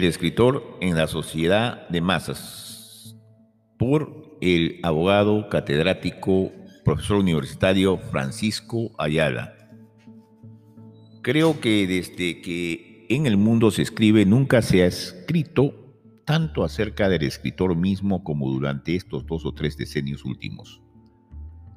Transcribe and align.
El 0.00 0.06
escritor 0.06 0.78
en 0.80 0.96
la 0.96 1.06
sociedad 1.06 1.86
de 1.90 2.00
masas 2.00 3.14
por 3.78 4.38
el 4.40 4.80
abogado 4.82 5.50
catedrático 5.50 6.52
profesor 6.86 7.18
universitario 7.18 7.98
Francisco 7.98 8.92
Ayala. 8.96 9.58
Creo 11.20 11.60
que 11.60 11.86
desde 11.86 12.40
que 12.40 13.04
en 13.10 13.26
el 13.26 13.36
mundo 13.36 13.70
se 13.70 13.82
escribe 13.82 14.24
nunca 14.24 14.62
se 14.62 14.84
ha 14.84 14.86
escrito 14.86 15.74
tanto 16.24 16.64
acerca 16.64 17.10
del 17.10 17.24
escritor 17.24 17.76
mismo 17.76 18.24
como 18.24 18.48
durante 18.50 18.96
estos 18.96 19.26
dos 19.26 19.44
o 19.44 19.52
tres 19.52 19.76
decenios 19.76 20.24
últimos. 20.24 20.80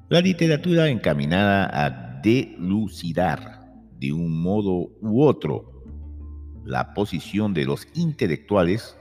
La 0.07 0.21
literatura 0.21 0.87
encaminada 0.87 1.69
a 1.73 2.21
delucidar 2.21 3.69
de 3.99 4.13
un 4.13 4.41
modo 4.41 4.93
u 5.01 5.21
otro 5.23 5.72
la 6.65 6.93
posición 6.93 7.53
de 7.53 7.65
los 7.65 7.87
intelectuales 7.93 8.97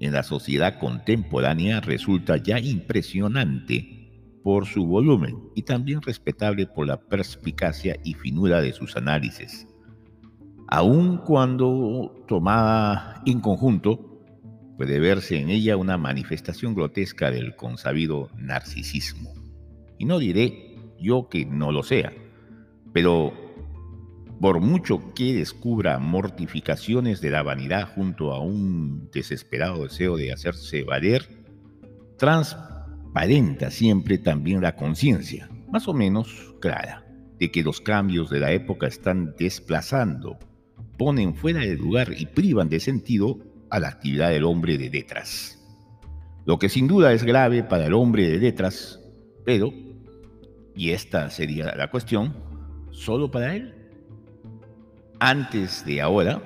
en 0.00 0.12
la 0.12 0.22
sociedad 0.22 0.78
contemporánea 0.78 1.80
resulta 1.80 2.36
ya 2.36 2.58
impresionante 2.58 3.98
por 4.42 4.66
su 4.66 4.86
volumen 4.86 5.36
y 5.54 5.62
también 5.62 6.02
respetable 6.02 6.66
por 6.66 6.86
la 6.86 7.00
perspicacia 7.00 7.96
y 8.04 8.14
finura 8.14 8.60
de 8.60 8.72
sus 8.72 8.96
análisis. 8.96 9.66
Aun 10.68 11.18
cuando 11.18 12.24
tomada 12.28 13.22
en 13.26 13.40
conjunto, 13.40 14.22
puede 14.76 15.00
verse 15.00 15.40
en 15.40 15.50
ella 15.50 15.76
una 15.76 15.98
manifestación 15.98 16.74
grotesca 16.74 17.30
del 17.30 17.56
consabido 17.56 18.30
narcisismo. 18.36 19.34
Y 19.98 20.04
no 20.04 20.18
diré 20.18 20.76
yo 21.00 21.28
que 21.28 21.44
no 21.44 21.72
lo 21.72 21.82
sea, 21.82 22.12
pero 22.92 23.32
por 24.40 24.60
mucho 24.60 25.12
que 25.14 25.34
descubra 25.34 25.98
mortificaciones 25.98 27.20
de 27.20 27.30
la 27.30 27.42
vanidad 27.42 27.88
junto 27.94 28.32
a 28.32 28.40
un 28.40 29.10
desesperado 29.12 29.82
deseo 29.82 30.16
de 30.16 30.32
hacerse 30.32 30.84
valer, 30.84 31.28
transparenta 32.16 33.70
siempre 33.70 34.18
también 34.18 34.60
la 34.60 34.76
conciencia, 34.76 35.48
más 35.70 35.88
o 35.88 35.94
menos 35.94 36.54
clara, 36.60 37.04
de 37.38 37.50
que 37.50 37.64
los 37.64 37.80
cambios 37.80 38.30
de 38.30 38.40
la 38.40 38.52
época 38.52 38.86
están 38.86 39.34
desplazando, 39.36 40.38
ponen 40.96 41.34
fuera 41.34 41.60
de 41.60 41.76
lugar 41.76 42.12
y 42.16 42.26
privan 42.26 42.68
de 42.68 42.80
sentido 42.80 43.38
a 43.70 43.80
la 43.80 43.88
actividad 43.88 44.30
del 44.30 44.44
hombre 44.44 44.78
de 44.78 44.88
letras. 44.88 45.56
Lo 46.46 46.58
que 46.58 46.68
sin 46.68 46.86
duda 46.86 47.12
es 47.12 47.24
grave 47.24 47.64
para 47.64 47.86
el 47.86 47.94
hombre 47.94 48.28
de 48.28 48.38
letras, 48.38 49.00
pero, 49.44 49.72
y 50.76 50.90
esta 50.90 51.28
sería 51.30 51.74
la 51.74 51.90
cuestión, 51.90 52.36
solo 52.92 53.30
para 53.30 53.54
él 53.54 53.77
antes 55.20 55.84
de 55.84 56.00
ahora, 56.00 56.42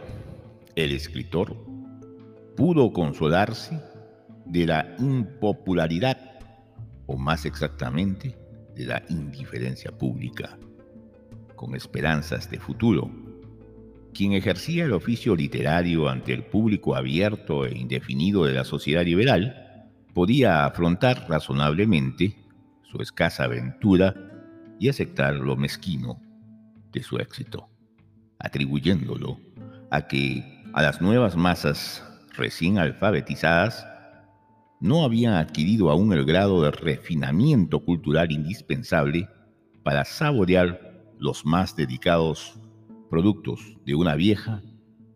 el 0.76 0.92
escritor 0.92 1.56
pudo 2.56 2.92
consolarse 2.92 3.80
de 4.46 4.66
la 4.66 4.94
impopularidad, 4.98 6.18
o 7.06 7.16
más 7.16 7.44
exactamente, 7.44 8.36
de 8.74 8.86
la 8.86 9.02
indiferencia 9.08 9.90
pública, 9.92 10.58
con 11.54 11.74
esperanzas 11.74 12.50
de 12.50 12.58
futuro. 12.58 13.10
Quien 14.14 14.32
ejercía 14.32 14.84
el 14.84 14.92
oficio 14.92 15.36
literario 15.36 16.08
ante 16.08 16.32
el 16.32 16.44
público 16.44 16.94
abierto 16.94 17.66
e 17.66 17.76
indefinido 17.76 18.44
de 18.44 18.54
la 18.54 18.64
sociedad 18.64 19.04
liberal, 19.04 19.90
podía 20.14 20.64
afrontar 20.64 21.26
razonablemente 21.28 22.36
su 22.90 23.00
escasa 23.00 23.44
aventura 23.44 24.14
y 24.78 24.88
aceptar 24.88 25.34
lo 25.34 25.56
mezquino 25.56 26.20
de 26.92 27.02
su 27.02 27.16
éxito 27.16 27.71
atribuyéndolo 28.42 29.38
a 29.90 30.06
que 30.06 30.62
a 30.72 30.82
las 30.82 31.00
nuevas 31.00 31.36
masas 31.36 32.02
recién 32.36 32.78
alfabetizadas 32.78 33.86
no 34.80 35.04
habían 35.04 35.34
adquirido 35.34 35.90
aún 35.90 36.12
el 36.12 36.24
grado 36.24 36.62
de 36.62 36.72
refinamiento 36.72 37.84
cultural 37.84 38.32
indispensable 38.32 39.28
para 39.84 40.04
saborear 40.04 40.92
los 41.18 41.46
más 41.46 41.76
dedicados 41.76 42.58
productos 43.08 43.60
de 43.86 43.94
una 43.94 44.16
vieja 44.16 44.60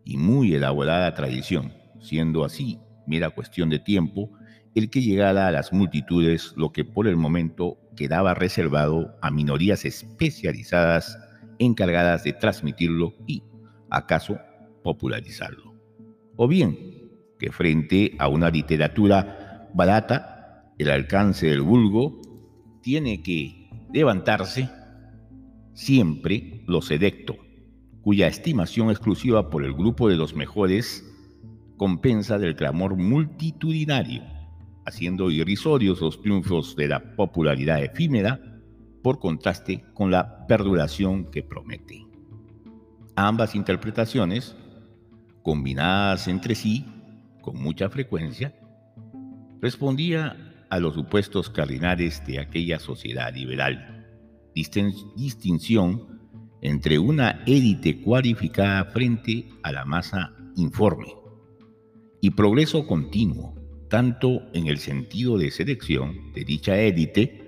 y 0.05 0.17
muy 0.17 0.53
elaborada 0.53 1.13
tradición, 1.15 1.73
siendo 1.99 2.45
así 2.45 2.79
mera 3.07 3.29
cuestión 3.29 3.69
de 3.69 3.79
tiempo 3.79 4.31
el 4.73 4.89
que 4.89 5.01
llegara 5.01 5.47
a 5.47 5.51
las 5.51 5.73
multitudes 5.73 6.53
lo 6.55 6.71
que 6.71 6.85
por 6.85 7.07
el 7.07 7.17
momento 7.17 7.77
quedaba 7.95 8.35
reservado 8.35 9.17
a 9.21 9.31
minorías 9.31 9.83
especializadas 9.85 11.17
encargadas 11.59 12.23
de 12.23 12.33
transmitirlo 12.33 13.13
y, 13.25 13.43
acaso, 13.89 14.37
popularizarlo. 14.83 15.73
O 16.35 16.47
bien, 16.47 16.77
que 17.39 17.51
frente 17.51 18.15
a 18.19 18.27
una 18.27 18.49
literatura 18.49 19.69
barata, 19.73 20.73
el 20.77 20.89
alcance 20.89 21.47
del 21.47 21.61
vulgo 21.61 22.21
tiene 22.81 23.21
que 23.21 23.69
levantarse 23.93 24.69
siempre 25.73 26.63
lo 26.67 26.81
sedecto, 26.81 27.35
cuya 28.01 28.27
estimación 28.27 28.89
exclusiva 28.89 29.49
por 29.49 29.63
el 29.63 29.73
grupo 29.73 30.09
de 30.09 30.15
los 30.15 30.35
mejores 30.35 31.03
compensa 31.77 32.37
del 32.39 32.55
clamor 32.55 32.97
multitudinario, 32.97 34.23
haciendo 34.85 35.29
irrisorios 35.29 36.01
los 36.01 36.21
triunfos 36.21 36.75
de 36.75 36.87
la 36.87 37.15
popularidad 37.15 37.83
efímera 37.83 38.46
por 39.01 39.19
contraste 39.19 39.83
con 39.93 40.11
la 40.11 40.45
perduración 40.47 41.25
que 41.31 41.43
promete. 41.43 42.05
Ambas 43.15 43.55
interpretaciones, 43.55 44.55
combinadas 45.43 46.27
entre 46.27 46.55
sí 46.55 46.85
con 47.41 47.61
mucha 47.61 47.89
frecuencia, 47.89 48.53
respondía 49.61 50.35
a 50.69 50.79
los 50.79 50.93
supuestos 50.93 51.49
cardinales 51.49 52.25
de 52.25 52.39
aquella 52.39 52.79
sociedad 52.79 53.33
liberal, 53.33 54.05
distinción 54.53 56.19
entre 56.61 56.99
una 56.99 57.43
élite 57.45 58.01
cualificada 58.01 58.85
frente 58.85 59.47
a 59.63 59.71
la 59.71 59.85
masa 59.85 60.33
informe 60.55 61.13
y 62.19 62.31
progreso 62.31 62.87
continuo, 62.87 63.55
tanto 63.89 64.41
en 64.53 64.67
el 64.67 64.79
sentido 64.79 65.37
de 65.37 65.51
selección 65.51 66.33
de 66.33 66.43
dicha 66.43 66.77
élite 66.77 67.46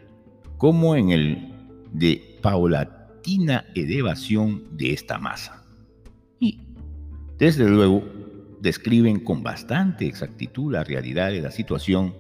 como 0.59 0.97
en 0.97 1.09
el 1.09 1.53
de 1.93 2.37
paulatina 2.41 3.65
elevación 3.75 4.77
de 4.77 4.91
esta 4.91 5.17
masa. 5.17 5.63
Y, 6.37 6.59
desde 7.37 7.67
luego, 7.67 8.03
describen 8.59 9.21
con 9.21 9.41
bastante 9.41 10.05
exactitud 10.05 10.73
la 10.73 10.83
realidad 10.83 11.31
de 11.31 11.41
la 11.41 11.51
situación 11.51 12.13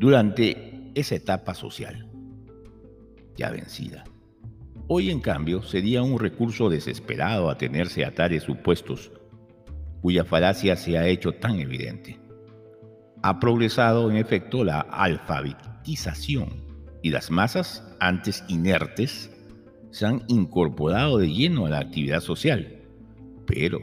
durante 0.00 0.90
esa 0.94 1.14
etapa 1.14 1.52
social, 1.52 2.08
ya 3.36 3.50
vencida. 3.50 4.04
Hoy, 4.88 5.10
en 5.10 5.20
cambio, 5.20 5.62
sería 5.62 6.02
un 6.02 6.18
recurso 6.18 6.70
desesperado 6.70 7.50
atenerse 7.50 8.06
a 8.06 8.14
tales 8.14 8.44
supuestos, 8.44 9.12
cuya 10.00 10.24
falacia 10.24 10.74
se 10.74 10.96
ha 10.96 11.06
hecho 11.06 11.32
tan 11.32 11.58
evidente. 11.58 12.18
Ha 13.22 13.38
progresado, 13.38 14.10
en 14.10 14.16
efecto, 14.16 14.64
la 14.64 14.80
alfabetización 14.80 16.65
y 17.06 17.10
las 17.10 17.30
masas, 17.30 17.84
antes 18.00 18.42
inertes, 18.48 19.30
se 19.92 20.06
han 20.06 20.24
incorporado 20.26 21.18
de 21.18 21.32
lleno 21.32 21.66
a 21.66 21.70
la 21.70 21.78
actividad 21.78 22.20
social. 22.20 22.82
Pero, 23.46 23.78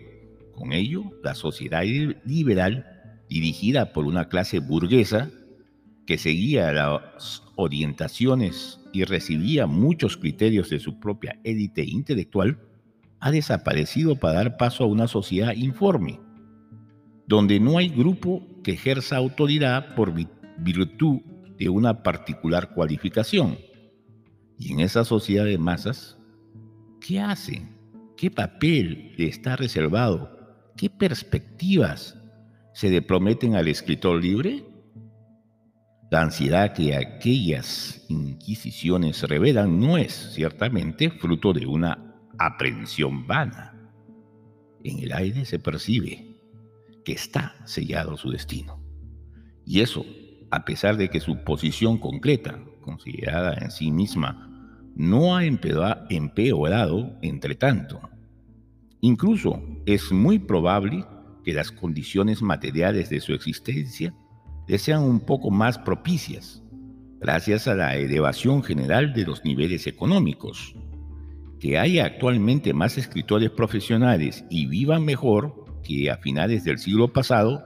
con 0.53 0.73
ello, 0.73 1.05
la 1.23 1.33
sociedad 1.33 1.83
liberal, 2.25 2.85
dirigida 3.29 3.93
por 3.93 4.03
una 4.07 4.27
clase 4.27 4.59
burguesa 4.59 5.31
que 6.05 6.17
seguía 6.17 6.73
las 6.73 7.43
orientaciones 7.55 8.81
y 8.91 9.05
recibía 9.05 9.67
muchos 9.67 10.17
criterios 10.17 10.69
de 10.69 10.79
su 10.79 10.99
propia 10.99 11.39
élite 11.45 11.85
intelectual, 11.85 12.59
ha 13.21 13.31
desaparecido 13.31 14.17
para 14.17 14.33
dar 14.33 14.57
paso 14.57 14.83
a 14.83 14.87
una 14.87 15.07
sociedad 15.07 15.53
informe, 15.53 16.19
donde 17.25 17.61
no 17.61 17.77
hay 17.77 17.87
grupo 17.87 18.45
que 18.65 18.73
ejerza 18.73 19.15
autoridad 19.15 19.95
por 19.95 20.13
virtud 20.57 21.21
de 21.63 21.69
una 21.69 22.03
particular 22.03 22.73
cualificación. 22.73 23.57
Y 24.59 24.73
en 24.73 24.81
esa 24.81 25.05
sociedad 25.05 25.45
de 25.45 25.57
masas, 25.57 26.17
¿qué 26.99 27.21
hacen? 27.21 27.77
¿Qué 28.17 28.29
papel 28.29 29.13
le 29.17 29.27
está 29.27 29.55
reservado? 29.55 30.29
¿Qué 30.75 30.89
perspectivas 30.89 32.17
se 32.73 32.89
le 32.89 33.01
prometen 33.01 33.55
al 33.55 33.69
escritor 33.69 34.21
libre? 34.21 34.65
La 36.11 36.23
ansiedad 36.23 36.73
que 36.73 36.97
aquellas 36.97 38.05
inquisiciones 38.09 39.23
revelan 39.23 39.79
no 39.79 39.97
es 39.97 40.33
ciertamente 40.33 41.11
fruto 41.11 41.53
de 41.53 41.65
una 41.65 42.13
aprensión 42.39 43.25
vana. 43.25 43.89
En 44.83 44.99
el 44.99 45.13
aire 45.13 45.45
se 45.45 45.59
percibe 45.59 46.35
que 47.05 47.13
está 47.13 47.55
sellado 47.65 48.17
su 48.17 48.31
destino. 48.31 48.83
Y 49.65 49.79
eso 49.79 50.05
a 50.53 50.65
pesar 50.65 50.97
de 50.97 51.09
que 51.09 51.19
su 51.19 51.37
posición 51.37 51.97
concreta, 51.97 52.59
considerada 52.81 53.55
en 53.55 53.71
sí 53.71 53.89
misma, 53.89 54.51
no 54.95 55.35
ha 55.35 55.45
empeorado 55.45 57.17
entre 57.23 57.55
tanto. 57.55 57.99
Incluso 59.01 59.63
es 59.87 60.11
muy 60.11 60.37
probable 60.37 61.05
que 61.43 61.53
las 61.53 61.71
condiciones 61.71 62.43
materiales 62.43 63.09
de 63.09 63.19
su 63.19 63.33
existencia 63.33 64.13
le 64.67 64.77
sean 64.77 65.01
un 65.01 65.21
poco 65.21 65.49
más 65.49 65.79
propicias, 65.79 66.61
gracias 67.19 67.67
a 67.67 67.73
la 67.73 67.95
elevación 67.95 68.61
general 68.61 69.11
de 69.15 69.25
los 69.25 69.43
niveles 69.43 69.87
económicos. 69.87 70.75
Que 71.59 71.79
haya 71.79 72.05
actualmente 72.05 72.75
más 72.75 72.99
escritores 72.99 73.49
profesionales 73.49 74.45
y 74.51 74.67
vivan 74.67 75.03
mejor 75.03 75.65
que 75.83 76.11
a 76.11 76.17
finales 76.17 76.63
del 76.63 76.77
siglo 76.77 77.11
pasado, 77.11 77.63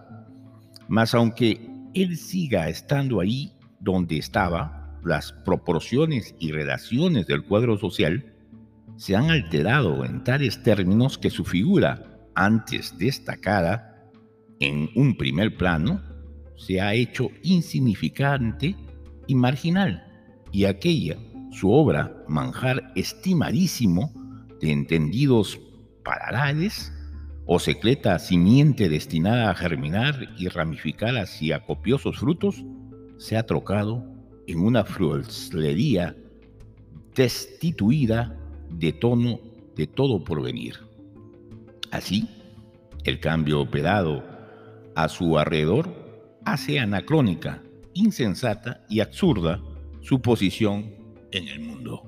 más 0.87 1.13
aunque 1.13 1.66
él 2.01 2.17
siga 2.17 2.69
estando 2.69 3.19
ahí 3.19 3.51
donde 3.79 4.17
estaba, 4.17 4.99
las 5.03 5.31
proporciones 5.31 6.35
y 6.39 6.51
relaciones 6.51 7.27
del 7.27 7.43
cuadro 7.43 7.77
social 7.77 8.33
se 8.97 9.15
han 9.15 9.29
alterado 9.29 10.03
en 10.03 10.23
tales 10.23 10.63
términos 10.63 11.17
que 11.17 11.29
su 11.29 11.45
figura, 11.45 12.03
antes 12.35 12.97
destacada 12.97 14.11
en 14.59 14.89
un 14.95 15.15
primer 15.15 15.55
plano, 15.55 16.01
se 16.55 16.81
ha 16.81 16.93
hecho 16.93 17.29
insignificante 17.43 18.75
y 19.27 19.35
marginal, 19.35 20.03
y 20.51 20.65
aquella, 20.65 21.17
su 21.51 21.71
obra, 21.71 22.23
manjar 22.27 22.91
estimadísimo 22.95 24.11
de 24.59 24.71
entendidos 24.71 25.59
paralales, 26.03 26.91
o 27.47 27.59
secreta 27.59 28.19
simiente 28.19 28.89
destinada 28.89 29.49
a 29.49 29.55
germinar 29.55 30.33
y 30.37 30.49
ramificar 30.49 31.17
hacia 31.17 31.65
copiosos 31.65 32.17
frutos, 32.17 32.63
se 33.17 33.37
ha 33.37 33.45
trocado 33.45 34.03
en 34.47 34.59
una 34.59 34.83
fruslería 34.83 36.15
destituida 37.15 38.37
de 38.69 38.91
tono 38.91 39.39
de 39.75 39.87
todo 39.87 40.23
porvenir. 40.23 40.75
Así, 41.91 42.27
el 43.05 43.19
cambio 43.21 43.61
operado 43.61 44.23
a 44.95 45.07
su 45.07 45.39
alrededor 45.39 46.41
hace 46.43 46.79
anacrónica, 46.79 47.63
insensata 47.93 48.85
y 48.89 48.99
absurda 48.99 49.61
su 50.01 50.21
posición 50.21 50.93
en 51.31 51.47
el 51.47 51.61
mundo. 51.61 52.06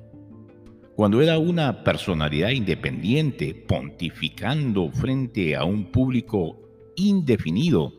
Cuando 0.99 1.21
era 1.21 1.39
una 1.39 1.85
personalidad 1.85 2.49
independiente 2.49 3.55
pontificando 3.55 4.91
frente 4.91 5.55
a 5.55 5.63
un 5.63 5.93
público 5.93 6.59
indefinido, 6.97 7.93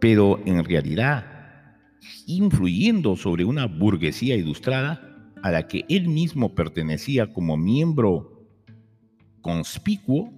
pero 0.00 0.40
en 0.46 0.64
realidad 0.64 1.76
influyendo 2.26 3.16
sobre 3.16 3.44
una 3.44 3.66
burguesía 3.66 4.34
ilustrada 4.34 5.30
a 5.42 5.50
la 5.50 5.68
que 5.68 5.84
él 5.90 6.08
mismo 6.08 6.54
pertenecía 6.54 7.34
como 7.34 7.58
miembro 7.58 8.48
conspicuo, 9.42 10.32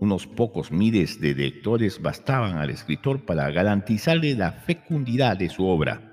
unos 0.00 0.26
pocos 0.26 0.70
miles 0.70 1.18
de 1.18 1.34
lectores 1.34 2.02
bastaban 2.02 2.58
al 2.58 2.68
escritor 2.68 3.24
para 3.24 3.50
garantizarle 3.50 4.34
la 4.34 4.52
fecundidad 4.52 5.38
de 5.38 5.48
su 5.48 5.64
obra. 5.64 6.12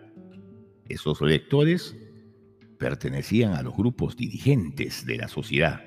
Esos 0.87 1.19
lectores 1.19 1.93
pertenecían 2.77 3.53
a 3.53 3.61
los 3.61 3.75
grupos 3.75 4.15
dirigentes 4.15 5.05
de 5.05 5.17
la 5.17 5.27
sociedad. 5.27 5.81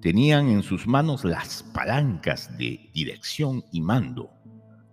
Tenían 0.00 0.48
en 0.48 0.62
sus 0.62 0.86
manos 0.86 1.24
las 1.24 1.62
palancas 1.74 2.56
de 2.56 2.90
dirección 2.94 3.64
y 3.72 3.80
mando. 3.80 4.30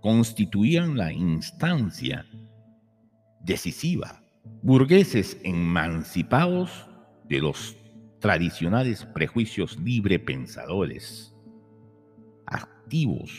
Constituían 0.01 0.97
la 0.97 1.11
instancia 1.11 2.25
decisiva 3.41 4.21
burgueses 4.61 5.37
emancipados 5.43 6.87
de 7.29 7.39
los 7.39 7.75
tradicionales 8.19 9.05
prejuicios 9.05 9.77
librepensadores, 9.79 11.33
activos 12.45 13.31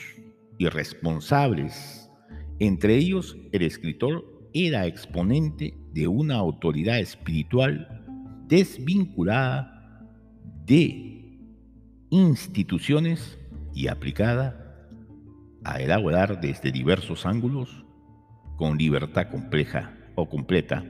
y 0.59 0.69
responsables. 0.69 2.11
Entre 2.59 2.97
ellos, 2.97 3.37
el 3.53 3.63
escritor 3.63 4.25
era 4.55 4.87
exponente 4.87 5.75
de 5.93 6.09
una 6.09 6.37
autoridad 6.37 6.99
espiritual 6.99 8.05
desvinculada 8.47 10.07
de 10.65 11.39
instituciones 12.11 13.39
y 13.75 13.89
aplicada 13.89 14.89
a 15.65 15.81
elaborar 15.81 16.41
desde 16.41 16.73
diversos 16.73 17.27
ángulos, 17.27 17.85
con 18.57 18.79
libertad 18.79 19.29
compleja 19.31 19.97
o 20.15 20.29
completa, 20.29 20.85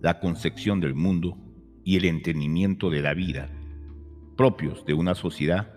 la 0.00 0.20
concepción 0.20 0.80
del 0.80 0.94
mundo 0.94 1.36
y 1.84 1.96
el 1.96 2.04
entendimiento 2.04 2.90
de 2.90 3.00
la 3.00 3.14
vida, 3.14 3.48
propios 4.36 4.84
de 4.84 4.94
una 4.94 5.14
sociedad 5.14 5.72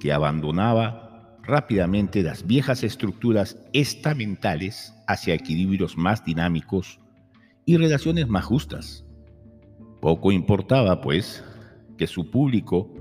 que 0.00 0.12
abandonaba 0.12 1.05
rápidamente 1.46 2.22
las 2.22 2.46
viejas 2.46 2.82
estructuras 2.82 3.56
estamentales 3.72 4.94
hacia 5.06 5.34
equilibrios 5.34 5.96
más 5.96 6.24
dinámicos 6.24 7.00
y 7.64 7.76
relaciones 7.76 8.28
más 8.28 8.44
justas. 8.44 9.04
Poco 10.00 10.32
importaba, 10.32 11.00
pues, 11.00 11.44
que 11.96 12.06
su 12.06 12.30
público 12.30 12.92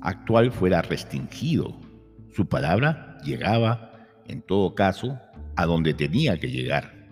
actual 0.00 0.50
fuera 0.50 0.82
restringido. 0.82 1.78
Su 2.32 2.46
palabra 2.46 3.18
llegaba, 3.24 3.92
en 4.26 4.42
todo 4.42 4.74
caso, 4.74 5.18
a 5.56 5.66
donde 5.66 5.94
tenía 5.94 6.38
que 6.38 6.50
llegar 6.50 7.02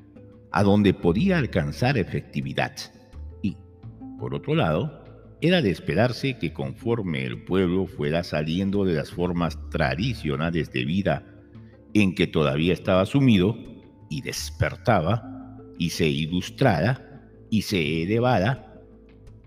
a 0.53 0.63
donde 0.63 0.95
podía 0.95 1.39
alcanzar 1.39 1.97
efectividad. 1.99 2.73
Y, 3.43 3.57
por 4.19 4.35
otro 4.35 4.55
lado, 4.55 5.00
era 5.41 5.63
de 5.63 5.71
esperarse 5.71 6.39
que 6.39 6.53
conforme 6.53 7.25
el 7.25 7.45
pueblo 7.45 7.87
fuera 7.87 8.23
saliendo 8.25 8.85
de 8.85 8.95
las 8.95 9.11
formas 9.11 9.59
tradicionales 9.71 10.73
de 10.73 10.85
vida 10.85 11.27
en 11.95 12.15
que 12.15 12.27
todavía 12.27 12.73
estaba 12.73 13.07
sumido, 13.07 13.57
y 14.11 14.23
despertaba, 14.23 15.57
y 15.79 15.91
se 15.91 16.09
ilustrara, 16.09 17.31
y 17.49 17.63
se 17.63 18.03
elevara, 18.03 18.83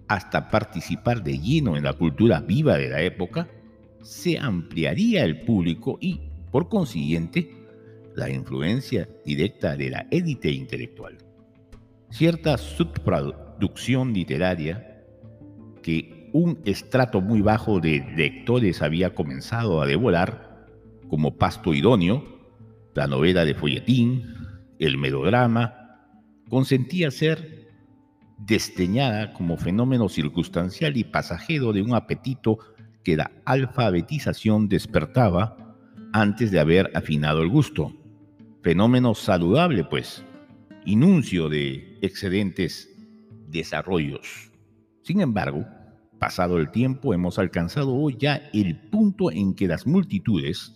hasta 0.07 0.49
participar 0.49 1.23
de 1.23 1.37
lleno 1.37 1.77
en 1.77 1.83
la 1.83 1.93
cultura 1.93 2.39
viva 2.41 2.77
de 2.77 2.89
la 2.89 3.01
época, 3.01 3.49
se 4.01 4.39
ampliaría 4.39 5.23
el 5.23 5.41
público 5.41 5.97
y, 6.01 6.21
por 6.51 6.69
consiguiente, 6.69 7.51
la 8.15 8.29
influencia 8.29 9.07
directa 9.25 9.75
de 9.75 9.89
la 9.89 10.07
élite 10.11 10.51
intelectual. 10.51 11.17
Cierta 12.09 12.57
subproducción 12.57 14.13
literaria 14.13 14.92
que 15.83 16.31
un 16.33 16.59
estrato 16.65 17.21
muy 17.21 17.41
bajo 17.41 17.79
de 17.79 18.03
lectores 18.15 18.81
había 18.81 19.13
comenzado 19.13 19.81
a 19.81 19.85
devorar, 19.85 20.67
como 21.07 21.37
Pasto 21.37 21.75
Idóneo, 21.75 22.25
la 22.95 23.05
novela 23.05 23.45
de 23.45 23.53
folletín, 23.53 24.33
el 24.79 24.97
melodrama, 24.97 25.75
consentía 26.49 27.11
ser 27.11 27.67
desdeñada 28.39 29.33
como 29.33 29.57
fenómeno 29.57 30.09
circunstancial 30.09 30.97
y 30.97 31.03
pasajero 31.03 31.71
de 31.71 31.83
un 31.83 31.93
apetito 31.93 32.57
que 33.03 33.15
la 33.15 33.31
alfabetización 33.45 34.67
despertaba 34.67 35.77
antes 36.13 36.49
de 36.49 36.59
haber 36.59 36.91
afinado 36.95 37.43
el 37.43 37.49
gusto 37.49 37.93
Fenómeno 38.63 39.13
saludable, 39.13 39.83
pues, 39.83 40.23
inuncio 40.85 41.49
de 41.49 41.97
excedentes 42.01 42.89
desarrollos. 43.49 44.52
Sin 45.03 45.21
embargo, 45.21 45.65
pasado 46.19 46.57
el 46.57 46.71
tiempo, 46.71 47.13
hemos 47.13 47.37
alcanzado 47.37 47.93
hoy 47.93 48.17
ya 48.19 48.49
el 48.53 48.89
punto 48.89 49.31
en 49.31 49.53
que 49.53 49.67
las 49.67 49.85
multitudes, 49.85 50.73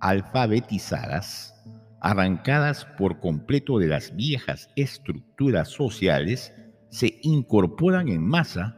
alfabetizadas, 0.00 1.54
arrancadas 2.00 2.84
por 2.98 3.18
completo 3.18 3.78
de 3.78 3.88
las 3.88 4.14
viejas 4.14 4.70
estructuras 4.76 5.68
sociales, 5.68 6.52
se 6.90 7.18
incorporan 7.22 8.08
en 8.08 8.24
masa 8.24 8.76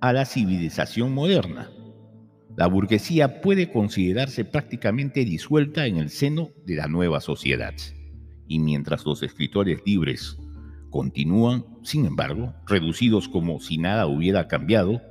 a 0.00 0.12
la 0.12 0.24
civilización 0.24 1.12
moderna 1.12 1.70
la 2.56 2.68
burguesía 2.68 3.42
puede 3.42 3.70
considerarse 3.70 4.46
prácticamente 4.46 5.26
disuelta 5.26 5.86
en 5.86 5.98
el 5.98 6.08
seno 6.08 6.48
de 6.64 6.76
la 6.76 6.88
nueva 6.88 7.20
sociedad. 7.20 7.74
Y 8.48 8.58
mientras 8.60 9.04
los 9.04 9.22
escritores 9.22 9.82
libres 9.84 10.38
continúan, 10.96 11.62
sin 11.82 12.06
embargo, 12.06 12.54
reducidos 12.66 13.28
como 13.28 13.60
si 13.60 13.76
nada 13.76 14.06
hubiera 14.06 14.48
cambiado, 14.48 15.02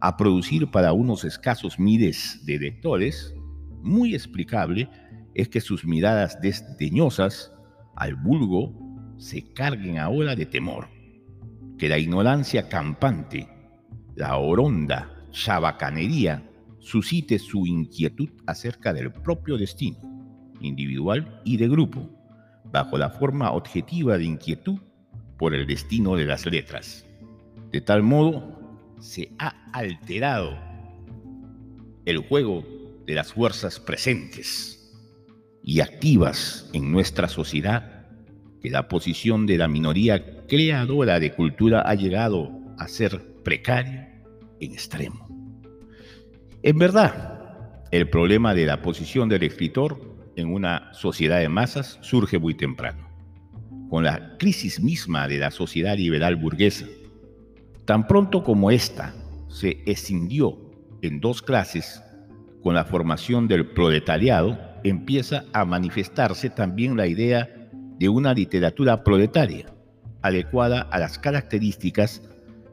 a 0.00 0.16
producir 0.16 0.70
para 0.70 0.92
unos 0.92 1.24
escasos 1.24 1.80
miles 1.80 2.40
de 2.46 2.60
lectores, 2.60 3.34
muy 3.82 4.14
explicable 4.14 4.88
es 5.34 5.48
que 5.48 5.60
sus 5.60 5.84
miradas 5.84 6.40
desdeñosas 6.40 7.52
al 7.96 8.14
vulgo 8.14 8.72
se 9.16 9.42
carguen 9.52 9.98
ahora 9.98 10.36
de 10.36 10.46
temor, 10.46 10.86
que 11.78 11.88
la 11.88 11.98
ignorancia 11.98 12.68
campante, 12.68 13.48
la 14.14 14.36
oronda 14.36 15.26
chabacanería 15.32 16.48
suscite 16.78 17.40
su 17.40 17.66
inquietud 17.66 18.28
acerca 18.46 18.92
del 18.92 19.10
propio 19.10 19.58
destino, 19.58 19.98
individual 20.60 21.40
y 21.44 21.56
de 21.56 21.66
grupo, 21.66 22.08
bajo 22.72 22.96
la 22.98 23.10
forma 23.10 23.50
objetiva 23.50 24.16
de 24.16 24.26
inquietud 24.26 24.78
por 25.38 25.54
el 25.54 25.66
destino 25.66 26.16
de 26.16 26.24
las 26.24 26.46
letras. 26.46 27.06
De 27.70 27.80
tal 27.80 28.02
modo, 28.02 28.58
se 29.00 29.32
ha 29.38 29.70
alterado 29.72 30.58
el 32.04 32.18
juego 32.18 32.64
de 33.06 33.14
las 33.14 33.32
fuerzas 33.32 33.80
presentes, 33.80 34.74
y 35.64 35.80
activas 35.80 36.68
en 36.74 36.92
nuestra 36.92 37.26
sociedad 37.26 38.06
que 38.60 38.68
la 38.68 38.86
posición 38.86 39.46
de 39.46 39.56
la 39.56 39.66
minoría 39.66 40.46
creadora 40.46 41.18
de 41.18 41.32
cultura 41.32 41.82
ha 41.86 41.94
llegado 41.94 42.50
a 42.78 42.86
ser 42.86 43.42
precaria 43.42 44.22
en 44.60 44.72
extremo. 44.72 45.26
En 46.62 46.78
verdad, 46.78 47.82
el 47.90 48.10
problema 48.10 48.54
de 48.54 48.66
la 48.66 48.82
posición 48.82 49.28
del 49.28 49.42
escritor 49.42 49.98
en 50.36 50.52
una 50.52 50.92
sociedad 50.92 51.40
de 51.40 51.48
masas 51.48 51.98
surge 52.02 52.38
muy 52.38 52.54
temprano, 52.54 53.08
con 53.94 54.02
la 54.02 54.36
crisis 54.38 54.80
misma 54.80 55.28
de 55.28 55.38
la 55.38 55.52
sociedad 55.52 55.96
liberal 55.96 56.34
burguesa. 56.34 56.84
Tan 57.84 58.08
pronto 58.08 58.42
como 58.42 58.72
ésta 58.72 59.14
se 59.46 59.84
escindió 59.86 60.58
en 61.00 61.20
dos 61.20 61.40
clases 61.42 62.02
con 62.60 62.74
la 62.74 62.86
formación 62.86 63.46
del 63.46 63.68
proletariado, 63.68 64.58
empieza 64.82 65.44
a 65.52 65.64
manifestarse 65.64 66.50
también 66.50 66.96
la 66.96 67.06
idea 67.06 67.48
de 67.96 68.08
una 68.08 68.34
literatura 68.34 69.04
proletaria, 69.04 69.66
adecuada 70.22 70.80
a 70.80 70.98
las 70.98 71.20
características 71.20 72.20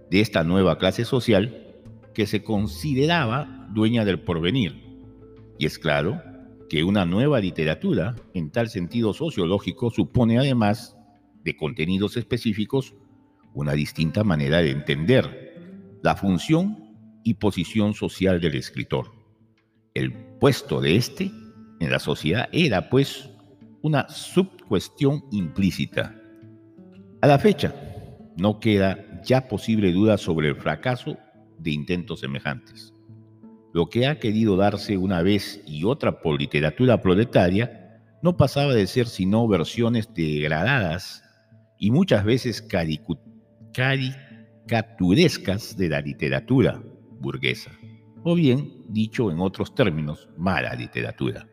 de 0.10 0.22
esta 0.22 0.44
nueva 0.44 0.80
clase 0.80 1.06
social 1.06 1.68
que 2.16 2.26
se 2.26 2.44
consideraba 2.44 3.68
dueña 3.72 4.06
del 4.06 4.22
porvenir. 4.22 5.06
Y 5.60 5.68
es 5.68 5.78
claro 5.78 6.20
que 6.68 6.84
una 6.84 7.06
nueva 7.06 7.40
literatura, 7.40 8.16
en 8.34 8.50
tal 8.50 8.70
sentido 8.70 9.14
sociológico, 9.14 9.92
supone 9.92 10.40
además 10.40 10.98
de 11.44 11.58
contenidos 11.58 12.18
específicos 12.18 12.94
una 13.54 13.74
distinta 13.74 14.24
manera 14.24 14.60
de 14.60 14.72
entender 14.72 16.00
la 16.04 16.16
función 16.16 16.96
y 17.24 17.36
posición 17.36 17.94
social 17.94 18.40
del 18.40 18.56
escritor. 18.56 19.12
El 19.94 20.14
puesto 20.40 20.82
de 20.82 20.96
éste 20.96 21.32
en 21.80 21.92
la 21.92 22.00
sociedad 22.00 22.50
era, 22.52 22.90
pues, 22.90 23.30
una 23.82 24.08
subcuestión 24.10 25.26
implícita. 25.32 26.16
A 27.22 27.28
la 27.28 27.40
fecha, 27.40 27.76
no 28.38 28.60
queda 28.60 29.22
ya 29.24 29.48
posible 29.48 29.92
duda 29.92 30.18
sobre 30.18 30.50
el 30.50 30.56
fracaso 30.56 31.18
de 31.60 31.72
intentos 31.72 32.22
semejantes. 32.22 32.94
Lo 33.74 33.88
que 33.90 34.08
ha 34.08 34.20
querido 34.20 34.58
darse 34.58 34.98
una 34.98 35.22
vez 35.22 35.62
y 35.66 35.84
otra 35.84 36.22
por 36.22 36.40
literatura 36.40 37.02
proletaria 37.02 38.00
no 38.22 38.38
pasaba 38.38 38.74
de 38.74 38.88
ser 38.88 39.08
sino 39.08 39.48
versiones 39.48 40.14
degradadas 40.14 41.21
y 41.82 41.92
muchas 41.92 42.24
veces 42.24 42.66
caricaturescas 43.74 45.76
de 45.76 45.90
la 45.90 46.00
literatura 46.00 46.82
burguesa 47.20 47.72
o 48.24 48.36
bien, 48.36 48.86
dicho 48.88 49.32
en 49.32 49.40
otros 49.40 49.74
términos, 49.74 50.30
mala 50.38 50.76
literatura. 50.76 51.48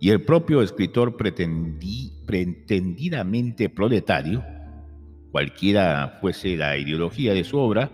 Y 0.00 0.08
el 0.08 0.22
propio 0.22 0.62
escritor 0.62 1.18
pretendidamente 1.18 3.68
proletario, 3.68 4.42
cualquiera 5.30 6.16
fuese 6.22 6.56
la 6.56 6.78
ideología 6.78 7.34
de 7.34 7.44
su 7.44 7.58
obra, 7.58 7.92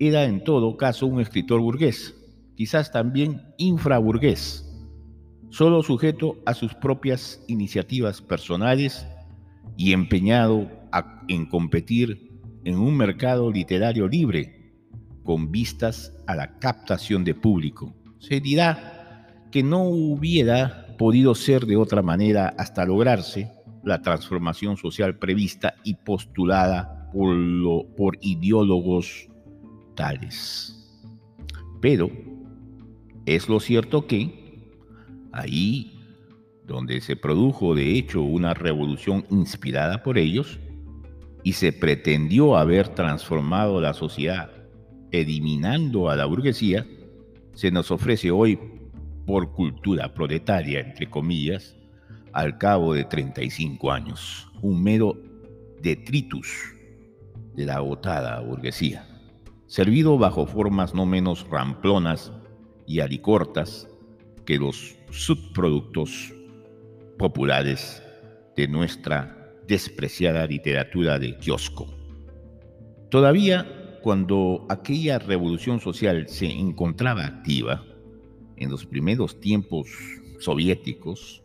era 0.00 0.24
en 0.24 0.42
todo 0.42 0.76
caso 0.76 1.06
un 1.06 1.20
escritor 1.20 1.60
burgués, 1.60 2.12
quizás 2.56 2.90
también 2.90 3.40
infraburgués, 3.56 4.68
solo 5.50 5.84
sujeto 5.84 6.38
a 6.44 6.54
sus 6.54 6.74
propias 6.74 7.44
iniciativas 7.46 8.20
personales 8.20 9.06
y 9.82 9.92
empeñado 9.92 10.70
en 11.26 11.44
competir 11.44 12.30
en 12.62 12.78
un 12.78 12.96
mercado 12.96 13.50
literario 13.50 14.06
libre 14.06 14.70
con 15.24 15.50
vistas 15.50 16.16
a 16.28 16.36
la 16.36 16.56
captación 16.60 17.24
de 17.24 17.34
público. 17.34 17.92
Se 18.20 18.38
dirá 18.38 19.48
que 19.50 19.64
no 19.64 19.82
hubiera 19.82 20.96
podido 20.96 21.34
ser 21.34 21.66
de 21.66 21.76
otra 21.76 22.00
manera 22.00 22.54
hasta 22.58 22.86
lograrse 22.86 23.50
la 23.82 24.00
transformación 24.00 24.76
social 24.76 25.18
prevista 25.18 25.74
y 25.82 25.94
postulada 25.94 27.10
por, 27.12 27.34
por 27.96 28.18
ideólogos 28.20 29.28
tales. 29.96 31.02
Pero 31.80 32.08
es 33.26 33.48
lo 33.48 33.58
cierto 33.58 34.06
que 34.06 34.70
ahí 35.32 36.01
donde 36.66 37.00
se 37.00 37.16
produjo 37.16 37.74
de 37.74 37.96
hecho 37.96 38.22
una 38.22 38.54
revolución 38.54 39.24
inspirada 39.30 40.02
por 40.02 40.18
ellos 40.18 40.58
y 41.42 41.54
se 41.54 41.72
pretendió 41.72 42.56
haber 42.56 42.88
transformado 42.88 43.80
la 43.80 43.94
sociedad 43.94 44.50
eliminando 45.12 46.08
a 46.08 46.16
la 46.16 46.24
burguesía, 46.24 46.86
se 47.54 47.70
nos 47.70 47.90
ofrece 47.90 48.30
hoy 48.30 48.58
por 49.26 49.52
cultura 49.52 50.12
proletaria, 50.14 50.80
entre 50.80 51.08
comillas, 51.08 51.76
al 52.32 52.58
cabo 52.58 52.94
de 52.94 53.04
35 53.04 53.92
años, 53.92 54.50
un 54.62 54.82
mero 54.82 55.16
detritus 55.82 56.48
de 57.54 57.66
la 57.66 57.76
agotada 57.76 58.40
burguesía, 58.40 59.06
servido 59.66 60.16
bajo 60.16 60.46
formas 60.46 60.94
no 60.94 61.04
menos 61.04 61.46
ramplonas 61.50 62.32
y 62.86 63.00
alicortas 63.00 63.86
que 64.46 64.56
los 64.56 64.96
subproductos 65.10 66.32
populares 67.22 68.02
de 68.56 68.66
nuestra 68.66 69.54
despreciada 69.68 70.44
literatura 70.44 71.20
de 71.20 71.38
kiosco. 71.38 71.86
Todavía 73.10 74.00
cuando 74.02 74.66
aquella 74.68 75.20
revolución 75.20 75.78
social 75.78 76.26
se 76.26 76.46
encontraba 76.46 77.24
activa, 77.24 77.84
en 78.56 78.70
los 78.70 78.84
primeros 78.84 79.38
tiempos 79.38 79.88
soviéticos, 80.40 81.44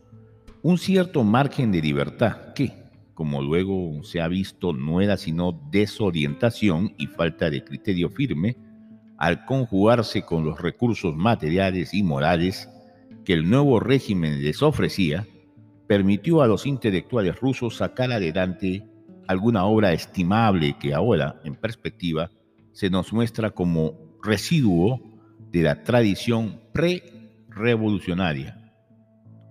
un 0.62 0.78
cierto 0.78 1.22
margen 1.22 1.70
de 1.70 1.80
libertad 1.80 2.54
que, 2.54 2.72
como 3.14 3.40
luego 3.40 4.02
se 4.02 4.20
ha 4.20 4.26
visto, 4.26 4.72
no 4.72 5.00
era 5.00 5.16
sino 5.16 5.60
desorientación 5.70 6.92
y 6.98 7.06
falta 7.06 7.50
de 7.50 7.62
criterio 7.62 8.10
firme, 8.10 8.56
al 9.16 9.44
conjugarse 9.44 10.22
con 10.22 10.44
los 10.44 10.60
recursos 10.60 11.14
materiales 11.14 11.94
y 11.94 12.02
morales 12.02 12.68
que 13.24 13.34
el 13.34 13.48
nuevo 13.48 13.78
régimen 13.78 14.42
les 14.42 14.60
ofrecía, 14.60 15.24
permitió 15.88 16.42
a 16.42 16.46
los 16.46 16.66
intelectuales 16.66 17.40
rusos 17.40 17.76
sacar 17.76 18.12
adelante 18.12 18.86
alguna 19.26 19.64
obra 19.64 19.92
estimable 19.92 20.76
que 20.78 20.94
ahora, 20.94 21.40
en 21.44 21.56
perspectiva, 21.56 22.30
se 22.72 22.90
nos 22.90 23.12
muestra 23.12 23.50
como 23.50 24.16
residuo 24.22 25.00
de 25.50 25.62
la 25.62 25.82
tradición 25.82 26.60
pre-revolucionaria, 26.72 28.72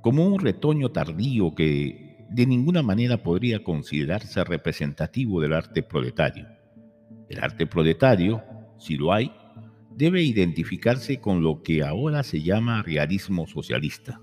como 0.01 0.25
un 0.27 0.39
retoño 0.39 0.91
tardío 0.91 1.55
que 1.55 2.25
de 2.29 2.45
ninguna 2.45 2.83
manera 2.83 3.23
podría 3.23 3.63
considerarse 3.63 4.43
representativo 4.43 5.41
del 5.41 5.53
arte 5.53 5.81
proletario. 5.81 6.47
El 7.29 7.39
arte 7.39 7.65
proletario, 7.65 8.43
si 8.77 8.95
lo 8.95 9.11
hay, 9.11 9.31
debe 9.95 10.21
identificarse 10.21 11.19
con 11.19 11.41
lo 11.41 11.63
que 11.63 11.83
ahora 11.83 12.21
se 12.21 12.43
llama 12.43 12.83
realismo 12.83 13.47
socialista, 13.47 14.21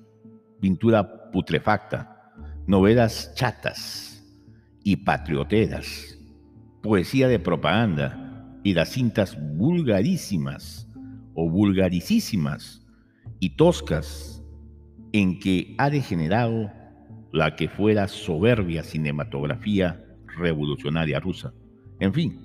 pintura 0.65 1.31
putrefacta, 1.31 2.33
novelas 2.67 3.35
chatas 3.35 4.25
y 4.83 4.97
patrioteras, 4.97 6.19
poesía 6.83 7.29
de 7.29 7.39
propaganda, 7.39 8.49
y 8.63 8.73
las 8.73 8.89
cintas 8.89 9.37
vulgarísimas 9.59 10.89
o 11.35 11.51
vulgaricísimas 11.51 12.83
y 13.41 13.51
toscas 13.57 14.43
en 15.13 15.39
que 15.39 15.75
ha 15.77 15.91
degenerado 15.91 16.73
la 17.31 17.57
que 17.57 17.69
fuera 17.69 18.09
soberbia 18.09 18.83
cinematografía 18.85 20.03
revolucionaria 20.39 21.21
rusa. 21.21 21.53
En 22.01 22.15
fin, 22.15 22.41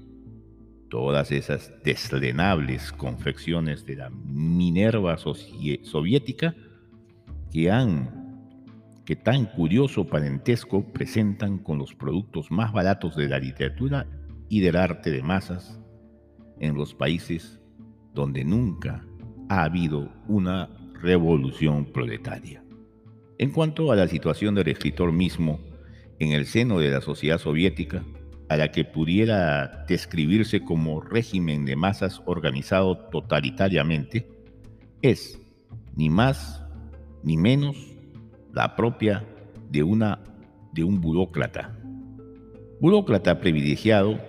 todas 0.89 1.31
esas 1.31 1.71
deslenables 1.85 2.91
confecciones 2.91 3.85
de 3.85 3.95
la 3.95 4.09
Minerva 4.09 5.15
soviética 5.17 6.53
que 7.51 9.15
tan 9.15 9.46
curioso 9.46 10.06
parentesco 10.06 10.84
presentan 10.94 11.58
con 11.58 11.77
los 11.77 11.94
productos 11.96 12.51
más 12.51 12.72
baratos 12.72 13.15
de 13.15 13.27
la 13.27 13.39
literatura 13.39 14.08
y 14.50 14.62
del 14.62 14.75
arte 14.75 15.12
de 15.12 15.24
masas 15.24 15.79
en 16.60 16.75
los 16.75 16.94
países 16.94 17.60
donde 18.13 18.44
nunca 18.44 19.06
ha 19.50 19.63
habido 19.63 20.12
una 20.27 20.70
revolución 21.01 21.86
proletaria. 21.86 22.63
En 23.38 23.51
cuanto 23.51 23.91
a 23.91 23.96
la 23.96 24.08
situación 24.08 24.53
del 24.56 24.68
escritor 24.68 25.12
mismo 25.12 25.60
en 26.20 26.34
el 26.34 26.46
seno 26.46 26.79
de 26.79 26.91
la 26.91 27.01
sociedad 27.01 27.38
soviética, 27.38 28.03
a 28.50 28.58
la 28.58 28.72
que 28.72 28.84
pudiera 28.84 29.86
describirse 29.88 30.62
como 30.62 31.01
régimen 31.01 31.65
de 31.65 31.75
masas 31.75 32.22
organizado 32.25 32.98
totalitariamente, 33.10 34.27
es 35.01 35.39
ni 35.96 36.10
más 36.10 36.59
ni 37.23 37.38
menos 37.38 37.77
la 38.53 38.75
propia 38.75 39.25
de, 39.69 39.83
un 39.83 41.01
burócrata. 41.01 41.77
Burócrata 42.79 43.39
privilegiado 43.39 44.19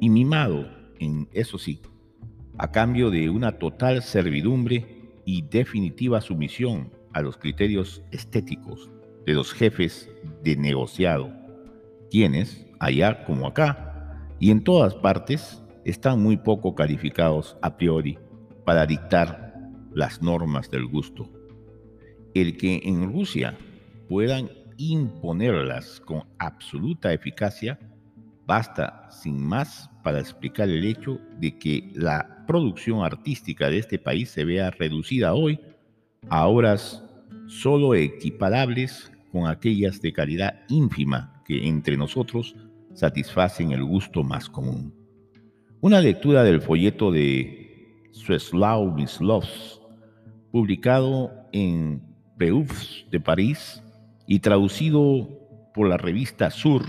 y 0.00 0.08
mimado 0.08 0.68
en 0.98 1.28
eso 1.32 1.58
sí, 1.58 1.80
a 2.58 2.70
cambio 2.70 3.10
de 3.10 3.28
una 3.28 3.52
total 3.52 4.02
servidumbre 4.02 5.10
y 5.24 5.42
definitiva 5.42 6.20
sumisión 6.20 6.92
a 7.12 7.20
los 7.20 7.36
criterios 7.36 8.02
estéticos 8.12 8.90
de 9.26 9.34
los 9.34 9.52
jefes 9.52 10.08
de 10.42 10.56
negociado, 10.56 11.32
quienes, 12.10 12.66
allá 12.78 13.24
como 13.24 13.46
acá, 13.46 14.32
y 14.38 14.50
en 14.50 14.62
todas 14.62 14.94
partes, 14.94 15.62
están 15.84 16.22
muy 16.22 16.36
poco 16.36 16.74
calificados 16.74 17.56
a 17.62 17.76
priori 17.76 18.18
para 18.64 18.86
dictar 18.86 19.70
las 19.92 20.22
normas 20.22 20.70
del 20.70 20.86
gusto. 20.86 21.35
El 22.36 22.58
que 22.58 22.82
en 22.84 23.10
Rusia 23.10 23.56
puedan 24.10 24.50
imponerlas 24.76 26.00
con 26.00 26.24
absoluta 26.38 27.10
eficacia, 27.14 27.78
basta 28.44 29.08
sin 29.10 29.40
más 29.42 29.88
para 30.04 30.20
explicar 30.20 30.68
el 30.68 30.84
hecho 30.84 31.18
de 31.40 31.56
que 31.58 31.90
la 31.94 32.44
producción 32.46 33.02
artística 33.02 33.70
de 33.70 33.78
este 33.78 33.98
país 33.98 34.28
se 34.28 34.44
vea 34.44 34.70
reducida 34.70 35.32
hoy 35.32 35.58
a 36.28 36.46
horas 36.46 37.02
solo 37.46 37.94
equiparables 37.94 39.10
con 39.32 39.46
aquellas 39.46 40.02
de 40.02 40.12
calidad 40.12 40.60
ínfima 40.68 41.42
que 41.46 41.66
entre 41.66 41.96
nosotros 41.96 42.54
satisfacen 42.92 43.72
el 43.72 43.82
gusto 43.82 44.22
más 44.22 44.50
común. 44.50 44.92
Una 45.80 46.02
lectura 46.02 46.44
del 46.44 46.60
folleto 46.60 47.10
de 47.10 48.04
Sveslaw 48.12 48.92
Mislovs, 48.92 49.80
publicado 50.52 51.32
en 51.52 52.05
Peufs 52.36 53.06
de 53.10 53.20
París 53.20 53.82
y 54.26 54.40
traducido 54.40 55.28
por 55.74 55.88
la 55.88 55.96
revista 55.96 56.50
Sur, 56.50 56.82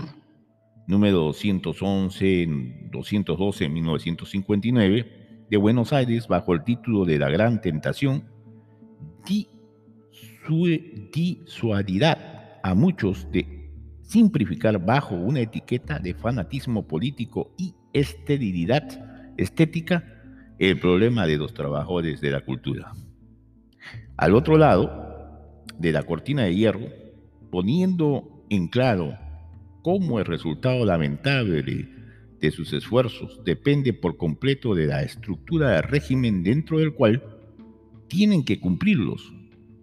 número 0.86 1.18
211, 1.18 2.88
212 2.90 3.64
en 3.64 3.72
1959, 3.72 5.46
de 5.50 5.56
Buenos 5.56 5.92
Aires, 5.92 6.28
bajo 6.28 6.52
el 6.52 6.64
título 6.64 7.04
de 7.04 7.18
La 7.18 7.30
Gran 7.30 7.60
Tentación, 7.60 8.24
disuadidad 11.12 12.60
a 12.62 12.74
muchos 12.74 13.30
de 13.30 13.70
simplificar 14.02 14.84
bajo 14.84 15.14
una 15.14 15.40
etiqueta 15.40 15.98
de 15.98 16.14
fanatismo 16.14 16.86
político 16.86 17.54
y 17.58 17.74
esterilidad 17.92 19.34
estética 19.36 20.04
el 20.58 20.80
problema 20.80 21.26
de 21.26 21.36
los 21.36 21.54
trabajadores 21.54 22.20
de 22.20 22.30
la 22.30 22.40
cultura. 22.40 22.92
Al 24.16 24.34
otro 24.34 24.56
lado 24.56 25.07
de 25.78 25.92
la 25.92 26.02
cortina 26.02 26.44
de 26.44 26.54
hierro, 26.54 26.88
poniendo 27.50 28.44
en 28.50 28.68
claro 28.68 29.16
cómo 29.82 30.18
el 30.18 30.24
resultado 30.24 30.84
lamentable 30.84 31.62
de 32.40 32.50
sus 32.50 32.72
esfuerzos 32.72 33.40
depende 33.44 33.92
por 33.92 34.16
completo 34.16 34.74
de 34.74 34.86
la 34.86 35.02
estructura 35.02 35.70
del 35.70 35.82
régimen 35.82 36.42
dentro 36.42 36.78
del 36.78 36.94
cual 36.94 37.22
tienen 38.08 38.44
que 38.44 38.60
cumplirlos. 38.60 39.32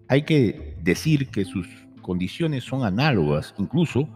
Hay 0.07 0.23
que 0.23 0.77
decir 0.81 1.27
que 1.27 1.45
sus 1.45 1.67
condiciones 2.01 2.63
son 2.63 2.83
análogas, 2.83 3.55
incluso 3.57 4.07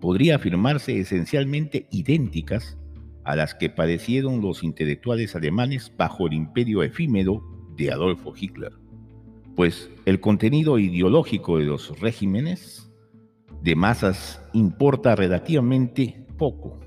podría 0.00 0.36
afirmarse 0.36 0.98
esencialmente 0.98 1.86
idénticas 1.90 2.78
a 3.24 3.36
las 3.36 3.54
que 3.54 3.70
padecieron 3.70 4.40
los 4.40 4.62
intelectuales 4.62 5.36
alemanes 5.36 5.92
bajo 5.96 6.26
el 6.26 6.32
imperio 6.32 6.82
efímero 6.82 7.42
de 7.76 7.92
Adolfo 7.92 8.32
Hitler. 8.36 8.81
Pues 9.56 9.90
el 10.06 10.20
contenido 10.20 10.78
ideológico 10.78 11.58
de 11.58 11.64
los 11.64 11.98
regímenes 12.00 12.90
de 13.62 13.76
masas 13.76 14.42
importa 14.52 15.14
relativamente 15.14 16.26
poco. 16.38 16.80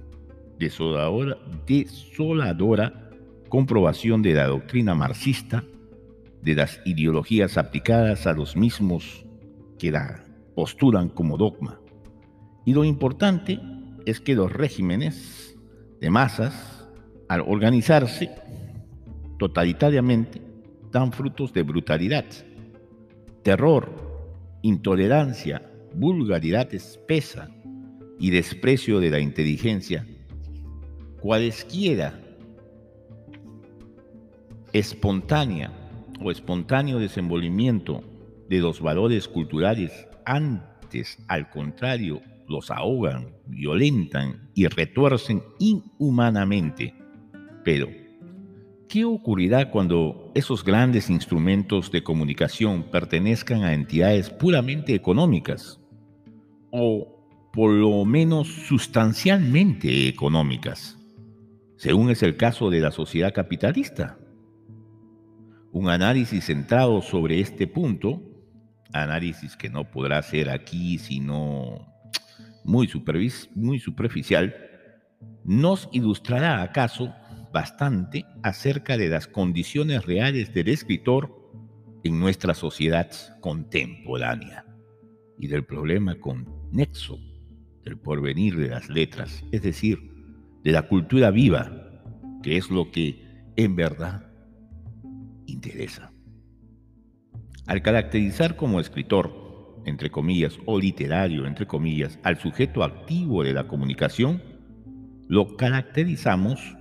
Desoladora, 0.58 1.38
desoladora 1.68 3.06
comprobación 3.50 4.22
de 4.22 4.34
la 4.34 4.48
doctrina 4.48 4.96
marxista, 4.96 5.64
de 6.42 6.56
las 6.56 6.80
ideologías 6.86 7.58
aplicadas 7.58 8.28
a 8.28 8.34
los 8.34 8.56
mismos 8.56 9.26
que 9.80 9.92
la 9.92 10.24
postulan 10.56 11.10
como 11.10 11.38
dogma. 11.38 11.80
Y 12.66 12.74
lo 12.74 12.84
importante 12.84 13.60
es 14.06 14.20
que 14.20 14.36
los 14.36 14.52
regímenes 14.52 15.58
de 16.02 16.10
masas, 16.10 16.88
al 17.30 17.42
organizarse 17.42 18.30
totalitariamente, 19.40 20.42
dan 20.92 21.12
frutos 21.12 21.54
de 21.54 21.64
brutalidad, 21.64 22.26
terror, 23.46 23.88
intolerancia, 24.64 25.62
vulgaridad 25.94 26.74
espesa 26.74 27.48
y 28.20 28.32
desprecio 28.32 29.00
de 29.00 29.12
la 29.12 29.20
inteligencia, 29.20 30.04
cualesquiera 31.22 32.20
espontánea 34.74 35.72
o 36.20 36.32
espontáneo 36.32 36.98
desenvolvimiento 36.98 38.04
de 38.50 38.62
los 38.62 38.82
valores 38.82 39.28
culturales 39.28 40.08
antes, 40.26 41.20
al 41.28 41.48
contrario, 41.52 42.24
los 42.48 42.72
ahogan, 42.72 43.28
violentan 43.46 44.50
y 44.56 44.66
retuercen 44.66 45.44
inhumanamente. 45.60 46.96
Pero, 47.64 47.90
¿qué 48.96 49.04
ocurrirá 49.04 49.72
cuando 49.72 50.32
esos 50.36 50.64
grandes 50.64 51.10
instrumentos 51.10 51.92
de 51.92 52.02
comunicación 52.02 52.84
pertenezcan 52.84 53.66
a 53.66 53.74
entidades 53.74 54.30
puramente 54.30 54.96
económicas? 54.96 55.82
O 56.72 57.50
por 57.52 57.72
lo 57.74 58.06
menos 58.06 58.48
sustancialmente 58.48 60.08
económicas, 60.08 60.98
según 61.76 62.10
es 62.10 62.24
el 62.24 62.38
caso 62.38 62.70
de 62.70 62.80
la 62.80 62.92
sociedad 62.92 63.34
capitalista. 63.34 64.18
Un 65.74 65.90
análisis 65.90 66.46
centrado 66.46 67.02
sobre 67.02 67.42
este 67.42 67.68
punto, 67.68 68.22
análisis 68.94 69.58
que 69.58 69.70
no 69.70 69.92
podrá 69.92 70.22
ser 70.22 70.50
aquí 70.50 71.00
sino 71.00 71.86
muy, 72.64 72.90
muy 73.56 73.80
superficial, 73.82 74.56
nos 75.44 75.90
ilustrará 75.92 76.62
acaso 76.62 77.14
bastante 77.56 78.26
acerca 78.44 78.98
de 78.98 79.08
las 79.08 79.28
condiciones 79.28 80.06
reales 80.06 80.54
del 80.54 80.68
escritor 80.68 81.34
en 82.04 82.20
nuestra 82.20 82.54
sociedad 82.54 83.10
contemporánea 83.40 84.66
y 85.40 85.48
del 85.48 85.64
problema 85.64 86.20
conexo 86.20 87.18
del 87.86 87.98
porvenir 87.98 88.58
de 88.58 88.68
las 88.68 88.90
letras, 88.90 89.46
es 89.54 89.62
decir, 89.62 90.12
de 90.66 90.72
la 90.74 90.82
cultura 90.90 91.32
viva, 91.32 91.72
que 92.44 92.58
es 92.58 92.70
lo 92.70 92.92
que 92.92 93.24
en 93.56 93.78
verdad 93.78 94.30
interesa. 95.46 96.12
Al 97.68 97.82
caracterizar 97.82 98.58
como 98.58 98.82
escritor, 98.82 99.82
entre 99.86 100.12
comillas, 100.12 100.60
o 100.66 100.78
literario, 100.78 101.48
entre 101.48 101.68
comillas, 101.68 102.20
al 102.24 102.38
sujeto 102.38 102.84
activo 102.84 103.46
de 103.46 103.54
la 103.54 103.66
comunicación, 103.66 104.44
lo 105.30 105.56
caracterizamos 105.56 106.76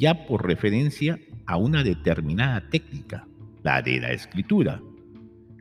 ya 0.00 0.26
por 0.26 0.46
referencia 0.46 1.20
a 1.46 1.58
una 1.58 1.84
determinada 1.84 2.70
técnica, 2.70 3.28
la 3.62 3.82
de 3.82 4.00
la 4.00 4.12
escritura, 4.12 4.80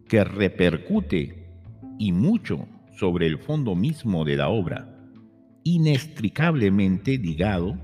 que 0.07 0.23
repercute 0.23 1.45
y 1.99 2.13
mucho 2.13 2.65
sobre 2.97 3.27
el 3.27 3.37
fondo 3.37 3.75
mismo 3.75 4.23
de 4.23 4.37
la 4.37 4.47
obra, 4.47 4.97
inextricablemente 5.65 7.17
ligado 7.17 7.77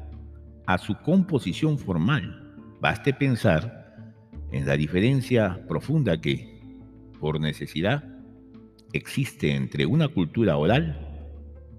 a 0.66 0.78
su 0.78 0.96
composición 0.96 1.78
formal. 1.78 2.56
Baste 2.80 3.14
pensar 3.14 4.14
en 4.54 4.66
la 4.66 4.78
diferencia 4.78 5.62
profunda 5.68 6.22
que, 6.22 6.62
por 7.20 7.42
necesidad, 7.42 8.06
existe 8.94 9.54
entre 9.54 9.86
una 9.86 10.08
cultura 10.08 10.56
oral, 10.56 11.02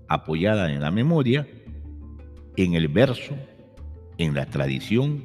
apoyada 0.07 0.71
en 0.71 0.83
la 0.83 0.91
memoria, 0.91 1.49
en 2.59 2.75
el 2.75 2.89
verso, 2.89 3.35
en 4.19 4.35
la 4.35 4.47
tradición, 4.47 5.25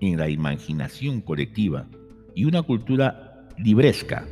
en 0.00 0.18
la 0.18 0.28
imaginación 0.28 1.20
colectiva, 1.20 1.88
y 2.34 2.44
una 2.44 2.62
cultura 2.62 3.48
libresca, 3.58 4.26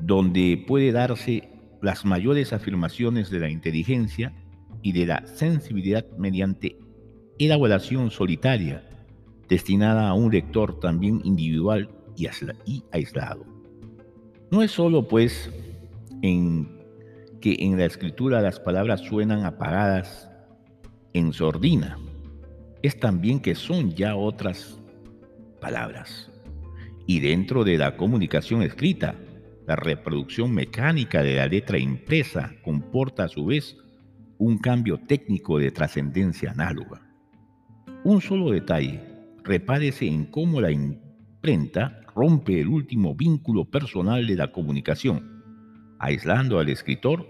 donde 0.00 0.62
puede 0.66 0.92
darse 0.92 1.48
las 1.82 2.04
mayores 2.04 2.52
afirmaciones 2.52 3.30
de 3.30 3.40
la 3.40 3.50
inteligencia 3.50 4.32
y 4.82 4.92
de 4.92 5.06
la 5.06 5.26
sensibilidad 5.26 6.06
mediante 6.18 6.78
elaboración 7.38 8.10
solitaria, 8.10 8.82
destinada 9.48 10.08
a 10.08 10.14
un 10.14 10.32
lector 10.32 10.80
también 10.80 11.20
individual 11.24 11.90
y 12.16 12.82
aislado. 12.92 13.44
No 14.50 14.62
es 14.62 14.70
solo, 14.70 15.06
pues, 15.06 15.50
que 16.22 17.56
en 17.58 17.76
la 17.76 17.84
escritura 17.84 18.40
las 18.40 18.58
palabras 18.58 19.00
suenan 19.00 19.44
apagadas 19.44 20.30
en 21.12 21.32
sordina, 21.32 21.98
es 22.86 23.00
también 23.00 23.40
que 23.40 23.56
son 23.56 23.94
ya 23.94 24.14
otras 24.14 24.80
palabras. 25.60 26.30
Y 27.04 27.18
dentro 27.18 27.64
de 27.64 27.78
la 27.78 27.96
comunicación 27.96 28.62
escrita, 28.62 29.16
la 29.66 29.74
reproducción 29.74 30.54
mecánica 30.54 31.24
de 31.24 31.34
la 31.34 31.48
letra 31.48 31.78
impresa 31.78 32.52
comporta 32.62 33.24
a 33.24 33.28
su 33.28 33.46
vez 33.46 33.76
un 34.38 34.58
cambio 34.58 34.98
técnico 34.98 35.58
de 35.58 35.72
trascendencia 35.72 36.52
análoga. 36.52 37.02
Un 38.04 38.20
solo 38.20 38.52
detalle, 38.52 39.02
repárese 39.42 40.06
en 40.06 40.26
cómo 40.26 40.60
la 40.60 40.70
imprenta 40.70 42.02
rompe 42.14 42.60
el 42.60 42.68
último 42.68 43.16
vínculo 43.16 43.64
personal 43.64 44.24
de 44.28 44.36
la 44.36 44.52
comunicación, 44.52 45.42
aislando 45.98 46.60
al 46.60 46.68
escritor 46.68 47.28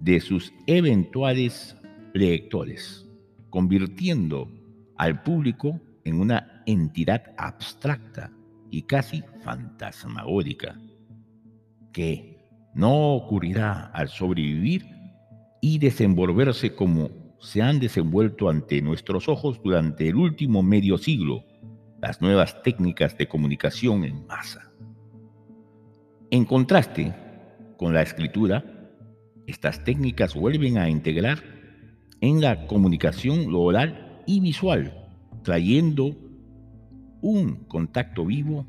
de 0.00 0.20
sus 0.20 0.50
eventuales 0.66 1.76
lectores, 2.14 3.06
convirtiendo 3.50 4.57
al 4.98 5.22
público 5.22 5.80
en 6.04 6.20
una 6.20 6.62
entidad 6.66 7.22
abstracta 7.38 8.30
y 8.70 8.82
casi 8.82 9.22
fantasmagórica, 9.42 10.78
que 11.92 12.38
no 12.74 13.14
ocurrirá 13.14 13.86
al 13.86 14.08
sobrevivir 14.08 14.86
y 15.60 15.78
desenvolverse 15.78 16.74
como 16.74 17.10
se 17.40 17.62
han 17.62 17.78
desenvuelto 17.78 18.50
ante 18.50 18.82
nuestros 18.82 19.28
ojos 19.28 19.60
durante 19.62 20.08
el 20.08 20.16
último 20.16 20.62
medio 20.62 20.98
siglo 20.98 21.44
las 22.00 22.20
nuevas 22.20 22.62
técnicas 22.62 23.16
de 23.16 23.26
comunicación 23.26 24.04
en 24.04 24.26
masa. 24.26 24.70
En 26.30 26.44
contraste 26.44 27.14
con 27.76 27.94
la 27.94 28.02
escritura, 28.02 28.64
estas 29.46 29.82
técnicas 29.82 30.34
vuelven 30.34 30.78
a 30.78 30.88
integrar 30.90 31.42
en 32.20 32.40
la 32.40 32.66
comunicación 32.66 33.50
lo 33.50 33.60
oral 33.60 34.07
y 34.28 34.40
visual, 34.40 34.92
trayendo 35.42 36.14
un 37.22 37.64
contacto 37.66 38.26
vivo, 38.26 38.66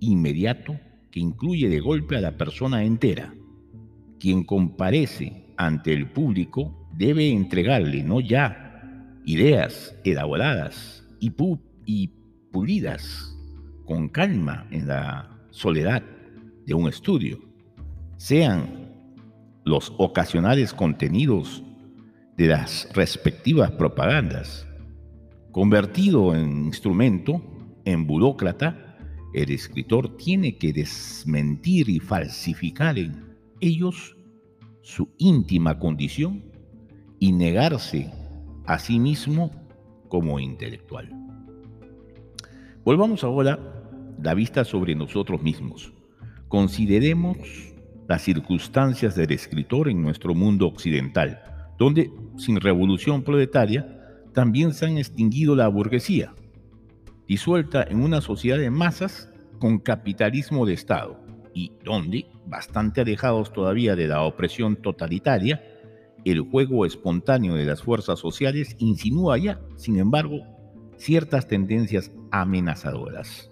inmediato, 0.00 0.76
que 1.12 1.20
incluye 1.20 1.68
de 1.68 1.78
golpe 1.78 2.16
a 2.16 2.20
la 2.20 2.36
persona 2.36 2.82
entera. 2.82 3.32
Quien 4.18 4.42
comparece 4.42 5.54
ante 5.56 5.92
el 5.92 6.10
público 6.10 6.88
debe 6.96 7.30
entregarle 7.30 8.02
no 8.02 8.18
ya 8.20 9.20
ideas 9.24 9.94
elaboradas 10.04 11.06
y, 11.20 11.30
pulidas 12.50 13.36
con 13.84 14.08
calma 14.08 14.66
en 14.72 14.88
la 14.88 15.30
soledad 15.50 16.02
de 16.66 16.74
un 16.74 16.88
estudio, 16.88 17.38
sean 18.16 18.92
los 19.64 19.92
ocasionales 19.96 20.74
contenidos 20.74 21.62
de 22.36 22.48
las 22.48 22.88
respectivas 22.94 23.70
propagandas. 23.70 24.67
Convertido 25.52 26.34
en 26.34 26.66
instrumento, 26.66 27.42
en 27.84 28.06
burócrata, 28.06 28.96
el 29.32 29.50
escritor 29.50 30.16
tiene 30.16 30.58
que 30.58 30.72
desmentir 30.72 31.88
y 31.88 32.00
falsificar 32.00 32.98
en 32.98 33.36
ellos 33.60 34.16
su 34.82 35.08
íntima 35.18 35.78
condición 35.78 36.44
y 37.18 37.32
negarse 37.32 38.12
a 38.66 38.78
sí 38.78 38.98
mismo 38.98 39.50
como 40.08 40.38
intelectual. 40.38 41.10
Volvamos 42.84 43.24
ahora 43.24 43.58
la 44.22 44.34
vista 44.34 44.64
sobre 44.64 44.94
nosotros 44.94 45.42
mismos. 45.42 45.92
Consideremos 46.48 47.38
las 48.08 48.22
circunstancias 48.22 49.14
del 49.14 49.32
escritor 49.32 49.88
en 49.88 50.00
nuestro 50.02 50.34
mundo 50.34 50.66
occidental, 50.66 51.40
donde, 51.78 52.10
sin 52.36 52.60
revolución 52.60 53.22
proletaria, 53.22 53.97
también 54.32 54.72
se 54.72 54.86
han 54.86 54.98
extinguido 54.98 55.56
la 55.56 55.68
burguesía, 55.68 56.34
disuelta 57.26 57.82
en 57.82 58.02
una 58.02 58.20
sociedad 58.20 58.58
de 58.58 58.70
masas 58.70 59.30
con 59.58 59.78
capitalismo 59.78 60.66
de 60.66 60.74
Estado, 60.74 61.20
y 61.54 61.72
donde, 61.84 62.26
bastante 62.46 63.00
alejados 63.00 63.52
todavía 63.52 63.96
de 63.96 64.08
la 64.08 64.22
opresión 64.22 64.76
totalitaria, 64.76 65.62
el 66.24 66.40
juego 66.40 66.84
espontáneo 66.84 67.54
de 67.54 67.64
las 67.64 67.82
fuerzas 67.82 68.18
sociales 68.18 68.76
insinúa 68.78 69.38
ya, 69.38 69.60
sin 69.76 69.98
embargo, 69.98 70.40
ciertas 70.96 71.46
tendencias 71.48 72.10
amenazadoras. 72.30 73.50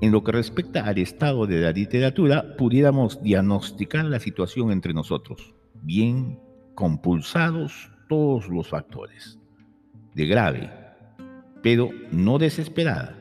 En 0.00 0.12
lo 0.12 0.22
que 0.22 0.32
respecta 0.32 0.84
al 0.84 0.98
estado 0.98 1.46
de 1.46 1.60
la 1.60 1.72
literatura, 1.72 2.56
pudiéramos 2.56 3.22
diagnosticar 3.22 4.04
la 4.04 4.20
situación 4.20 4.70
entre 4.70 4.92
nosotros, 4.92 5.54
bien 5.82 6.38
compulsados 6.74 7.90
todos 8.08 8.48
los 8.48 8.68
factores, 8.68 9.38
de 10.14 10.26
grave, 10.26 10.70
pero 11.62 11.90
no 12.10 12.38
desesperada. 12.38 13.18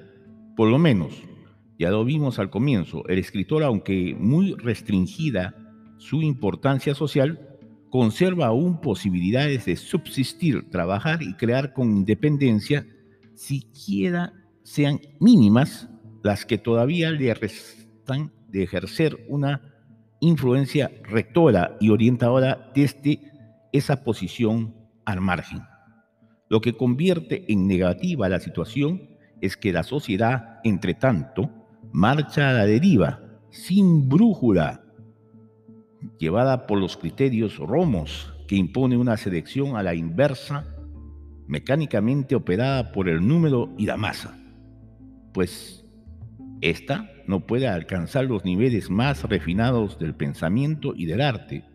Por 0.55 0.69
lo 0.69 0.77
menos, 0.77 1.21
ya 1.79 1.89
lo 1.89 2.05
vimos 2.05 2.39
al 2.39 2.49
comienzo, 2.49 3.07
el 3.07 3.19
escritor, 3.19 3.63
aunque 3.63 4.15
muy 4.17 4.53
restringida 4.53 5.55
su 5.97 6.21
importancia 6.21 6.93
social, 6.93 7.49
conserva 7.89 8.47
aún 8.47 8.81
posibilidades 8.81 9.65
de 9.65 9.75
subsistir, 9.75 10.69
trabajar 10.69 11.21
y 11.21 11.33
crear 11.35 11.73
con 11.73 11.91
independencia, 11.97 12.85
siquiera 13.35 14.33
sean 14.63 14.99
mínimas 15.19 15.89
las 16.23 16.45
que 16.45 16.57
todavía 16.57 17.11
le 17.11 17.33
restan 17.33 18.31
de 18.47 18.63
ejercer 18.63 19.25
una 19.27 19.61
influencia 20.19 20.89
rectora 21.03 21.75
y 21.79 21.89
orientadora 21.89 22.71
desde 22.73 23.19
esa 23.73 24.03
posición 24.03 24.73
al 25.05 25.19
margen. 25.19 25.72
Lo 26.53 26.61
que 26.61 26.77
convierte 26.77 27.51
en 27.51 27.67
negativa 27.67 28.29
la 28.29 28.39
situación 28.39 29.09
es 29.41 29.57
que 29.57 29.73
la 29.73 29.81
sociedad, 29.81 30.59
entre 30.63 30.93
tanto, 30.93 31.49
marcha 31.91 32.51
a 32.51 32.53
la 32.53 32.67
deriva, 32.67 33.21
sin 33.49 34.07
brújula, 34.07 34.83
llevada 36.19 36.67
por 36.67 36.77
los 36.77 36.95
criterios 36.95 37.57
romos 37.57 38.35
que 38.47 38.55
impone 38.55 38.97
una 38.97 39.17
selección 39.17 39.77
a 39.77 39.81
la 39.81 39.95
inversa, 39.95 40.67
mecánicamente 41.47 42.35
operada 42.35 42.91
por 42.91 43.09
el 43.09 43.27
número 43.27 43.73
y 43.79 43.87
la 43.87 43.97
masa. 43.97 44.37
Pues 45.33 45.83
esta 46.61 47.09
no 47.25 47.47
puede 47.47 47.67
alcanzar 47.67 48.25
los 48.25 48.45
niveles 48.45 48.91
más 48.91 49.23
refinados 49.23 49.97
del 49.97 50.13
pensamiento 50.13 50.93
y 50.95 51.07
del 51.07 51.21
arte, 51.21 51.65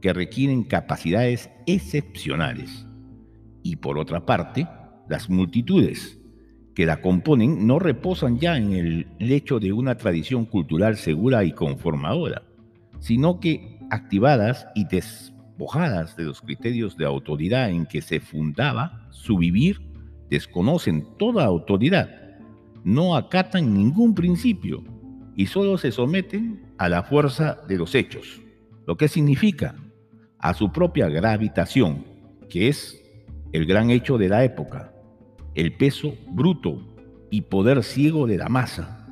que 0.00 0.12
requieren 0.12 0.62
capacidades 0.62 1.50
excepcionales. 1.66 2.86
Y 3.62 3.76
por 3.76 3.98
otra 3.98 4.24
parte, 4.24 4.66
las 5.08 5.28
multitudes 5.28 6.18
que 6.74 6.86
la 6.86 7.00
componen 7.00 7.66
no 7.66 7.78
reposan 7.78 8.38
ya 8.38 8.56
en 8.56 8.72
el 8.72 9.06
lecho 9.18 9.60
de 9.60 9.72
una 9.72 9.96
tradición 9.96 10.46
cultural 10.46 10.96
segura 10.96 11.44
y 11.44 11.52
conformadora, 11.52 12.42
sino 13.00 13.40
que 13.40 13.78
activadas 13.90 14.66
y 14.74 14.86
despojadas 14.86 16.16
de 16.16 16.24
los 16.24 16.40
criterios 16.40 16.96
de 16.96 17.04
autoridad 17.04 17.70
en 17.70 17.86
que 17.86 18.00
se 18.00 18.20
fundaba 18.20 19.08
su 19.10 19.36
vivir, 19.36 19.80
desconocen 20.30 21.06
toda 21.18 21.44
autoridad, 21.44 22.08
no 22.84 23.16
acatan 23.16 23.74
ningún 23.74 24.14
principio 24.14 24.82
y 25.34 25.46
solo 25.46 25.76
se 25.76 25.90
someten 25.90 26.72
a 26.78 26.88
la 26.88 27.02
fuerza 27.02 27.58
de 27.68 27.76
los 27.76 27.94
hechos, 27.94 28.40
lo 28.86 28.96
que 28.96 29.08
significa 29.08 29.74
a 30.38 30.54
su 30.54 30.72
propia 30.72 31.08
gravitación, 31.08 32.04
que 32.48 32.68
es 32.68 32.99
el 33.52 33.66
gran 33.66 33.90
hecho 33.90 34.18
de 34.18 34.28
la 34.28 34.44
época, 34.44 34.92
el 35.54 35.76
peso 35.76 36.14
bruto 36.28 36.80
y 37.30 37.42
poder 37.42 37.82
ciego 37.82 38.26
de 38.26 38.38
la 38.38 38.48
masa, 38.48 39.06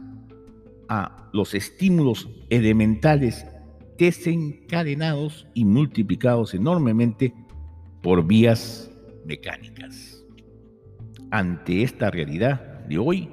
a 0.88 1.28
los 1.32 1.54
estímulos 1.54 2.28
elementales 2.48 3.46
desencadenados 3.98 5.46
y 5.54 5.64
multiplicados 5.64 6.54
enormemente 6.54 7.34
por 8.02 8.26
vías 8.26 8.90
mecánicas. 9.26 10.24
Ante 11.30 11.82
esta 11.82 12.10
realidad 12.10 12.86
de 12.86 12.98
hoy, 12.98 13.28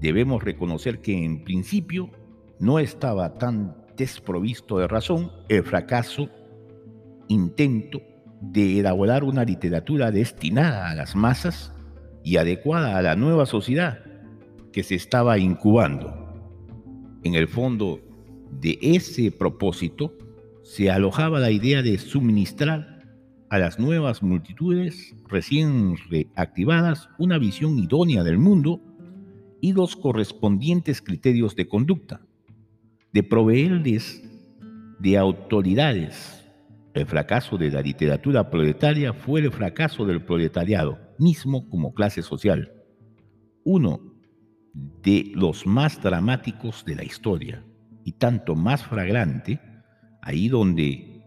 debemos 0.00 0.42
reconocer 0.42 1.00
que 1.00 1.24
en 1.24 1.44
principio 1.44 2.10
no 2.58 2.78
estaba 2.78 3.38
tan 3.38 3.76
desprovisto 3.96 4.78
de 4.78 4.88
razón 4.88 5.30
el 5.48 5.62
fracaso 5.62 6.28
intento 7.28 8.02
de 8.42 8.80
elaborar 8.80 9.22
una 9.22 9.44
literatura 9.44 10.10
destinada 10.10 10.90
a 10.90 10.94
las 10.94 11.14
masas 11.14 11.72
y 12.24 12.36
adecuada 12.36 12.98
a 12.98 13.02
la 13.02 13.14
nueva 13.14 13.46
sociedad 13.46 14.00
que 14.72 14.82
se 14.82 14.96
estaba 14.96 15.38
incubando. 15.38 16.18
En 17.22 17.34
el 17.34 17.46
fondo 17.46 18.00
de 18.60 18.78
ese 18.82 19.30
propósito 19.30 20.12
se 20.62 20.90
alojaba 20.90 21.38
la 21.38 21.50
idea 21.50 21.82
de 21.82 21.98
suministrar 21.98 23.04
a 23.48 23.58
las 23.58 23.78
nuevas 23.78 24.22
multitudes 24.22 25.14
recién 25.28 25.96
reactivadas 26.10 27.08
una 27.18 27.38
visión 27.38 27.78
idónea 27.78 28.24
del 28.24 28.38
mundo 28.38 28.80
y 29.60 29.72
los 29.72 29.94
correspondientes 29.94 31.00
criterios 31.00 31.54
de 31.54 31.68
conducta, 31.68 32.22
de 33.12 33.22
proveerles 33.22 34.22
de 34.98 35.18
autoridades 35.18 36.41
el 36.94 37.06
fracaso 37.06 37.56
de 37.56 37.70
la 37.70 37.80
literatura 37.80 38.50
proletaria 38.50 39.12
fue 39.12 39.40
el 39.40 39.50
fracaso 39.50 40.04
del 40.04 40.22
proletariado, 40.24 40.98
mismo 41.18 41.68
como 41.68 41.94
clase 41.94 42.22
social. 42.22 42.72
Uno 43.64 44.00
de 44.74 45.32
los 45.34 45.66
más 45.66 46.02
dramáticos 46.02 46.84
de 46.84 46.96
la 46.96 47.04
historia 47.04 47.64
y 48.04 48.12
tanto 48.12 48.54
más 48.54 48.84
fragrante, 48.84 49.60
ahí 50.20 50.48
donde, 50.48 51.24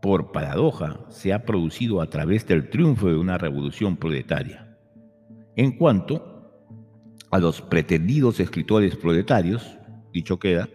por 0.00 0.32
paradoja, 0.32 1.04
se 1.08 1.32
ha 1.32 1.44
producido 1.44 2.00
a 2.00 2.08
través 2.08 2.46
del 2.46 2.70
triunfo 2.70 3.08
de 3.08 3.16
una 3.16 3.38
revolución 3.38 3.96
proletaria. 3.96 4.78
En 5.56 5.76
cuanto 5.76 6.38
a 7.30 7.38
los 7.38 7.60
pretendidos 7.60 8.40
escritores 8.40 8.96
proletarios, 8.96 9.76
dicho 10.12 10.38
queda, 10.38 10.68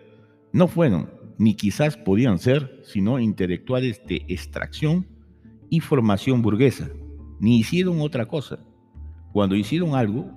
no 0.52 0.68
fueron 0.68 1.10
ni 1.44 1.56
quizás 1.56 1.98
podían 1.98 2.40
ser, 2.40 2.80
sino 2.84 3.20
intelectuales 3.20 4.02
de 4.08 4.26
extracción 4.30 5.06
y 5.70 5.82
formación 5.82 6.42
burguesa, 6.42 6.90
ni 7.40 7.60
hicieron 7.60 8.00
otra 8.00 8.28
cosa. 8.28 8.60
Cuando 9.34 9.56
hicieron 9.56 9.96
algo, 9.96 10.32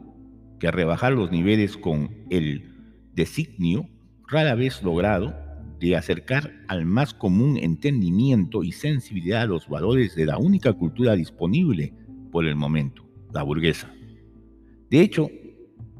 que 0.59 0.71
rebajar 0.71 1.13
los 1.13 1.31
niveles 1.31 1.77
con 1.77 2.11
el 2.31 2.73
designio 3.15 3.89
rara 4.27 4.55
vez 4.55 4.83
logrado 4.83 5.35
de 5.79 5.95
acercar 5.95 6.53
al 6.67 6.87
más 6.87 7.15
común 7.15 7.59
entendimiento 7.59 8.65
y 8.65 8.73
sensibilidad 8.73 9.43
a 9.43 9.47
los 9.47 9.69
valores 9.69 10.17
de 10.17 10.27
la 10.27 10.39
única 10.39 10.73
cultura 10.73 11.15
disponible 11.15 11.93
por 12.33 12.47
el 12.47 12.57
momento, 12.57 13.07
la 13.33 13.43
burguesa. 13.43 13.93
De 14.91 15.03
hecho, 15.03 15.31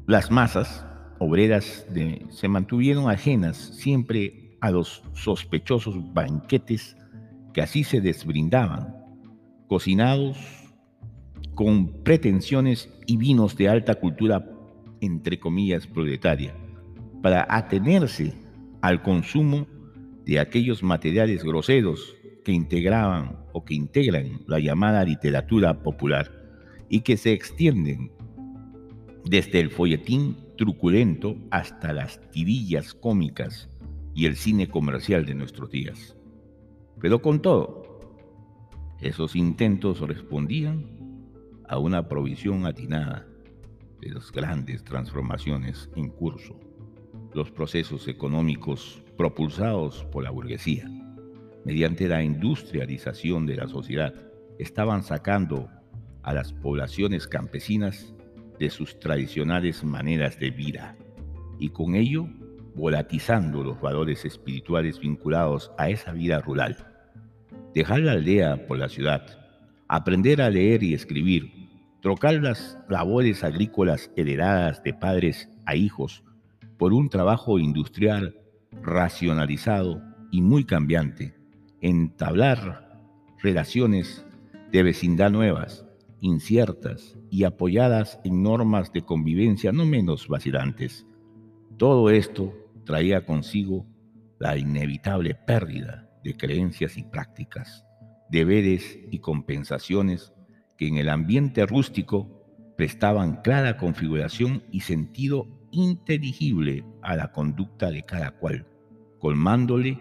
las 0.07 0.31
masas 0.31 0.85
obreras 1.19 1.85
se 2.29 2.47
mantuvieron 2.47 3.09
ajenas 3.09 3.57
siempre 3.57 4.46
a 4.61 4.71
los 4.71 5.03
sospechosos 5.13 5.95
banquetes 6.13 6.95
que 7.53 7.61
así 7.61 7.83
se 7.83 8.01
desbrindaban, 8.01 8.95
cocinados 9.67 10.37
con 11.55 12.03
pretensiones 12.03 12.89
y 13.07 13.17
vinos 13.17 13.57
de 13.57 13.69
alta 13.69 13.95
cultura, 13.95 14.47
entre 15.01 15.39
comillas, 15.39 15.87
proletaria, 15.87 16.55
para 17.21 17.45
atenerse 17.49 18.33
al 18.81 19.01
consumo 19.01 19.65
de 20.25 20.39
aquellos 20.39 20.83
materiales 20.83 21.43
groseros 21.43 22.15
que 22.45 22.51
integraban 22.51 23.39
o 23.53 23.65
que 23.65 23.73
integran 23.73 24.41
la 24.47 24.59
llamada 24.59 25.03
literatura 25.03 25.81
popular 25.81 26.31
y 26.89 27.01
que 27.01 27.17
se 27.17 27.33
extienden 27.33 28.11
desde 29.25 29.59
el 29.59 29.69
folletín 29.69 30.37
truculento 30.57 31.35
hasta 31.51 31.91
las 31.91 32.21
tirillas 32.31 32.93
cómicas 32.93 33.69
y 34.17 34.25
el 34.25 34.35
cine 34.35 34.67
comercial 34.67 35.27
de 35.27 35.35
nuestros 35.35 35.69
días. 35.69 36.17
Pero 36.99 37.21
con 37.21 37.39
todo, 37.39 37.83
esos 38.99 39.35
intentos 39.35 39.99
respondían 39.99 40.87
a 41.69 41.77
una 41.77 42.07
provisión 42.07 42.65
atinada 42.65 43.27
de 44.01 44.09
las 44.09 44.31
grandes 44.31 44.83
transformaciones 44.83 45.91
en 45.95 46.09
curso, 46.09 46.59
los 47.35 47.51
procesos 47.51 48.07
económicos 48.07 49.03
propulsados 49.17 50.03
por 50.05 50.23
la 50.23 50.31
burguesía, 50.31 50.89
mediante 51.63 52.07
la 52.07 52.23
industrialización 52.23 53.45
de 53.45 53.57
la 53.57 53.67
sociedad, 53.67 54.15
estaban 54.57 55.03
sacando 55.03 55.69
a 56.23 56.33
las 56.33 56.53
poblaciones 56.53 57.27
campesinas 57.27 58.15
de 58.57 58.71
sus 58.71 58.99
tradicionales 58.99 59.83
maneras 59.83 60.39
de 60.39 60.49
vida 60.49 60.97
y 61.59 61.69
con 61.69 61.93
ello 61.93 62.27
volatizando 62.77 63.63
los 63.63 63.81
valores 63.81 64.23
espirituales 64.23 64.99
vinculados 64.99 65.71
a 65.79 65.89
esa 65.89 66.11
vida 66.11 66.39
rural. 66.39 66.77
Dejar 67.73 68.01
la 68.01 68.11
aldea 68.11 68.67
por 68.67 68.77
la 68.77 68.87
ciudad, 68.87 69.25
aprender 69.87 70.41
a 70.43 70.51
leer 70.51 70.83
y 70.83 70.93
escribir, 70.93 71.51
trocar 72.01 72.35
las 72.35 72.77
labores 72.87 73.43
agrícolas 73.43 74.11
heredadas 74.15 74.83
de 74.83 74.93
padres 74.93 75.49
a 75.65 75.75
hijos 75.75 76.23
por 76.77 76.93
un 76.93 77.09
trabajo 77.09 77.57
industrial 77.57 78.35
racionalizado 78.83 80.01
y 80.31 80.43
muy 80.43 80.63
cambiante, 80.63 81.33
entablar 81.81 83.01
relaciones 83.41 84.23
de 84.71 84.83
vecindad 84.83 85.31
nuevas, 85.31 85.83
inciertas 86.21 87.17
y 87.31 87.43
apoyadas 87.43 88.19
en 88.23 88.43
normas 88.43 88.93
de 88.93 89.01
convivencia 89.01 89.71
no 89.71 89.85
menos 89.85 90.27
vacilantes. 90.27 91.07
Todo 91.77 92.09
esto 92.09 92.53
traía 92.87 93.25
consigo 93.25 93.85
la 94.39 94.57
inevitable 94.57 95.35
pérdida 95.35 96.09
de 96.23 96.35
creencias 96.35 96.97
y 96.97 97.03
prácticas, 97.03 97.85
deberes 98.31 98.97
y 99.11 99.19
compensaciones 99.19 100.33
que 100.77 100.87
en 100.87 100.97
el 100.97 101.09
ambiente 101.09 101.65
rústico 101.65 102.73
prestaban 102.77 103.41
clara 103.41 103.77
configuración 103.77 104.63
y 104.71 104.81
sentido 104.81 105.47
inteligible 105.71 106.85
a 107.01 107.15
la 107.15 107.31
conducta 107.31 107.91
de 107.91 108.03
cada 108.03 108.31
cual, 108.31 108.65
colmándole 109.19 109.99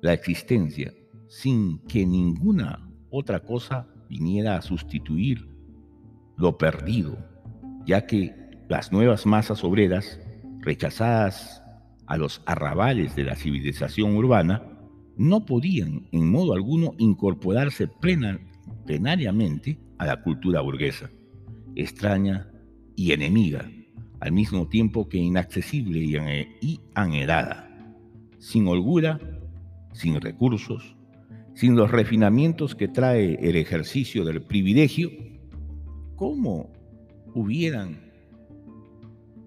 la 0.00 0.12
existencia 0.12 0.94
sin 1.28 1.78
que 1.86 2.06
ninguna 2.06 2.88
otra 3.10 3.40
cosa 3.40 3.88
viniera 4.08 4.56
a 4.56 4.62
sustituir 4.62 5.48
lo 6.36 6.58
perdido, 6.58 7.18
ya 7.86 8.06
que 8.06 8.34
las 8.68 8.92
nuevas 8.92 9.26
masas 9.26 9.64
obreras, 9.64 10.20
rechazadas 10.60 11.59
a 12.10 12.18
los 12.18 12.42
arrabales 12.44 13.16
de 13.16 13.24
la 13.24 13.36
civilización 13.36 14.16
urbana, 14.16 14.62
no 15.16 15.46
podían 15.46 16.08
en 16.12 16.30
modo 16.30 16.52
alguno 16.52 16.92
incorporarse 16.98 17.86
plena, 17.88 18.38
plenariamente 18.84 19.78
a 19.96 20.06
la 20.06 20.20
cultura 20.20 20.60
burguesa, 20.60 21.10
extraña 21.76 22.50
y 22.96 23.12
enemiga, 23.12 23.70
al 24.20 24.32
mismo 24.32 24.68
tiempo 24.68 25.08
que 25.08 25.18
inaccesible 25.18 26.00
y 26.60 26.80
anhelada, 26.94 27.96
sin 28.38 28.66
holgura, 28.66 29.20
sin 29.92 30.20
recursos, 30.20 30.96
sin 31.54 31.76
los 31.76 31.90
refinamientos 31.90 32.74
que 32.74 32.88
trae 32.88 33.38
el 33.40 33.56
ejercicio 33.56 34.24
del 34.24 34.42
privilegio 34.42 35.10
¿Cómo 36.20 36.70
hubieran, 37.32 38.09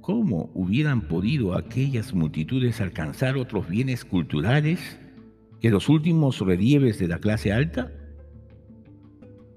cómo 0.03 0.51
hubieran 0.53 1.07
podido 1.07 1.55
aquellas 1.55 2.13
multitudes 2.13 2.81
alcanzar 2.81 3.37
otros 3.37 3.69
bienes 3.69 4.03
culturales 4.03 4.99
que 5.61 5.69
los 5.69 5.87
últimos 5.87 6.39
relieves 6.41 6.99
de 6.99 7.07
la 7.07 7.19
clase 7.19 7.53
alta? 7.53 7.89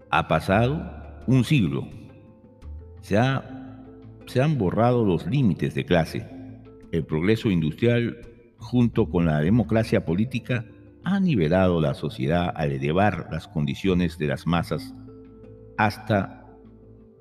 Ha 0.09 0.29
pasado 0.29 0.89
un 1.27 1.43
siglo. 1.43 1.89
Se, 3.01 3.19
se 4.27 4.41
han 4.41 4.57
borrado 4.57 5.05
los 5.05 5.27
límites 5.27 5.75
de 5.75 5.85
clase. 5.85 6.29
El 6.93 7.05
progreso 7.05 7.51
industrial 7.51 8.21
junto 8.59 9.11
con 9.11 9.27
la 9.27 9.41
democracia 9.41 10.05
política 10.05 10.65
ha 11.03 11.19
nivelado 11.19 11.81
la 11.81 11.95
sociedad 11.95 12.53
al 12.55 12.71
elevar 12.71 13.27
las 13.33 13.49
condiciones 13.49 14.17
de 14.17 14.29
las 14.29 14.47
masas 14.47 14.95
hasta 15.77 16.36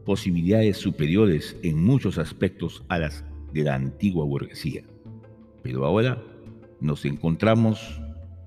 posibilidades 0.06 0.78
superiores 0.78 1.58
en 1.64 1.84
muchos 1.84 2.18
aspectos 2.18 2.84
a 2.88 3.00
las 3.00 3.26
de 3.54 3.64
la 3.64 3.76
antigua 3.76 4.24
burguesía. 4.24 4.84
Pero 5.64 5.86
ahora 5.86 6.22
nos 6.80 7.06
encontramos 7.06 8.00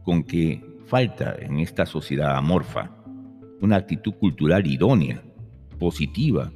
con 0.04 0.22
que 0.22 0.64
falta 0.86 1.36
en 1.38 1.58
esta 1.58 1.84
sociedad 1.84 2.36
amorfa 2.36 2.94
una 3.60 3.76
actitud 3.76 4.12
cultural 4.14 4.66
idónea, 4.66 5.22
positiva, 5.78 6.52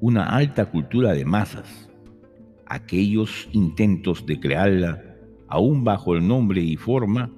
una 0.00 0.24
alta 0.24 0.66
cultura 0.66 1.12
de 1.12 1.24
masas. 1.24 1.88
Aquellos 2.66 3.48
intentos 3.52 4.26
de 4.26 4.40
crearla, 4.40 5.02
aún 5.46 5.84
bajo 5.84 6.14
el 6.16 6.26
nombre 6.26 6.60
y 6.60 6.76
forma 6.76 7.30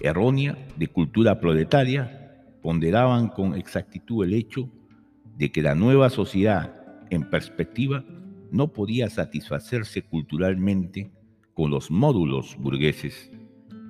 errónea 0.00 0.58
de 0.76 0.88
cultura 0.88 1.40
proletaria, 1.40 2.44
ponderaban 2.62 3.28
con 3.28 3.54
exactitud 3.54 4.24
el 4.24 4.34
hecho 4.34 4.68
de 5.36 5.50
que 5.50 5.62
la 5.62 5.74
nueva 5.74 6.10
sociedad 6.10 6.74
en 7.10 7.28
perspectiva 7.28 8.04
no 8.50 8.72
podía 8.72 9.10
satisfacerse 9.10 10.02
culturalmente 10.02 11.10
con 11.54 11.70
los 11.70 11.90
módulos 11.90 12.56
burgueses 12.58 13.30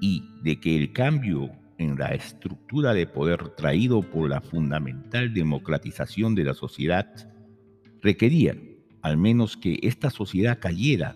y 0.00 0.22
de 0.42 0.61
que 0.61 0.76
el 0.76 0.92
cambio 0.92 1.50
en 1.78 1.98
la 1.98 2.09
estructura 2.09 2.94
de 2.94 3.07
poder 3.07 3.50
traído 3.50 4.02
por 4.02 4.28
la 4.28 4.40
fundamental 4.40 5.35
democratización 5.35 6.35
de 6.35 6.44
la 6.44 6.54
sociedad 6.54 7.07
requería 8.00 8.57
al 9.02 9.18
menos 9.18 9.57
que 9.59 9.78
esta 9.83 10.09
sociedad 10.09 10.59
cayera 10.59 11.14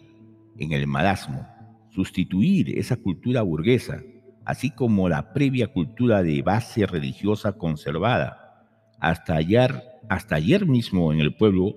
en 0.58 0.72
el 0.72 0.86
marasmo, 0.86 1.48
sustituir 1.90 2.78
esa 2.78 2.96
cultura 2.96 3.40
burguesa, 3.40 4.02
así 4.44 4.70
como 4.70 5.08
la 5.08 5.32
previa 5.32 5.68
cultura 5.68 6.22
de 6.22 6.42
base 6.42 6.84
religiosa 6.84 7.52
conservada, 7.52 8.66
hasta 9.00 9.36
hallar 9.36 9.84
hasta 10.08 10.36
ayer 10.36 10.66
mismo 10.66 11.12
en 11.12 11.20
el 11.20 11.34
pueblo 11.34 11.74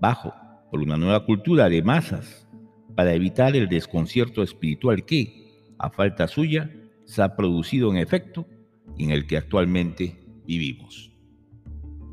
bajo 0.00 0.32
por 0.70 0.80
una 0.80 0.96
nueva 0.96 1.24
cultura 1.24 1.68
de 1.68 1.82
masas 1.82 2.48
para 2.94 3.14
evitar 3.14 3.54
el 3.56 3.68
desconcierto 3.68 4.42
espiritual 4.42 5.04
que, 5.04 5.64
a 5.78 5.90
falta 5.90 6.26
suya, 6.28 6.70
se 7.04 7.22
ha 7.22 7.36
producido 7.36 7.90
en 7.90 7.98
efecto 7.98 8.46
en 8.98 9.10
el 9.10 9.26
que 9.26 9.36
actualmente 9.36 10.18
vivimos. 10.46 11.12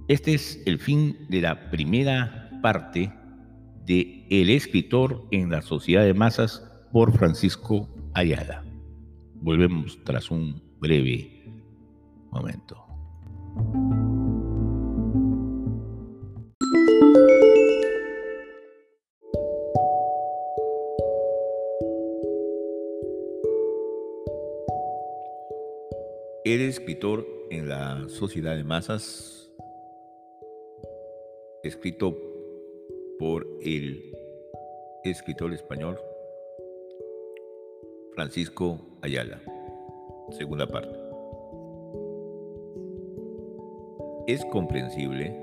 Este 0.08 0.36
es 0.36 0.62
el 0.66 0.80
fin 0.80 1.18
de 1.30 1.42
la 1.42 1.70
primera 1.72 2.52
parte 2.62 3.12
de 3.86 4.26
El 4.30 4.50
escritor 4.50 5.28
en 5.32 5.50
la 5.50 5.62
sociedad 5.62 6.04
de 6.04 6.14
masas 6.14 6.64
por 6.92 7.18
Francisco 7.18 7.90
Ayala. 8.14 8.64
Volvemos 9.36 10.00
tras 10.04 10.32
un 10.32 10.62
breve 10.80 11.52
momento. 12.32 12.86
El 26.56 26.62
escritor 26.62 27.28
en 27.50 27.68
la 27.68 28.08
sociedad 28.08 28.56
de 28.56 28.64
masas, 28.64 29.52
escrito 31.64 32.18
por 33.20 33.46
el 33.62 34.16
escritor 35.04 35.52
español 35.52 36.00
Francisco 38.14 38.80
Ayala. 39.02 39.42
Segunda 40.32 40.66
parte. 40.66 40.98
Es 44.26 44.46
comprensible 44.46 45.38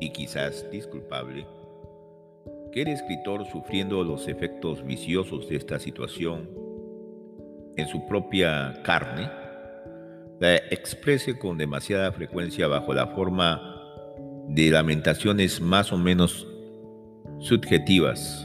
y 0.00 0.08
quizás 0.08 0.70
disculpable 0.70 1.46
que 2.72 2.80
el 2.80 2.88
escritor, 2.88 3.44
sufriendo 3.44 4.02
los 4.04 4.26
efectos 4.26 4.82
viciosos 4.86 5.50
de 5.50 5.56
esta 5.56 5.78
situación 5.78 6.48
en 7.76 7.86
su 7.88 8.06
propia 8.06 8.80
carne, 8.84 9.37
la 10.40 10.56
exprese 10.56 11.38
con 11.38 11.58
demasiada 11.58 12.12
frecuencia 12.12 12.68
bajo 12.68 12.94
la 12.94 13.08
forma 13.08 13.60
de 14.48 14.70
lamentaciones 14.70 15.60
más 15.60 15.92
o 15.92 15.98
menos 15.98 16.46
subjetivas. 17.40 18.44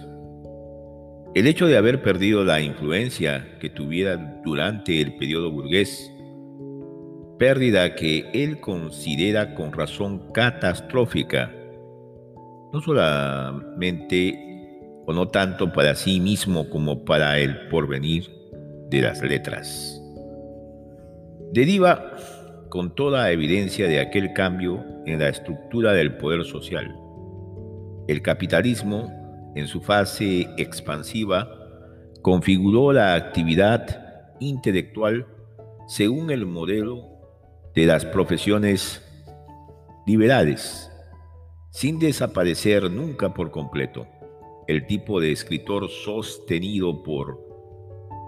El 1.36 1.48
hecho 1.48 1.68
de 1.68 1.78
haber 1.78 2.02
perdido 2.04 2.44
la 2.44 2.62
influencia 2.62 3.58
que 3.60 3.70
tuviera 3.70 4.18
durante 4.44 5.02
el 5.02 5.16
periodo 5.16 5.52
burgués, 5.52 6.12
pérdida 7.40 7.96
que 7.96 8.30
él 8.34 8.60
considera 8.60 9.56
con 9.56 9.72
razón 9.72 10.32
catastrófica, 10.32 11.52
no 12.72 12.82
solamente 12.82 14.40
o 15.06 15.14
no 15.14 15.28
tanto 15.28 15.72
para 15.74 15.96
sí 15.96 16.20
mismo 16.20 16.70
como 16.70 17.04
para 17.04 17.40
el 17.40 17.68
porvenir 17.68 18.30
de 18.90 19.02
las 19.02 19.22
letras 19.22 20.03
deriva 21.54 22.16
con 22.70 22.96
toda 22.96 23.32
evidencia 23.32 23.88
de 23.88 24.00
aquel 24.00 24.34
cambio 24.34 24.84
en 25.06 25.20
la 25.20 25.30
estructura 25.30 25.94
del 25.94 26.18
poder 26.18 26.44
social. 26.46 26.96
El 28.08 28.24
capitalismo, 28.24 29.52
en 29.56 29.68
su 29.68 29.80
fase 29.80 30.50
expansiva, 30.58 31.48
configuró 32.24 32.92
la 32.92 33.14
actividad 33.14 34.34
intelectual 34.40 35.28
según 35.88 36.32
el 36.32 36.48
modelo 36.48 37.08
de 37.76 37.86
las 37.86 38.04
profesiones 38.04 39.04
liberales, 40.08 40.92
sin 41.70 42.00
desaparecer 42.00 42.90
nunca 42.90 43.32
por 43.36 43.52
completo 43.52 44.08
el 44.68 44.88
tipo 44.88 45.20
de 45.20 45.32
escritor 45.32 45.88
sostenido 45.90 47.04
por 47.04 47.40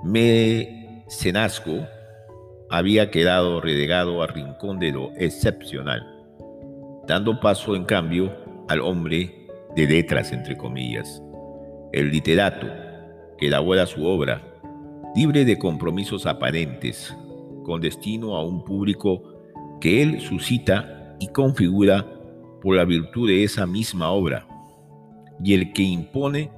mecenazgo 0.04 1.88
había 2.70 3.12
quedado 3.12 3.62
relegado 3.62 4.22
al 4.22 4.30
rincón 4.30 4.80
de 4.80 4.92
lo 4.92 5.12
excepcional, 5.18 6.06
dando 7.08 7.40
paso 7.40 7.76
en 7.76 7.86
cambio 7.86 8.36
al 8.68 8.82
hombre 8.82 9.48
de 9.76 9.88
letras, 9.88 10.32
entre 10.32 10.58
comillas, 10.58 11.22
el 11.92 12.10
literato, 12.10 12.68
que 13.38 13.48
elabora 13.48 13.86
su 13.86 14.06
obra, 14.06 14.42
libre 15.16 15.46
de 15.46 15.58
compromisos 15.58 16.26
aparentes, 16.26 17.16
con 17.64 17.82
destino 17.82 18.36
a 18.36 18.44
un 18.44 18.64
público 18.64 19.22
que 19.80 20.02
él 20.02 20.22
suscita 20.22 21.16
y 21.20 21.28
configura 21.28 22.06
por 22.62 22.76
la 22.76 22.86
virtud 22.86 23.28
de 23.28 23.44
esa 23.44 23.66
misma 23.66 24.10
obra, 24.12 24.48
y 25.44 25.54
el 25.54 25.74
que 25.74 25.84
impone 25.84 26.52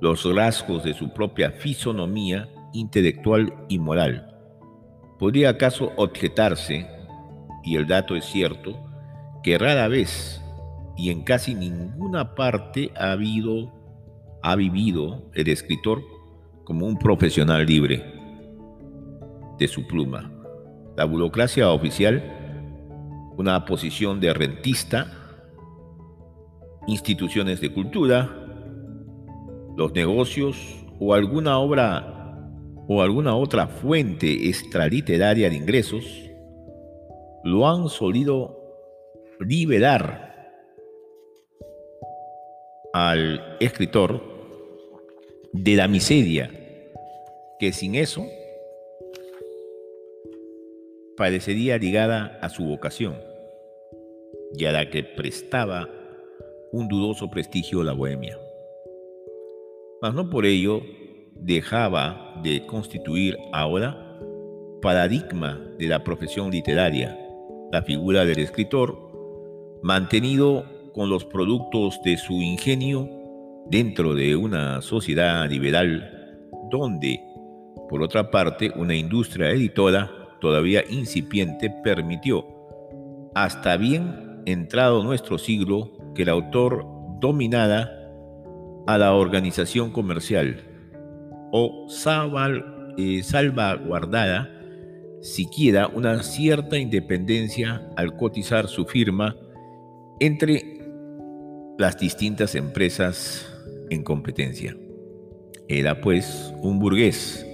los 0.00 0.24
rasgos 0.34 0.84
de 0.84 0.94
su 0.94 1.12
propia 1.12 1.50
fisonomía 1.50 2.48
intelectual 2.72 3.52
y 3.68 3.78
moral 3.78 4.37
¿Podría 5.18 5.50
acaso 5.50 5.92
objetarse, 5.96 6.86
y 7.64 7.76
el 7.76 7.86
dato 7.86 8.14
es 8.14 8.24
cierto, 8.24 8.78
que 9.42 9.58
rara 9.58 9.88
vez 9.88 10.40
y 10.96 11.10
en 11.10 11.22
casi 11.22 11.54
ninguna 11.54 12.34
parte 12.34 12.92
ha 12.96 13.12
habido, 13.12 13.72
ha 14.42 14.54
vivido 14.54 15.30
el 15.34 15.48
escritor 15.48 16.02
como 16.64 16.86
un 16.86 16.98
profesional 16.98 17.66
libre 17.66 18.04
de 19.58 19.66
su 19.66 19.86
pluma? 19.88 20.30
La 20.96 21.04
burocracia 21.04 21.70
oficial, 21.70 22.22
una 23.36 23.64
posición 23.64 24.20
de 24.20 24.32
rentista, 24.34 25.12
instituciones 26.86 27.60
de 27.60 27.72
cultura, 27.72 28.30
los 29.76 29.92
negocios 29.92 30.84
o 31.00 31.14
alguna 31.14 31.58
obra 31.58 32.17
o 32.88 33.02
alguna 33.02 33.36
otra 33.36 33.68
fuente 33.68 34.48
extraliteraria 34.48 35.50
de 35.50 35.56
ingresos, 35.56 36.04
lo 37.44 37.68
han 37.68 37.90
solido 37.90 38.56
liberar 39.40 40.50
al 42.94 43.58
escritor 43.60 44.22
de 45.52 45.76
la 45.76 45.86
miseria 45.86 46.50
que 47.58 47.72
sin 47.72 47.94
eso 47.94 48.24
parecería 51.16 51.76
ligada 51.76 52.38
a 52.40 52.48
su 52.48 52.64
vocación 52.64 53.16
y 54.56 54.64
a 54.64 54.72
la 54.72 54.88
que 54.88 55.04
prestaba 55.04 55.90
un 56.72 56.88
dudoso 56.88 57.28
prestigio 57.28 57.82
la 57.82 57.92
bohemia. 57.92 58.38
Mas 60.00 60.14
no 60.14 60.30
por 60.30 60.46
ello 60.46 60.80
dejaba 61.40 62.40
de 62.42 62.64
constituir 62.66 63.36
ahora 63.52 64.04
paradigma 64.80 65.60
de 65.78 65.88
la 65.88 66.04
profesión 66.04 66.50
literaria, 66.50 67.18
la 67.72 67.82
figura 67.82 68.24
del 68.24 68.38
escritor, 68.38 68.96
mantenido 69.82 70.64
con 70.92 71.08
los 71.08 71.24
productos 71.24 72.00
de 72.04 72.16
su 72.16 72.34
ingenio 72.34 73.08
dentro 73.66 74.14
de 74.14 74.36
una 74.36 74.80
sociedad 74.82 75.48
liberal 75.48 76.40
donde, 76.70 77.20
por 77.88 78.02
otra 78.02 78.30
parte, 78.30 78.72
una 78.76 78.94
industria 78.94 79.50
editora 79.50 80.10
todavía 80.40 80.82
incipiente 80.88 81.70
permitió, 81.82 82.46
hasta 83.34 83.76
bien 83.76 84.42
entrado 84.46 85.02
nuestro 85.02 85.38
siglo, 85.38 85.92
que 86.14 86.22
el 86.22 86.28
autor 86.30 86.86
dominara 87.20 87.90
a 88.86 88.96
la 88.98 89.12
organización 89.14 89.90
comercial 89.90 90.67
o 91.52 91.86
eh, 92.96 93.22
salvaguardada 93.22 94.50
siquiera 95.20 95.88
una 95.88 96.22
cierta 96.22 96.78
independencia 96.78 97.88
al 97.96 98.16
cotizar 98.16 98.68
su 98.68 98.84
firma 98.84 99.36
entre 100.20 100.78
las 101.78 101.98
distintas 101.98 102.54
empresas 102.54 103.46
en 103.90 104.02
competencia. 104.02 104.76
Era 105.68 106.00
pues 106.00 106.52
un 106.62 106.78
burgués, 106.78 107.46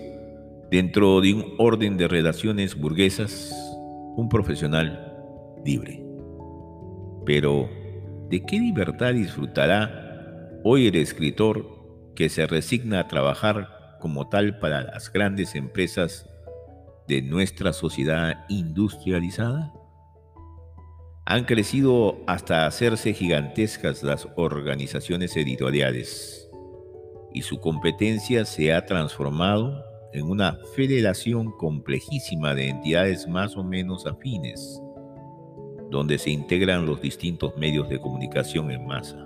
dentro 0.70 1.20
de 1.20 1.34
un 1.34 1.54
orden 1.58 1.96
de 1.96 2.08
relaciones 2.08 2.74
burguesas, 2.76 3.52
un 4.16 4.28
profesional 4.28 5.12
libre. 5.64 6.02
Pero, 7.26 7.68
¿de 8.30 8.42
qué 8.44 8.58
libertad 8.58 9.14
disfrutará 9.14 10.50
hoy 10.62 10.86
el 10.86 10.96
escritor 10.96 11.66
que 12.14 12.28
se 12.28 12.46
resigna 12.46 13.00
a 13.00 13.08
trabajar 13.08 13.73
como 14.04 14.28
tal 14.28 14.58
para 14.58 14.82
las 14.82 15.10
grandes 15.10 15.54
empresas 15.54 16.28
de 17.08 17.22
nuestra 17.22 17.72
sociedad 17.72 18.44
industrializada? 18.50 19.72
Han 21.24 21.46
crecido 21.46 22.18
hasta 22.26 22.66
hacerse 22.66 23.14
gigantescas 23.14 24.02
las 24.02 24.28
organizaciones 24.36 25.34
editoriales 25.38 26.50
y 27.32 27.40
su 27.40 27.60
competencia 27.60 28.44
se 28.44 28.74
ha 28.74 28.84
transformado 28.84 29.82
en 30.12 30.26
una 30.26 30.58
federación 30.76 31.50
complejísima 31.52 32.54
de 32.54 32.68
entidades 32.68 33.26
más 33.26 33.56
o 33.56 33.64
menos 33.64 34.06
afines, 34.06 34.82
donde 35.90 36.18
se 36.18 36.28
integran 36.28 36.84
los 36.84 37.00
distintos 37.00 37.56
medios 37.56 37.88
de 37.88 37.98
comunicación 37.98 38.70
en 38.70 38.86
masa. 38.86 39.24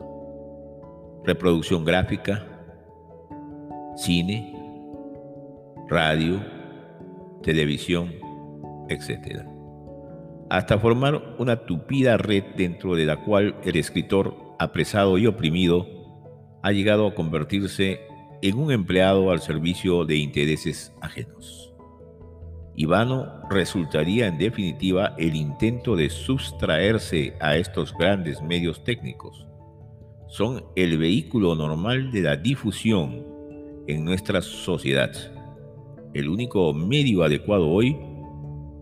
Reproducción 1.24 1.84
gráfica, 1.84 2.46
cine, 3.96 4.54
radio, 5.88 6.44
televisión, 7.42 8.12
etc. 8.88 9.42
Hasta 10.50 10.78
formar 10.78 11.36
una 11.38 11.64
tupida 11.64 12.16
red 12.16 12.44
dentro 12.56 12.94
de 12.94 13.06
la 13.06 13.16
cual 13.24 13.56
el 13.64 13.76
escritor, 13.76 14.36
apresado 14.58 15.18
y 15.18 15.26
oprimido, 15.26 15.86
ha 16.62 16.72
llegado 16.72 17.06
a 17.06 17.14
convertirse 17.14 18.00
en 18.42 18.58
un 18.58 18.70
empleado 18.70 19.30
al 19.30 19.40
servicio 19.40 20.04
de 20.04 20.16
intereses 20.16 20.92
ajenos. 21.00 21.72
Y 22.76 22.84
vano 22.84 23.42
resultaría 23.50 24.28
en 24.28 24.38
definitiva 24.38 25.14
el 25.18 25.34
intento 25.34 25.96
de 25.96 26.10
sustraerse 26.10 27.34
a 27.40 27.56
estos 27.56 27.92
grandes 27.96 28.40
medios 28.40 28.84
técnicos. 28.84 29.46
Son 30.28 30.64
el 30.76 30.98
vehículo 30.98 31.54
normal 31.54 32.12
de 32.12 32.22
la 32.22 32.36
difusión 32.36 33.24
en 33.88 34.04
nuestra 34.04 34.42
sociedad 34.42 35.10
el 36.14 36.28
único 36.28 36.72
medio 36.74 37.22
adecuado 37.22 37.68
hoy 37.68 37.96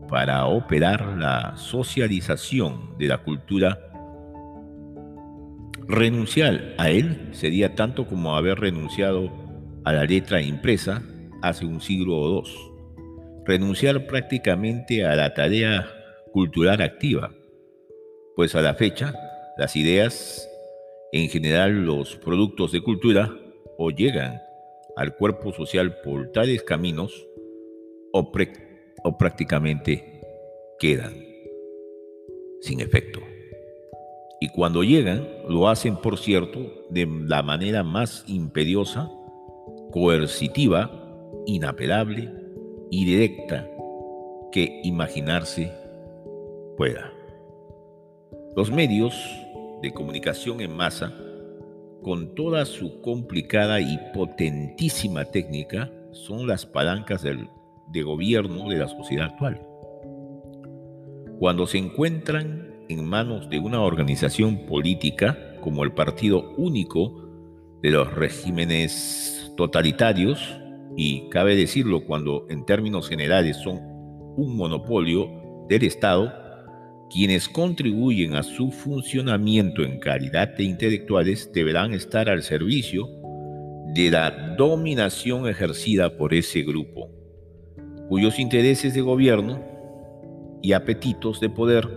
para 0.08 0.46
operar 0.46 1.16
la 1.18 1.56
socialización 1.56 2.96
de 2.98 3.08
la 3.08 3.18
cultura, 3.18 3.78
renunciar 5.88 6.74
a 6.78 6.90
él 6.90 7.28
sería 7.32 7.74
tanto 7.74 8.06
como 8.06 8.36
haber 8.36 8.58
renunciado 8.60 9.30
a 9.84 9.92
la 9.92 10.04
letra 10.04 10.40
impresa 10.40 11.02
hace 11.42 11.66
un 11.66 11.80
siglo 11.80 12.16
o 12.16 12.28
dos. 12.28 12.72
Renunciar 13.44 14.06
prácticamente 14.06 15.04
a 15.04 15.14
la 15.14 15.34
tarea 15.34 15.86
cultural 16.32 16.82
activa, 16.82 17.32
pues 18.34 18.54
a 18.54 18.62
la 18.62 18.74
fecha 18.74 19.14
las 19.56 19.76
ideas, 19.76 20.48
en 21.12 21.28
general 21.28 21.84
los 21.84 22.16
productos 22.16 22.72
de 22.72 22.82
cultura, 22.82 23.32
o 23.78 23.90
llegan 23.90 24.40
al 24.96 25.14
cuerpo 25.14 25.52
social 25.52 26.00
por 26.02 26.32
tales 26.32 26.62
caminos 26.62 27.28
o, 28.12 28.32
o 29.04 29.18
prácticamente 29.18 30.20
quedan 30.78 31.14
sin 32.60 32.80
efecto. 32.80 33.20
Y 34.40 34.48
cuando 34.48 34.82
llegan, 34.82 35.26
lo 35.48 35.68
hacen, 35.68 35.96
por 35.96 36.18
cierto, 36.18 36.60
de 36.90 37.06
la 37.06 37.42
manera 37.42 37.82
más 37.82 38.24
imperiosa, 38.26 39.10
coercitiva, 39.92 40.90
inapelable 41.46 42.32
y 42.90 43.04
directa 43.04 43.70
que 44.52 44.80
imaginarse 44.82 45.72
pueda. 46.76 47.12
Los 48.54 48.70
medios 48.70 49.14
de 49.82 49.92
comunicación 49.92 50.60
en 50.60 50.74
masa 50.74 51.12
con 52.06 52.36
toda 52.36 52.64
su 52.66 53.00
complicada 53.00 53.80
y 53.80 53.98
potentísima 54.14 55.24
técnica, 55.24 55.90
son 56.12 56.46
las 56.46 56.64
palancas 56.64 57.20
del, 57.20 57.48
de 57.88 58.04
gobierno 58.04 58.68
de 58.68 58.76
la 58.76 58.86
sociedad 58.86 59.26
actual. 59.32 59.60
Cuando 61.40 61.66
se 61.66 61.78
encuentran 61.78 62.76
en 62.88 63.04
manos 63.04 63.50
de 63.50 63.58
una 63.58 63.80
organización 63.82 64.66
política 64.66 65.56
como 65.60 65.82
el 65.82 65.94
partido 65.94 66.54
único 66.56 67.28
de 67.82 67.90
los 67.90 68.14
regímenes 68.14 69.52
totalitarios, 69.56 70.60
y 70.96 71.28
cabe 71.30 71.56
decirlo 71.56 72.04
cuando 72.04 72.46
en 72.48 72.64
términos 72.66 73.08
generales 73.08 73.56
son 73.56 73.80
un 74.36 74.56
monopolio 74.56 75.28
del 75.68 75.82
Estado, 75.82 76.32
quienes 77.10 77.48
contribuyen 77.48 78.34
a 78.34 78.42
su 78.42 78.70
funcionamiento 78.70 79.82
en 79.82 79.98
calidad 79.98 80.56
de 80.56 80.64
intelectuales 80.64 81.50
deberán 81.52 81.94
estar 81.94 82.28
al 82.28 82.42
servicio 82.42 83.08
de 83.94 84.10
la 84.10 84.54
dominación 84.56 85.48
ejercida 85.48 86.16
por 86.16 86.34
ese 86.34 86.62
grupo, 86.62 87.08
cuyos 88.08 88.38
intereses 88.38 88.94
de 88.94 89.00
gobierno 89.00 89.62
y 90.62 90.72
apetitos 90.72 91.40
de 91.40 91.48
poder 91.48 91.88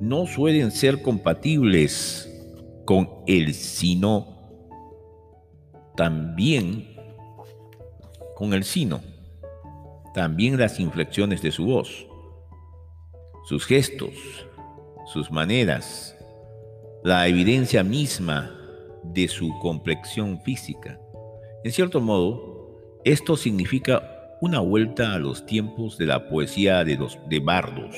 no 0.00 0.26
suelen 0.26 0.70
ser 0.70 1.02
compatibles 1.02 2.30
con 2.84 3.08
el 3.26 3.54
sino, 3.54 4.38
también 5.96 6.96
con 8.36 8.52
el 8.52 8.64
sino, 8.64 9.00
también 10.14 10.58
las 10.58 10.78
inflexiones 10.78 11.42
de 11.42 11.50
su 11.50 11.64
voz 11.64 12.06
sus 13.44 13.66
gestos, 13.66 14.14
sus 15.06 15.30
maneras, 15.30 16.16
la 17.02 17.28
evidencia 17.28 17.84
misma 17.84 18.50
de 19.02 19.28
su 19.28 19.50
complexión 19.60 20.40
física. 20.40 20.98
En 21.62 21.72
cierto 21.72 22.00
modo, 22.00 23.00
esto 23.04 23.36
significa 23.36 24.02
una 24.40 24.60
vuelta 24.60 25.14
a 25.14 25.18
los 25.18 25.44
tiempos 25.44 25.98
de 25.98 26.06
la 26.06 26.28
poesía 26.28 26.84
de 26.84 26.96
los 26.96 27.18
de 27.28 27.40
bardos, 27.40 27.94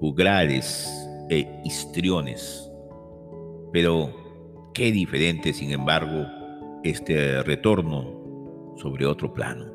jugrales 0.00 0.90
e 1.30 1.48
histriones. 1.64 2.70
Pero 3.72 4.70
qué 4.74 4.92
diferente, 4.92 5.54
sin 5.54 5.72
embargo, 5.72 6.26
este 6.84 7.42
retorno 7.42 8.74
sobre 8.76 9.06
otro 9.06 9.32
plano. 9.32 9.72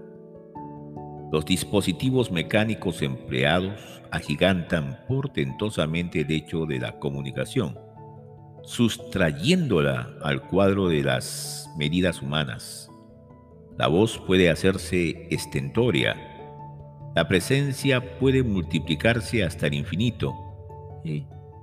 Los 1.31 1.45
dispositivos 1.45 2.31
mecánicos 2.31 3.01
empleados 3.01 3.96
agigantan 4.11 4.99
portentosamente 5.07 6.21
el 6.21 6.31
hecho 6.31 6.65
de 6.65 6.79
la 6.79 6.99
comunicación, 6.99 7.77
sustrayéndola 8.63 10.09
al 10.21 10.41
cuadro 10.41 10.89
de 10.89 11.03
las 11.03 11.69
medidas 11.77 12.21
humanas. 12.21 12.89
La 13.77 13.87
voz 13.87 14.17
puede 14.17 14.49
hacerse 14.49 15.27
estentoria, 15.29 16.15
la 17.15 17.27
presencia 17.27 18.19
puede 18.19 18.43
multiplicarse 18.43 19.43
hasta 19.43 19.67
el 19.67 19.73
infinito, 19.73 20.35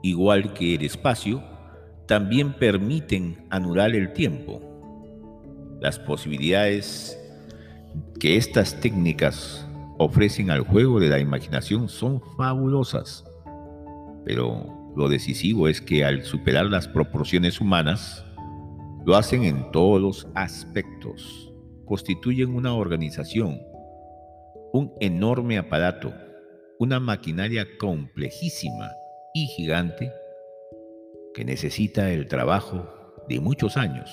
igual 0.03 0.53
que 0.53 0.75
el 0.75 0.83
espacio, 0.83 1.43
también 2.07 2.55
permiten 2.55 3.47
anular 3.51 3.95
el 3.95 4.13
tiempo. 4.13 4.61
Las 5.81 5.99
posibilidades 5.99 7.19
que 8.19 8.37
estas 8.37 8.81
técnicas 8.81 9.64
ofrecen 9.99 10.51
al 10.51 10.63
juego 10.63 11.01
de 11.01 11.09
la 11.09 11.21
imaginación 11.21 11.89
son 11.89 12.21
fabulosas, 12.37 13.25
pero 14.25 14.93
lo 14.97 15.09
decisivo 15.09 15.69
es 15.69 15.81
que 15.81 16.05
al 16.05 16.25
superar 16.25 16.67
las 16.67 16.89
proporciones 16.89 17.61
humanas, 17.61 18.25
lo 19.05 19.17
hacen 19.17 19.45
en 19.45 19.71
todos 19.71 20.01
los 20.01 20.29
aspectos, 20.35 21.53
constituyen 21.85 22.55
una 22.55 22.75
organización, 22.75 23.61
un 24.73 24.93
enorme 25.01 25.59
aparato, 25.59 26.13
una 26.79 27.01
maquinaria 27.01 27.67
complejísima 27.79 28.91
y 29.35 29.47
gigante 29.47 30.11
que 31.35 31.45
necesita 31.45 32.11
el 32.11 32.29
trabajo 32.29 32.89
de 33.29 33.41
muchos 33.41 33.77
años, 33.77 34.11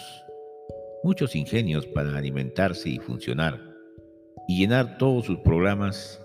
muchos 1.04 1.36
ingenios 1.36 1.86
para 1.88 2.18
alimentarse 2.18 2.90
y 2.90 3.00
funcionar 3.00 3.71
y 4.48 4.60
llenar 4.60 4.98
todos 4.98 5.26
sus 5.26 5.38
programas 5.40 6.22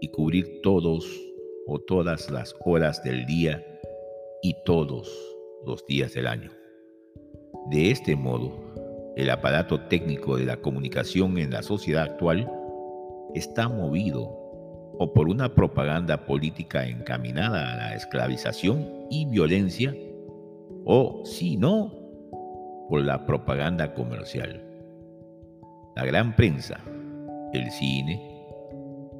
y 0.00 0.08
cubrir 0.08 0.60
todos 0.62 1.06
o 1.66 1.78
todas 1.78 2.30
las 2.30 2.54
horas 2.64 3.02
del 3.02 3.26
día 3.26 3.64
y 4.42 4.54
todos 4.64 5.10
los 5.66 5.86
días 5.86 6.14
del 6.14 6.26
año. 6.26 6.50
De 7.70 7.90
este 7.90 8.16
modo, 8.16 8.52
el 9.16 9.30
aparato 9.30 9.80
técnico 9.82 10.36
de 10.36 10.46
la 10.46 10.56
comunicación 10.56 11.38
en 11.38 11.50
la 11.50 11.62
sociedad 11.62 12.04
actual 12.04 12.50
está 13.34 13.68
movido 13.68 14.40
o 15.02 15.12
por 15.14 15.28
una 15.28 15.54
propaganda 15.54 16.26
política 16.26 16.86
encaminada 16.86 17.72
a 17.72 17.76
la 17.76 17.94
esclavización 17.94 19.06
y 19.10 19.24
violencia, 19.26 19.94
o 20.84 21.22
si 21.24 21.56
no, 21.56 21.90
por 22.88 23.02
la 23.02 23.24
propaganda 23.24 23.94
comercial. 23.94 24.62
La 25.96 26.04
gran 26.04 26.36
prensa, 26.36 26.80
el 27.52 27.70
cine, 27.70 28.20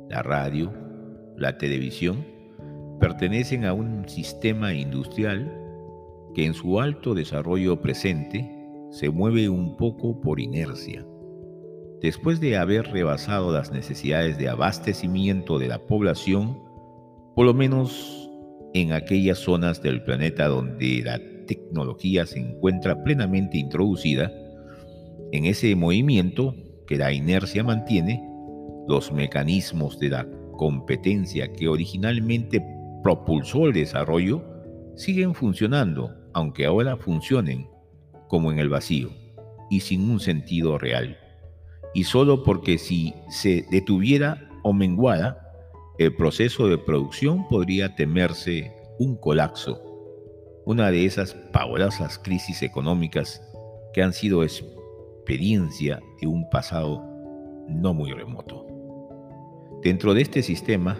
la 0.09 0.22
radio, 0.22 0.72
la 1.37 1.59
televisión, 1.59 2.24
pertenecen 3.01 3.64
a 3.64 3.72
un 3.72 4.09
sistema 4.09 4.74
industrial 4.74 5.51
que 6.35 6.45
en 6.45 6.55
su 6.55 6.81
alto 6.81 7.14
desarrollo 7.14 7.81
presente 7.81 8.49
se 8.91 9.11
mueve 9.11 9.49
un 9.49 9.76
poco 9.76 10.20
por 10.20 10.41
inercia. 10.41 11.05
Después 12.03 12.41
de 12.41 12.57
haber 12.57 12.87
rebasado 12.89 13.53
las 13.53 13.72
necesidades 13.72 14.39
de 14.39 14.49
abastecimiento 14.49 15.59
de 15.59 15.68
la 15.68 15.78
población, 15.87 16.59
por 17.35 17.47
lo 17.47 17.55
menos 17.55 18.31
en 18.74 18.93
aquellas 18.93 19.39
zonas 19.39 19.83
del 19.83 20.03
planeta 20.03 20.49
donde 20.49 21.03
la 21.05 21.20
tecnología 21.47 22.26
se 22.26 22.39
encuentra 22.39 23.03
plenamente 23.03 23.59
introducida, 23.59 24.33
en 25.33 25.45
ese 25.45 25.74
movimiento 25.76 26.55
que 26.91 26.97
la 26.97 27.12
inercia 27.12 27.62
mantiene, 27.62 28.20
los 28.88 29.12
mecanismos 29.12 29.97
de 30.01 30.09
la 30.09 30.26
competencia 30.57 31.53
que 31.53 31.68
originalmente 31.68 32.61
propulsó 33.05 33.68
el 33.68 33.74
desarrollo 33.74 34.43
siguen 34.97 35.32
funcionando, 35.36 36.12
aunque 36.34 36.66
ahora 36.66 36.97
funcionen 36.97 37.68
como 38.26 38.51
en 38.51 38.59
el 38.59 38.68
vacío 38.68 39.11
y 39.70 39.78
sin 39.78 40.11
un 40.11 40.18
sentido 40.18 40.78
real. 40.78 41.16
Y 41.95 42.03
solo 42.03 42.43
porque 42.43 42.76
si 42.76 43.14
se 43.28 43.64
detuviera 43.70 44.49
o 44.64 44.72
menguara, 44.72 45.38
el 45.97 46.16
proceso 46.16 46.66
de 46.66 46.76
producción 46.76 47.47
podría 47.47 47.95
temerse 47.95 48.72
un 48.99 49.14
colapso, 49.14 49.80
una 50.66 50.91
de 50.91 51.05
esas 51.05 51.34
pavorosas 51.53 52.18
crisis 52.18 52.62
económicas 52.62 53.41
que 53.93 54.03
han 54.03 54.12
sido 54.12 54.43
experiencia 55.31 56.03
de 56.20 56.26
un 56.26 56.51
pasado 56.51 57.01
no 57.68 57.95
muy 57.95 58.11
remoto. 58.11 58.66
Dentro 59.81 60.12
de 60.12 60.22
este 60.22 60.43
sistema, 60.43 60.99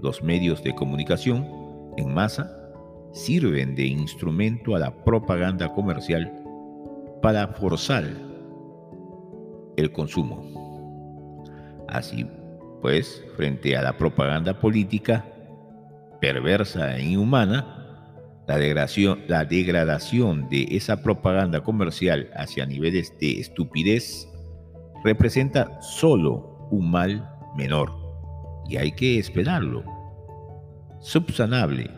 los 0.00 0.22
medios 0.22 0.62
de 0.62 0.72
comunicación 0.72 1.44
en 1.96 2.14
masa 2.14 2.48
sirven 3.10 3.74
de 3.74 3.86
instrumento 3.86 4.76
a 4.76 4.78
la 4.78 5.04
propaganda 5.04 5.68
comercial 5.74 6.32
para 7.22 7.48
forzar 7.48 8.04
el 9.76 9.90
consumo. 9.90 10.46
Así 11.88 12.24
pues 12.82 13.24
frente 13.36 13.76
a 13.76 13.82
la 13.82 13.96
propaganda 13.96 14.60
política 14.60 15.24
perversa 16.20 16.98
e 16.98 17.02
inhumana, 17.02 17.81
la 18.52 18.58
degradación, 18.58 19.20
la 19.28 19.46
degradación 19.46 20.46
de 20.50 20.68
esa 20.72 21.02
propaganda 21.02 21.62
comercial 21.62 22.28
hacia 22.36 22.66
niveles 22.66 23.18
de 23.18 23.40
estupidez 23.40 24.28
representa 25.02 25.80
solo 25.80 26.68
un 26.70 26.90
mal 26.90 27.26
menor 27.56 27.90
y 28.68 28.76
hay 28.76 28.92
que 28.92 29.18
esperarlo. 29.18 29.82
Subsanable, 31.00 31.90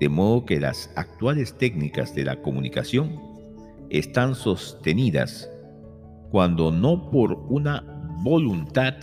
de 0.00 0.08
modo 0.10 0.44
que 0.44 0.60
las 0.60 0.92
actuales 0.96 1.56
técnicas 1.56 2.14
de 2.14 2.24
la 2.24 2.42
comunicación 2.42 3.18
están 3.88 4.34
sostenidas 4.34 5.48
cuando 6.30 6.72
no 6.72 7.10
por 7.10 7.32
una 7.48 7.82
voluntad 8.22 8.96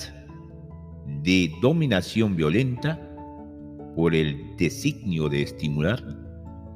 de 1.24 1.52
dominación 1.60 2.36
violenta, 2.36 3.00
por 3.96 4.14
el 4.14 4.56
designio 4.58 5.28
de 5.28 5.42
estimular 5.42 6.21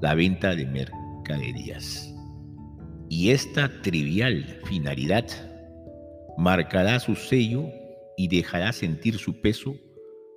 la 0.02 0.16
venta 0.16 0.56
de 0.56 0.66
mercaderías. 0.66 2.14
Y 3.10 3.32
esta 3.32 3.72
trivial 3.82 4.60
finalidad 4.66 5.26
marcará 6.38 7.00
su 7.00 7.16
sello 7.16 7.66
y 8.18 8.28
dejará 8.28 8.74
sentir 8.74 9.18
su 9.18 9.42
peso 9.42 9.76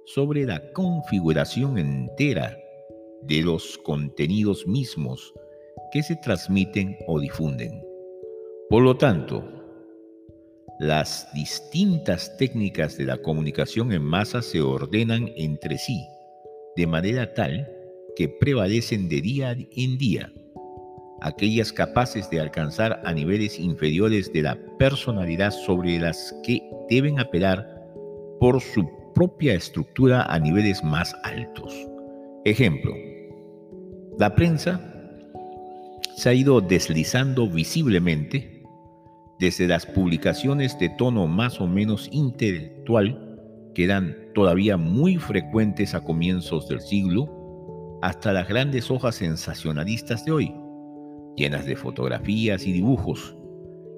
sobre 0.06 0.44
la 0.44 0.72
configuración 0.72 1.78
entera 1.78 2.56
de 3.22 3.42
los 3.42 3.78
contenidos 3.78 4.66
mismos 4.66 5.34
que 5.92 6.02
se 6.02 6.16
transmiten 6.16 6.96
o 7.06 7.18
difunden. 7.20 7.82
Por 8.70 8.82
lo 8.82 8.96
tanto, 8.96 9.44
las 10.78 11.28
distintas 11.34 12.36
técnicas 12.36 12.96
de 12.96 13.04
la 13.04 13.18
comunicación 13.18 13.92
en 13.92 14.02
masa 14.02 14.42
se 14.42 14.60
ordenan 14.60 15.32
entre 15.36 15.78
sí 15.78 16.06
de 16.76 16.86
manera 16.86 17.34
tal 17.34 17.68
que 18.18 18.28
prevalecen 18.28 19.08
de 19.08 19.20
día 19.20 19.56
en 19.76 19.96
día 19.96 20.32
aquellas 21.20 21.72
capaces 21.72 22.28
de 22.30 22.40
alcanzar 22.40 23.00
a 23.04 23.12
niveles 23.12 23.60
inferiores 23.60 24.32
de 24.32 24.42
la 24.42 24.58
personalidad 24.76 25.52
sobre 25.52 26.00
las 26.00 26.34
que 26.42 26.60
deben 26.90 27.20
apelar 27.20 27.64
por 28.40 28.60
su 28.60 28.90
propia 29.14 29.54
estructura 29.54 30.24
a 30.24 30.36
niveles 30.40 30.82
más 30.82 31.14
altos. 31.22 31.72
Ejemplo, 32.44 32.92
la 34.18 34.34
prensa 34.34 34.80
se 36.16 36.28
ha 36.28 36.34
ido 36.34 36.60
deslizando 36.60 37.48
visiblemente 37.48 38.64
desde 39.38 39.68
las 39.68 39.86
publicaciones 39.86 40.76
de 40.80 40.88
tono 40.88 41.28
más 41.28 41.60
o 41.60 41.68
menos 41.68 42.08
intelectual, 42.10 43.38
que 43.76 43.84
eran 43.84 44.16
todavía 44.34 44.76
muy 44.76 45.18
frecuentes 45.18 45.94
a 45.94 46.00
comienzos 46.00 46.68
del 46.68 46.80
siglo, 46.80 47.37
hasta 48.02 48.32
las 48.32 48.48
grandes 48.48 48.90
hojas 48.90 49.16
sensacionalistas 49.16 50.24
de 50.24 50.32
hoy, 50.32 50.54
llenas 51.36 51.66
de 51.66 51.76
fotografías 51.76 52.66
y 52.66 52.72
dibujos, 52.72 53.36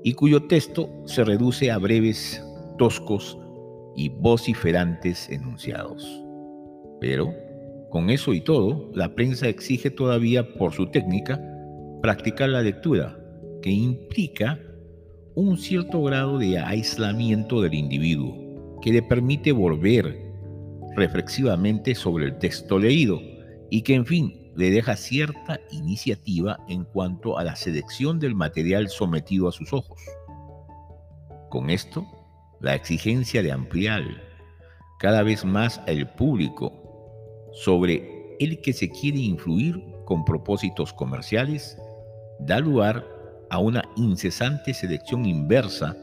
y 0.03 0.15
cuyo 0.15 0.45
texto 0.45 0.89
se 1.05 1.25
reduce 1.25 1.71
a 1.71 1.79
breves, 1.79 2.43
toscos 2.79 3.39
y 3.97 4.09
vociferantes 4.09 5.29
enunciados. 5.29 6.25
Pero, 7.01 7.35
con 7.91 8.09
eso 8.09 8.33
y 8.33 8.41
todo, 8.41 8.91
la 8.95 9.15
prensa 9.15 9.49
exige 9.49 9.91
todavía 9.91 10.55
por 10.55 10.73
su 10.73 10.87
técnica 10.87 11.41
practicar 12.01 12.49
la 12.49 12.63
lectura, 12.63 13.19
que 13.63 13.71
implica 13.71 14.59
un 15.35 15.59
cierto 15.59 16.03
grado 16.03 16.39
de 16.39 16.59
aislamiento 16.59 17.61
del 17.61 17.75
individuo, 17.75 18.79
que 18.81 18.93
le 18.93 19.03
permite 19.03 19.53
volver 19.53 20.17
reflexivamente 20.97 21.95
sobre 21.95 22.27
el 22.27 22.39
texto 22.39 22.79
leído 22.79 23.21
y 23.71 23.83
que, 23.83 23.95
en 23.95 24.05
fin, 24.05 24.53
le 24.57 24.71
deja 24.71 24.97
cierta 24.97 25.61
iniciativa 25.71 26.59
en 26.69 26.85
cuanto 26.85 27.39
a 27.39 27.45
la 27.45 27.57
selección 27.57 28.19
del 28.19 28.35
material 28.35 28.89
sometido 28.89 29.49
a 29.49 29.53
sus 29.53 29.73
ojos. 29.73 30.01
Con 31.49 31.71
esto, 31.71 32.07
la 32.61 32.75
exigencia 32.75 33.43
de 33.43 33.53
ampliar 33.53 34.03
cada 34.99 35.23
vez 35.23 35.45
más 35.45 35.81
el 35.87 36.07
público 36.09 36.73
sobre 37.53 38.37
el 38.39 38.61
que 38.61 38.73
se 38.73 38.91
quiere 38.91 39.19
influir 39.19 39.83
con 40.05 40.25
propósitos 40.25 40.93
comerciales 40.93 41.79
da 42.41 42.59
lugar 42.59 43.07
a 43.51 43.59
una 43.59 43.83
incesante 43.97 44.75
selección 44.75 45.25
inversa 45.27 45.97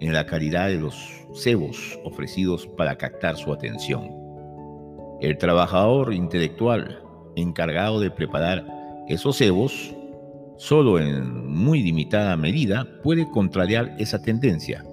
en 0.00 0.12
la 0.12 0.26
calidad 0.26 0.68
de 0.68 0.78
los 0.78 0.96
cebos 1.34 1.98
ofrecidos 2.04 2.66
para 2.76 2.96
captar 2.96 3.36
su 3.36 3.52
atención. 3.52 4.23
El 5.24 5.38
trabajador 5.38 6.12
intelectual 6.12 7.02
encargado 7.34 7.98
de 7.98 8.10
preparar 8.10 8.66
esos 9.08 9.38
cebos, 9.38 9.94
solo 10.58 10.98
en 10.98 11.46
muy 11.48 11.82
limitada 11.82 12.36
medida 12.36 12.86
puede 13.02 13.30
contrariar 13.30 13.96
esa 13.98 14.20
tendencia. 14.20 14.84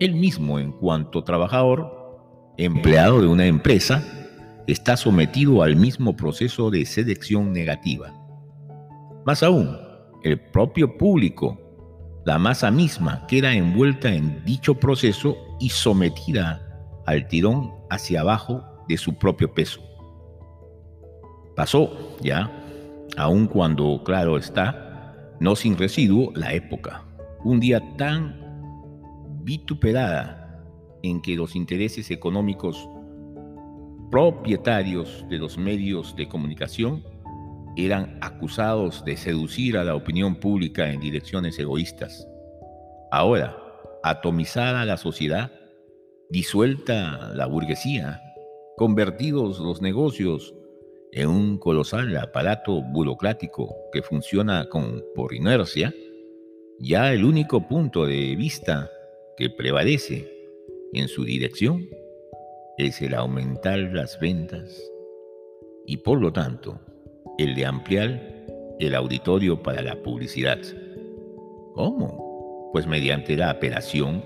Él 0.00 0.14
mismo, 0.14 0.58
en 0.58 0.72
cuanto 0.72 1.22
trabajador, 1.22 2.54
empleado 2.56 3.20
de 3.20 3.26
una 3.26 3.44
empresa, 3.44 4.02
está 4.66 4.96
sometido 4.96 5.62
al 5.62 5.76
mismo 5.76 6.16
proceso 6.16 6.70
de 6.70 6.86
selección 6.86 7.52
negativa. 7.52 8.10
Más 9.26 9.42
aún, 9.42 9.76
el 10.22 10.40
propio 10.40 10.96
público, 10.96 11.58
la 12.24 12.38
masa 12.38 12.70
misma, 12.70 13.26
queda 13.26 13.52
envuelta 13.52 14.14
en 14.14 14.42
dicho 14.46 14.76
proceso 14.76 15.36
y 15.60 15.68
sometida 15.68 16.66
al 17.04 17.28
tirón 17.28 17.70
hacia 17.90 18.22
abajo 18.22 18.64
de 18.88 18.96
su 18.96 19.14
propio 19.14 19.52
peso. 19.52 19.80
Pasó 21.56 22.16
ya, 22.20 22.50
aun 23.16 23.46
cuando, 23.46 24.02
claro 24.04 24.36
está, 24.36 25.34
no 25.40 25.54
sin 25.56 25.76
residuo, 25.76 26.32
la 26.34 26.52
época. 26.52 27.04
Un 27.44 27.60
día 27.60 27.80
tan 27.96 28.40
vituperada 29.42 30.64
en 31.02 31.20
que 31.20 31.36
los 31.36 31.54
intereses 31.54 32.10
económicos 32.10 32.88
propietarios 34.10 35.24
de 35.28 35.38
los 35.38 35.58
medios 35.58 36.14
de 36.16 36.28
comunicación 36.28 37.04
eran 37.76 38.18
acusados 38.20 39.04
de 39.04 39.16
seducir 39.16 39.76
a 39.76 39.84
la 39.84 39.96
opinión 39.96 40.36
pública 40.36 40.90
en 40.90 41.00
direcciones 41.00 41.58
egoístas. 41.58 42.26
Ahora, 43.10 43.56
atomizada 44.02 44.84
la 44.84 44.96
sociedad, 44.96 45.50
disuelta 46.30 47.32
la 47.34 47.46
burguesía, 47.46 48.20
convertidos 48.76 49.58
los 49.60 49.80
negocios 49.80 50.54
en 51.12 51.28
un 51.28 51.58
colosal 51.58 52.16
aparato 52.16 52.82
burocrático 52.82 53.74
que 53.92 54.02
funciona 54.02 54.68
con, 54.68 55.02
por 55.14 55.32
inercia, 55.32 55.94
ya 56.80 57.12
el 57.12 57.24
único 57.24 57.68
punto 57.68 58.04
de 58.04 58.34
vista 58.34 58.90
que 59.36 59.48
prevalece 59.48 60.28
en 60.92 61.08
su 61.08 61.24
dirección 61.24 61.88
es 62.78 63.00
el 63.00 63.14
aumentar 63.14 63.78
las 63.78 64.18
ventas 64.18 64.82
y 65.86 65.98
por 65.98 66.20
lo 66.20 66.32
tanto 66.32 66.80
el 67.38 67.54
de 67.54 67.66
ampliar 67.66 68.34
el 68.80 68.94
auditorio 68.96 69.62
para 69.62 69.82
la 69.82 70.02
publicidad. 70.02 70.58
¿Cómo? 71.74 72.70
Pues 72.72 72.88
mediante 72.88 73.36
la 73.36 73.50
apelación 73.50 74.24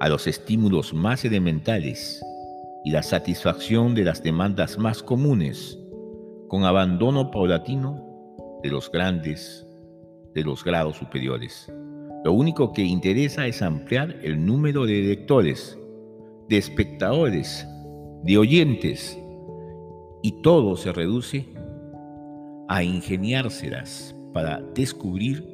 a 0.00 0.08
los 0.08 0.26
estímulos 0.26 0.94
más 0.94 1.24
elementales 1.26 2.22
y 2.84 2.90
la 2.90 3.02
satisfacción 3.02 3.94
de 3.94 4.04
las 4.04 4.22
demandas 4.22 4.78
más 4.78 5.02
comunes 5.02 5.78
con 6.48 6.64
abandono 6.64 7.30
paulatino 7.30 8.00
de 8.62 8.68
los 8.68 8.90
grandes, 8.90 9.66
de 10.34 10.44
los 10.44 10.62
grados 10.62 10.96
superiores. 10.96 11.72
Lo 12.24 12.32
único 12.32 12.72
que 12.72 12.82
interesa 12.82 13.46
es 13.46 13.62
ampliar 13.62 14.16
el 14.22 14.44
número 14.44 14.86
de 14.86 15.02
lectores, 15.02 15.78
de 16.48 16.58
espectadores, 16.58 17.66
de 18.22 18.38
oyentes, 18.38 19.18
y 20.22 20.40
todo 20.42 20.76
se 20.76 20.92
reduce 20.92 21.46
a 22.68 22.82
ingeniárselas 22.82 24.14
para 24.32 24.62
descubrir 24.74 25.46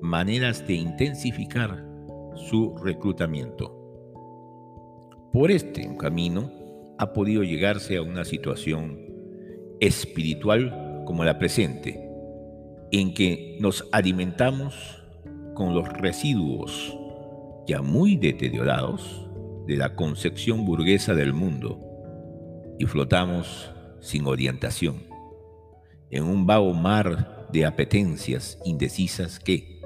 maneras 0.00 0.66
de 0.66 0.74
intensificar 0.74 1.84
su 2.34 2.76
reclutamiento. 2.76 3.78
Por 5.32 5.50
este 5.50 5.96
camino 5.96 6.61
ha 7.02 7.12
podido 7.12 7.42
llegarse 7.42 7.96
a 7.96 8.02
una 8.02 8.24
situación 8.24 9.00
espiritual 9.80 11.02
como 11.04 11.24
la 11.24 11.36
presente, 11.36 12.00
en 12.92 13.12
que 13.12 13.56
nos 13.58 13.88
alimentamos 13.90 15.02
con 15.54 15.74
los 15.74 15.88
residuos 15.88 16.96
ya 17.66 17.82
muy 17.82 18.16
deteriorados 18.16 19.28
de 19.66 19.76
la 19.76 19.96
concepción 19.96 20.64
burguesa 20.64 21.12
del 21.12 21.32
mundo 21.32 21.80
y 22.78 22.86
flotamos 22.86 23.72
sin 24.00 24.28
orientación 24.28 25.02
en 26.12 26.22
un 26.22 26.46
vago 26.46 26.72
mar 26.72 27.48
de 27.52 27.66
apetencias 27.66 28.60
indecisas 28.64 29.40
que, 29.40 29.80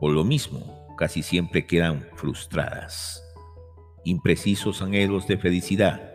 por 0.00 0.12
lo 0.12 0.24
mismo, 0.24 0.86
casi 0.96 1.22
siempre 1.22 1.66
quedan 1.66 2.06
frustradas. 2.16 3.22
Imprecisos 4.04 4.80
anhelos 4.80 5.26
de 5.26 5.36
felicidad 5.36 6.13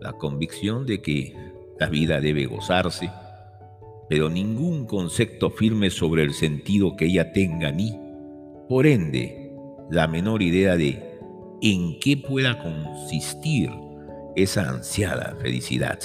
la 0.00 0.12
convicción 0.12 0.86
de 0.86 1.02
que 1.02 1.34
la 1.78 1.88
vida 1.88 2.20
debe 2.20 2.46
gozarse, 2.46 3.10
pero 4.08 4.28
ningún 4.28 4.86
concepto 4.86 5.50
firme 5.50 5.90
sobre 5.90 6.22
el 6.22 6.34
sentido 6.34 6.96
que 6.96 7.06
ella 7.06 7.32
tenga 7.32 7.70
ni, 7.70 7.98
por 8.68 8.86
ende, 8.86 9.52
la 9.90 10.06
menor 10.06 10.42
idea 10.42 10.76
de 10.76 11.18
en 11.62 11.98
qué 12.00 12.16
pueda 12.16 12.58
consistir 12.62 13.70
esa 14.36 14.68
ansiada 14.68 15.36
felicidad. 15.40 15.98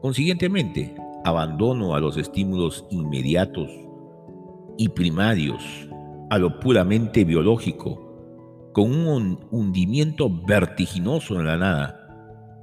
Consiguientemente, 0.00 0.94
abandono 1.24 1.94
a 1.94 2.00
los 2.00 2.16
estímulos 2.16 2.86
inmediatos 2.90 3.68
y 4.78 4.88
primarios, 4.88 5.62
a 6.30 6.38
lo 6.38 6.58
puramente 6.60 7.24
biológico, 7.24 8.70
con 8.72 9.06
un 9.06 9.40
hundimiento 9.50 10.30
vertiginoso 10.30 11.38
en 11.38 11.46
la 11.46 11.56
nada. 11.56 11.99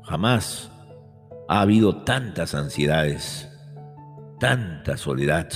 Jamás 0.08 0.72
ha 1.50 1.60
habido 1.60 2.04
tantas 2.04 2.56
ansiedades, 2.56 3.50
tanta 4.40 4.96
soledad, 4.96 5.50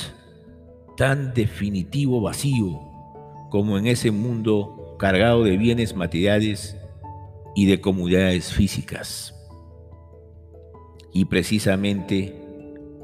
tan 0.97 1.33
definitivo 1.33 2.19
vacío 2.19 2.81
como 3.49 3.77
en 3.77 3.87
ese 3.87 4.11
mundo 4.11 4.97
cargado 4.99 5.45
de 5.45 5.55
bienes 5.55 5.95
materiales 5.95 6.77
y 7.55 7.65
de 7.65 7.79
comunidades 7.79 8.51
físicas. 8.51 9.33
Y 11.13 11.25
precisamente 11.25 12.35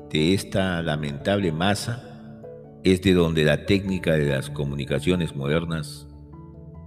de 0.10 0.34
esta 0.34 0.82
lamentable 0.82 1.54
masa 1.54 2.42
es 2.84 3.02
de 3.02 3.14
donde 3.14 3.46
la 3.46 3.66
técnica 3.66 4.16
de 4.16 4.26
las 4.26 4.50
comunicaciones 4.50 5.34
modernas 5.34 6.08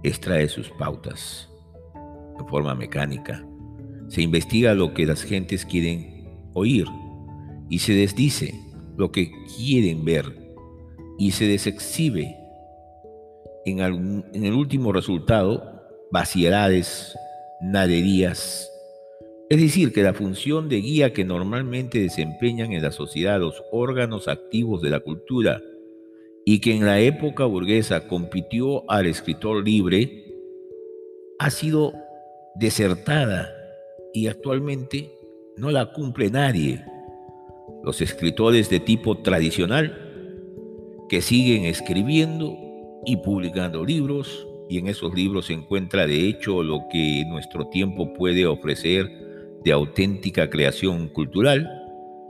extrae 0.03 0.47
sus 0.49 0.69
pautas 0.69 1.49
de 2.37 2.45
forma 2.47 2.75
mecánica. 2.75 3.43
Se 4.11 4.21
investiga 4.21 4.73
lo 4.73 4.93
que 4.93 5.05
las 5.05 5.23
gentes 5.23 5.65
quieren 5.65 6.27
oír 6.53 6.85
y 7.69 7.79
se 7.79 7.93
desdice 7.93 8.53
lo 8.97 9.09
que 9.09 9.31
quieren 9.55 10.03
ver 10.03 10.25
y 11.17 11.31
se 11.31 11.47
desexhibe. 11.47 12.35
En, 13.63 13.79
en 13.79 14.43
el 14.43 14.53
último 14.53 14.91
resultado 14.91 15.63
vaciedades, 16.11 17.15
naderías, 17.61 18.69
es 19.49 19.61
decir, 19.61 19.93
que 19.93 20.03
la 20.03 20.13
función 20.13 20.67
de 20.67 20.81
guía 20.81 21.13
que 21.13 21.23
normalmente 21.23 22.01
desempeñan 22.01 22.73
en 22.73 22.83
la 22.83 22.91
sociedad 22.91 23.39
los 23.39 23.63
órganos 23.71 24.27
activos 24.27 24.81
de 24.81 24.89
la 24.89 24.99
cultura 24.99 25.61
y 26.45 26.59
que 26.59 26.75
en 26.75 26.85
la 26.85 26.99
época 26.99 27.45
burguesa 27.45 28.09
compitió 28.09 28.89
al 28.91 29.05
escritor 29.05 29.65
libre, 29.65 30.25
ha 31.39 31.49
sido 31.49 31.93
desertada 32.55 33.60
y 34.13 34.27
actualmente 34.27 35.11
no 35.57 35.71
la 35.71 35.91
cumple 35.91 36.29
nadie. 36.29 36.83
Los 37.83 38.01
escritores 38.01 38.69
de 38.69 38.79
tipo 38.79 39.17
tradicional 39.19 39.97
que 41.09 41.21
siguen 41.21 41.65
escribiendo 41.65 42.57
y 43.05 43.17
publicando 43.17 43.83
libros 43.83 44.47
y 44.69 44.77
en 44.77 44.87
esos 44.87 45.13
libros 45.13 45.47
se 45.47 45.53
encuentra 45.53 46.07
de 46.07 46.27
hecho 46.27 46.63
lo 46.63 46.81
que 46.91 47.23
nuestro 47.27 47.67
tiempo 47.67 48.13
puede 48.13 48.45
ofrecer 48.45 49.09
de 49.63 49.71
auténtica 49.71 50.49
creación 50.49 51.07
cultural, 51.09 51.69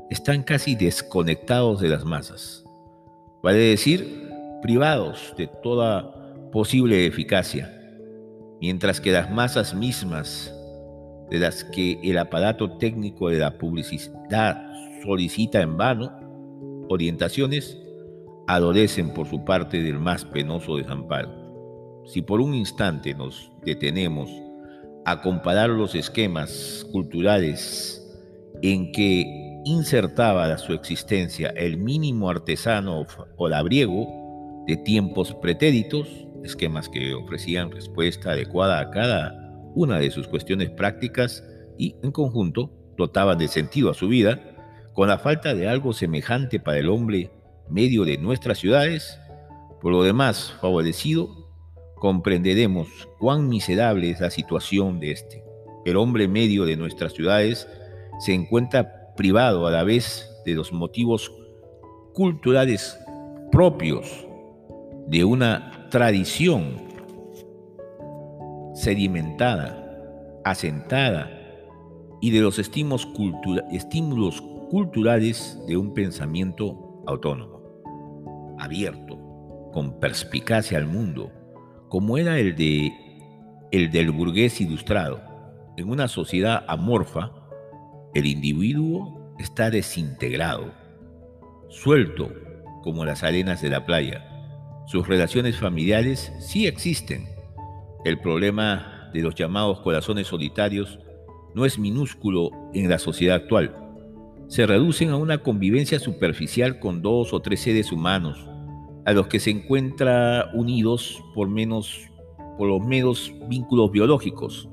están 0.10 0.44
casi 0.44 0.76
desconectados 0.76 1.80
de 1.80 1.90
las 1.90 2.04
masas 2.04 2.66
vale 3.42 3.58
decir, 3.58 4.30
privados 4.62 5.34
de 5.38 5.48
toda 5.48 6.14
posible 6.52 7.06
eficacia, 7.06 7.72
mientras 8.60 9.02
que 9.02 9.12
las 9.12 9.32
masas 9.32 9.74
mismas 9.74 10.54
de 11.32 11.40
las 11.40 11.64
que 11.64 12.00
el 12.04 12.18
aparato 12.18 12.78
técnico 12.78 13.30
de 13.30 13.40
la 13.40 13.58
publicidad 13.58 14.62
solicita 15.04 15.62
en 15.62 15.78
vano 15.78 16.12
orientaciones, 16.90 17.78
adolecen 18.48 19.14
por 19.14 19.28
su 19.28 19.44
parte 19.46 19.82
del 19.82 19.98
más 19.98 20.26
penoso 20.26 20.76
desamparo. 20.76 21.32
Si 22.06 22.22
por 22.22 22.42
un 22.42 22.54
instante 22.54 23.14
nos 23.14 23.50
detenemos 23.64 24.30
a 25.06 25.22
comparar 25.22 25.70
los 25.70 25.96
esquemas 25.96 26.86
culturales 26.92 27.98
en 28.62 28.92
que 28.92 29.26
insertaba 29.64 30.58
su 30.58 30.74
existencia 30.74 31.50
el 31.56 31.78
mínimo 31.78 32.30
artesano 32.30 33.06
o 33.38 33.48
labriego 33.48 34.64
de 34.68 34.76
tiempos 34.78 35.34
pretéritos, 35.36 36.08
esquemas 36.44 36.90
que 36.90 37.14
ofrecían 37.14 37.72
respuesta 37.72 38.32
adecuada 38.32 38.80
a 38.80 38.90
cada 38.90 39.41
una 39.76 40.00
de 40.00 40.12
sus 40.12 40.28
cuestiones 40.28 40.70
prácticas 40.70 41.44
y 41.78 41.96
en 42.04 42.12
conjunto 42.12 42.72
dotaban 42.98 43.38
de 43.38 43.48
sentido 43.48 43.90
a 43.90 43.94
su 43.94 44.08
vida, 44.08 44.40
con 44.94 45.08
la 45.08 45.18
falta 45.18 45.54
de 45.54 45.68
algo 45.68 45.94
semejante 45.94 46.60
para 46.60 46.78
el 46.78 46.90
hombre 46.90 47.32
medio 47.70 48.04
de 48.04 48.18
nuestras 48.18 48.60
ciudades, 48.60 49.18
por 49.82 49.92
lo 49.92 50.04
demás 50.04 50.54
favorecido, 50.60 51.30
comprenderemos 51.96 52.88
cuán 53.20 53.48
miserable 53.48 54.10
es 54.10 54.20
la 54.20 54.30
situación 54.30 55.00
de 55.00 55.12
este. 55.12 55.44
El 55.86 55.98
hombre 55.98 56.28
medio 56.28 56.66
de 56.66 56.76
nuestras 56.76 57.14
ciudades 57.14 57.68
se 58.20 58.34
encuentra 58.34 59.14
privado 59.16 59.66
a 59.66 59.72
la 59.72 59.84
vez 59.84 60.30
de 60.46 60.54
los 60.54 60.72
motivos 60.72 61.32
culturales 62.14 63.00
propios 63.52 64.28
de 65.08 65.24
una 65.24 65.88
tradición 65.90 66.91
sedimentada, 68.82 69.78
asentada 70.44 71.30
y 72.20 72.32
de 72.32 72.42
los 72.42 72.58
estímulos, 72.58 73.06
culturales 74.72 75.60
de 75.68 75.78
un 75.78 75.94
pensamiento 75.94 77.04
autónomo, 77.06 77.62
abierto, 78.58 79.20
con 79.72 80.00
perspicacia 80.00 80.80
al 80.80 80.88
mundo, 80.88 81.32
como 81.90 82.18
era 82.18 82.40
el, 82.40 82.56
de, 82.56 82.92
el 83.72 83.92
del 83.92 84.12
burgués 84.12 84.60
ilustrado, 84.62 85.22
en 85.78 85.90
una 85.90 86.08
sociedad 86.08 86.64
amorfa 86.68 87.32
el 88.16 88.26
individuo 88.26 89.36
está 89.40 89.70
desintegrado, 89.70 90.74
suelto 91.70 92.34
como 92.82 93.06
las 93.06 93.24
arenas 93.24 93.62
de 93.62 93.70
la 93.70 93.86
playa. 93.86 94.26
Sus 94.88 95.08
relaciones 95.08 95.58
familiares 95.58 96.34
sí 96.40 96.66
existen. 96.66 97.31
El 98.04 98.20
problema 98.20 99.12
de 99.14 99.22
los 99.22 99.36
llamados 99.36 99.80
corazones 99.82 100.28
solitarios 100.28 101.00
no 101.54 101.66
es 101.66 101.78
minúsculo 101.78 102.50
en 102.74 102.90
la 102.90 102.98
sociedad 102.98 103.36
actual. 103.36 103.76
Se 104.48 104.66
reducen 104.66 105.12
a 105.12 105.18
una 105.18 105.38
convivencia 105.38 106.00
superficial 106.00 106.80
con 106.80 107.04
dos 107.04 107.32
o 107.32 107.42
tres 107.42 107.62
seres 107.62 107.92
humanos, 107.92 108.44
a 109.06 109.14
los 109.14 109.28
que 109.28 109.40
se 109.40 109.52
encuentra 109.52 110.50
unidos 110.54 111.24
por, 111.36 111.48
menos, 111.48 112.10
por 112.58 112.68
los 112.68 112.84
menos 112.84 113.32
vínculos 113.48 113.92
biológicos, 113.92 114.68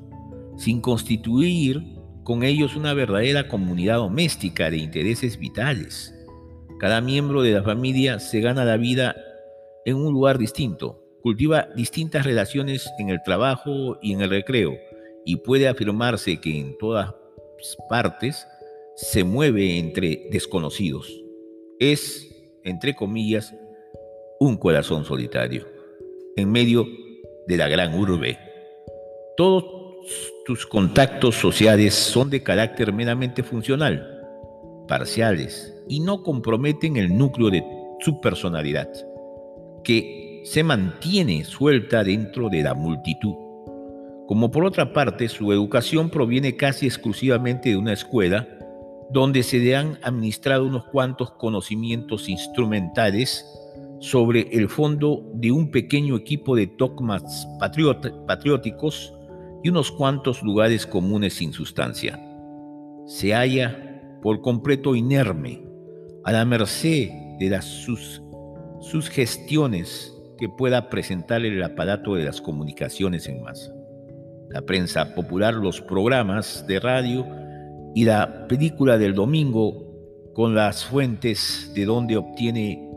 sin 0.56 0.80
constituir 0.80 1.82
con 2.24 2.42
ellos 2.42 2.76
una 2.76 2.94
verdadera 2.94 3.46
comunidad 3.48 3.96
doméstica 3.96 4.70
de 4.70 4.78
intereses 4.78 5.38
vitales. 5.38 6.14
Cada 6.78 7.02
miembro 7.02 7.42
de 7.42 7.52
la 7.52 7.62
familia 7.62 8.20
se 8.20 8.40
gana 8.40 8.64
la 8.64 8.78
vida 8.78 9.16
en 9.84 9.96
un 9.96 10.12
lugar 10.14 10.38
distinto, 10.38 11.07
cultiva 11.28 11.68
distintas 11.76 12.24
relaciones 12.24 12.90
en 12.98 13.10
el 13.10 13.22
trabajo 13.22 13.98
y 14.00 14.14
en 14.14 14.22
el 14.22 14.30
recreo, 14.30 14.78
y 15.26 15.36
puede 15.36 15.68
afirmarse 15.68 16.40
que 16.40 16.58
en 16.58 16.78
todas 16.78 17.14
partes 17.90 18.46
se 18.96 19.24
mueve 19.24 19.76
entre 19.76 20.26
desconocidos. 20.32 21.06
Es, 21.78 22.34
entre 22.64 22.94
comillas, 22.94 23.54
un 24.40 24.56
corazón 24.56 25.04
solitario, 25.04 25.68
en 26.34 26.50
medio 26.50 26.86
de 27.46 27.58
la 27.58 27.68
gran 27.68 27.92
urbe. 27.92 28.38
Todos 29.36 29.66
tus 30.46 30.64
contactos 30.64 31.34
sociales 31.34 31.92
son 31.92 32.30
de 32.30 32.42
carácter 32.42 32.90
meramente 32.90 33.42
funcional, 33.42 34.24
parciales, 34.88 35.74
y 35.88 36.00
no 36.00 36.22
comprometen 36.22 36.96
el 36.96 37.18
núcleo 37.18 37.50
de 37.50 37.62
su 38.00 38.18
personalidad, 38.18 38.88
que 39.84 40.27
se 40.44 40.62
mantiene 40.62 41.44
suelta 41.44 42.04
dentro 42.04 42.48
de 42.48 42.62
la 42.62 42.74
multitud. 42.74 43.34
Como 44.26 44.50
por 44.50 44.64
otra 44.64 44.92
parte, 44.92 45.28
su 45.28 45.52
educación 45.52 46.10
proviene 46.10 46.56
casi 46.56 46.86
exclusivamente 46.86 47.70
de 47.70 47.76
una 47.76 47.94
escuela 47.94 48.46
donde 49.10 49.42
se 49.42 49.58
le 49.58 49.74
han 49.74 49.98
administrado 50.02 50.66
unos 50.66 50.84
cuantos 50.84 51.30
conocimientos 51.32 52.28
instrumentales 52.28 53.44
sobre 54.00 54.48
el 54.52 54.68
fondo 54.68 55.22
de 55.34 55.50
un 55.50 55.70
pequeño 55.70 56.16
equipo 56.16 56.54
de 56.54 56.70
dogmas 56.78 57.48
patrióticos 58.26 59.14
y 59.62 59.70
unos 59.70 59.90
cuantos 59.90 60.42
lugares 60.42 60.86
comunes 60.86 61.34
sin 61.34 61.52
sustancia. 61.52 62.22
Se 63.06 63.32
halla 63.32 64.18
por 64.22 64.40
completo 64.40 64.94
inerme, 64.94 65.64
a 66.24 66.32
la 66.32 66.44
merced 66.44 67.08
de 67.38 67.62
sus, 67.62 68.20
sus 68.80 69.08
gestiones 69.08 70.14
que 70.38 70.48
pueda 70.48 70.88
presentar 70.88 71.44
el 71.44 71.62
aparato 71.62 72.14
de 72.14 72.24
las 72.24 72.40
comunicaciones 72.40 73.28
en 73.28 73.42
masa. 73.42 73.72
La 74.48 74.62
prensa 74.62 75.14
popular, 75.14 75.54
los 75.54 75.80
programas 75.80 76.66
de 76.66 76.80
radio 76.80 77.26
y 77.94 78.04
la 78.04 78.46
película 78.48 78.96
del 78.96 79.14
domingo 79.14 80.32
con 80.34 80.54
las 80.54 80.84
fuentes 80.84 81.72
de 81.74 81.84
donde 81.84 82.16
obtiene 82.16 82.88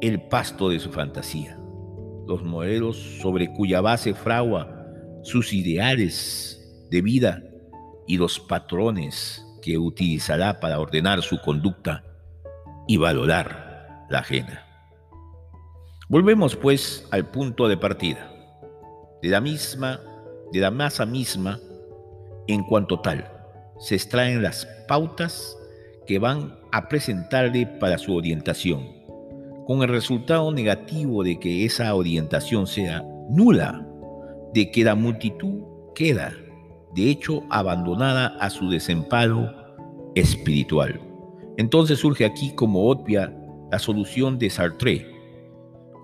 el 0.00 0.20
pasto 0.28 0.68
de 0.68 0.78
su 0.78 0.90
fantasía, 0.90 1.58
los 2.26 2.44
modelos 2.44 2.96
sobre 3.20 3.52
cuya 3.52 3.80
base 3.80 4.14
fragua 4.14 4.86
sus 5.22 5.52
ideales 5.52 6.86
de 6.90 7.02
vida 7.02 7.42
y 8.06 8.18
los 8.18 8.38
patrones 8.38 9.42
que 9.62 9.78
utilizará 9.78 10.60
para 10.60 10.78
ordenar 10.78 11.22
su 11.22 11.40
conducta 11.40 12.04
y 12.86 12.98
valorar 12.98 14.06
la 14.08 14.20
ajena. 14.20 14.65
Volvemos 16.08 16.54
pues 16.54 17.04
al 17.10 17.26
punto 17.26 17.66
de 17.66 17.76
partida. 17.76 18.30
De 19.22 19.28
la 19.28 19.40
misma, 19.40 20.00
de 20.52 20.60
la 20.60 20.70
masa 20.70 21.04
misma, 21.04 21.58
en 22.46 22.62
cuanto 22.62 23.00
tal, 23.00 23.28
se 23.80 23.96
extraen 23.96 24.40
las 24.40 24.68
pautas 24.86 25.58
que 26.06 26.20
van 26.20 26.60
a 26.70 26.86
presentarle 26.86 27.66
para 27.66 27.98
su 27.98 28.14
orientación, 28.14 28.86
con 29.66 29.82
el 29.82 29.88
resultado 29.88 30.52
negativo 30.52 31.24
de 31.24 31.40
que 31.40 31.64
esa 31.64 31.92
orientación 31.92 32.68
sea 32.68 33.02
nula, 33.28 33.84
de 34.54 34.70
que 34.70 34.84
la 34.84 34.94
multitud 34.94 35.64
queda, 35.96 36.32
de 36.94 37.10
hecho, 37.10 37.42
abandonada 37.50 38.28
a 38.38 38.48
su 38.48 38.70
desemparo 38.70 39.52
espiritual. 40.14 41.00
Entonces 41.56 41.98
surge 41.98 42.24
aquí 42.24 42.54
como 42.54 42.90
obvia 42.90 43.36
la 43.72 43.80
solución 43.80 44.38
de 44.38 44.50
Sartre, 44.50 45.15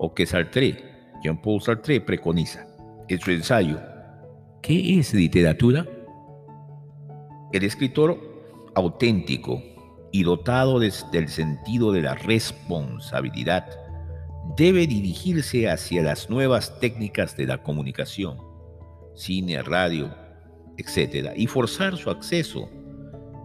o 0.04 0.12
que 0.12 0.26
Sartre, 0.26 0.76
Jean-Paul 1.22 1.62
Sartre, 1.62 2.00
preconiza 2.00 2.66
en 3.08 3.20
su 3.20 3.30
ensayo 3.30 3.80
¿Qué 4.60 4.98
es 4.98 5.14
literatura? 5.14 5.86
El 7.52 7.62
escritor 7.62 8.18
auténtico 8.74 9.62
y 10.10 10.24
dotado 10.24 10.80
del 10.80 11.28
sentido 11.28 11.92
de 11.92 12.02
la 12.02 12.14
responsabilidad 12.14 13.66
debe 14.56 14.88
dirigirse 14.88 15.70
hacia 15.70 16.02
las 16.02 16.28
nuevas 16.28 16.80
técnicas 16.80 17.36
de 17.36 17.46
la 17.46 17.62
comunicación, 17.62 18.38
cine, 19.14 19.62
radio, 19.62 20.12
etc., 20.78 21.30
y 21.36 21.46
forzar 21.46 21.96
su 21.96 22.10
acceso. 22.10 22.68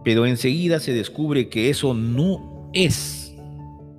Pero 0.04 0.26
enseguida 0.26 0.80
se 0.80 0.92
descubre 0.92 1.48
que 1.48 1.70
eso 1.70 1.94
no 1.94 2.70
es 2.72 3.34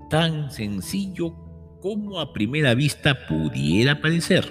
tan 0.09 0.51
sencillo 0.51 1.48
como 1.81 2.19
a 2.19 2.33
primera 2.33 2.73
vista 2.73 3.17
pudiera 3.27 4.01
parecer. 4.01 4.45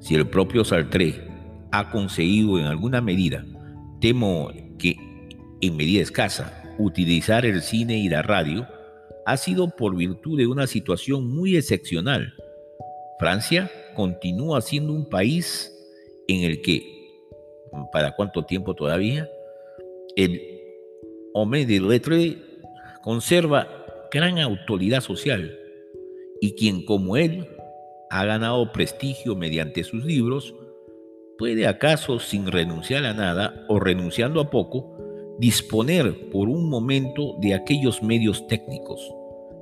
Si 0.00 0.14
el 0.14 0.28
propio 0.28 0.64
Sartre 0.64 1.14
ha 1.70 1.90
conseguido 1.90 2.58
en 2.58 2.66
alguna 2.66 3.00
medida, 3.00 3.44
temo 4.00 4.50
que 4.78 4.96
en 5.60 5.76
medida 5.76 6.02
escasa, 6.02 6.62
utilizar 6.78 7.44
el 7.44 7.62
cine 7.62 7.98
y 7.98 8.08
la 8.08 8.22
radio, 8.22 8.66
ha 9.26 9.36
sido 9.36 9.68
por 9.68 9.96
virtud 9.96 10.38
de 10.38 10.46
una 10.46 10.66
situación 10.66 11.28
muy 11.28 11.56
excepcional. 11.56 12.32
Francia 13.18 13.70
continúa 13.94 14.60
siendo 14.60 14.92
un 14.92 15.08
país 15.08 15.74
en 16.28 16.44
el 16.44 16.62
que, 16.62 16.82
¿para 17.92 18.14
cuánto 18.14 18.44
tiempo 18.44 18.74
todavía? 18.74 19.28
El 20.16 20.40
hombre 21.34 21.66
de 21.66 21.80
lettre 21.80 22.38
conserva 23.02 23.68
gran 24.12 24.38
autoridad 24.38 25.00
social 25.00 25.57
y 26.40 26.52
quien 26.52 26.84
como 26.84 27.16
él 27.16 27.48
ha 28.10 28.24
ganado 28.24 28.72
prestigio 28.72 29.36
mediante 29.36 29.84
sus 29.84 30.04
libros, 30.04 30.54
puede 31.38 31.66
acaso 31.66 32.18
sin 32.18 32.46
renunciar 32.46 33.04
a 33.04 33.14
nada 33.14 33.64
o 33.68 33.78
renunciando 33.78 34.40
a 34.40 34.50
poco, 34.50 34.96
disponer 35.38 36.30
por 36.30 36.48
un 36.48 36.68
momento 36.68 37.36
de 37.40 37.54
aquellos 37.54 38.02
medios 38.02 38.46
técnicos. 38.48 39.00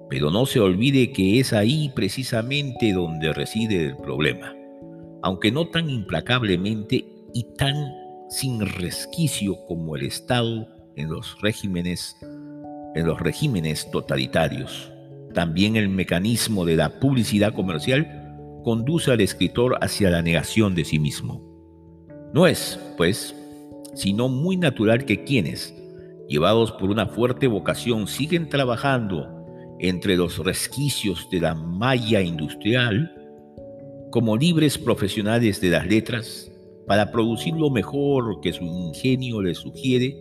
Pero 0.09 0.31
no 0.31 0.47
se 0.47 0.61
olvide 0.61 1.13
que 1.13 1.41
es 1.41 1.53
ahí 1.53 1.91
precisamente 1.95 2.93
donde 2.93 3.33
reside 3.33 3.85
el 3.85 3.97
problema, 3.97 4.55
aunque 5.23 5.51
no 5.51 5.69
tan 5.69 5.91
implacablemente 5.91 7.05
y 7.35 7.45
tan 7.57 7.75
sin 8.29 8.61
resquicio 8.61 9.57
como 9.67 9.97
el 9.97 10.05
Estado 10.05 10.69
en 10.97 11.11
los 11.11 11.41
regímenes 11.43 12.17
en 12.95 13.07
los 13.07 13.21
regímenes 13.21 13.91
totalitarios. 13.91 14.91
También 15.37 15.77
el 15.77 15.91
mecanismo 15.91 16.65
de 16.65 16.77
la 16.77 16.99
publicidad 16.99 17.53
comercial 17.53 18.33
conduce 18.65 19.13
al 19.13 19.21
escritor 19.21 19.77
hacia 19.83 20.09
la 20.09 20.23
negación 20.23 20.75
de 20.75 20.87
sí 20.87 20.99
mismo. 20.99 21.45
No 22.33 22.47
es, 22.47 22.81
pues, 22.97 23.37
sino 23.95 24.31
muy 24.31 24.57
natural 24.57 25.05
que 25.05 25.25
quienes, 25.25 25.75
llevados 26.27 26.73
por 26.73 26.89
una 26.89 27.05
fuerte 27.05 27.49
vocación, 27.49 28.09
siguen 28.09 28.49
trabajando 28.49 29.29
entre 29.79 30.17
los 30.17 30.39
resquicios 30.39 31.29
de 31.31 31.43
la 31.43 31.55
malla 31.55 32.23
industrial, 32.23 33.13
como 34.11 34.39
libres 34.39 34.79
profesionales 34.79 35.61
de 35.61 35.69
las 35.69 35.87
letras, 35.87 36.51
para 36.87 37.13
producir 37.13 37.53
lo 37.53 37.69
mejor 37.69 38.41
que 38.41 38.55
su 38.55 38.65
ingenio 38.65 39.43
les 39.43 39.59
sugiere, 39.59 40.17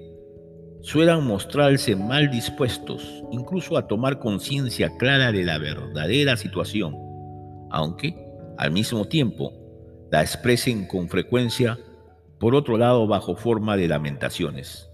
suelan 0.86 1.25
mostrarse 1.25 1.95
mal 1.95 2.29
dispuestos, 2.29 3.23
incluso 3.31 3.75
a 3.75 3.88
tomar 3.88 4.19
conciencia 4.19 4.95
clara 4.97 5.31
de 5.31 5.43
la 5.43 5.57
verdadera 5.57 6.38
situación, 6.38 6.95
aunque, 7.71 8.15
al 8.59 8.71
mismo 8.71 9.05
tiempo, 9.05 9.51
la 10.11 10.21
expresen 10.21 10.88
con 10.88 11.09
frecuencia, 11.09 11.79
por 12.39 12.53
otro 12.53 12.77
lado, 12.77 13.07
bajo 13.07 13.36
forma 13.36 13.75
de 13.77 13.88
lamentaciones. 13.88 14.88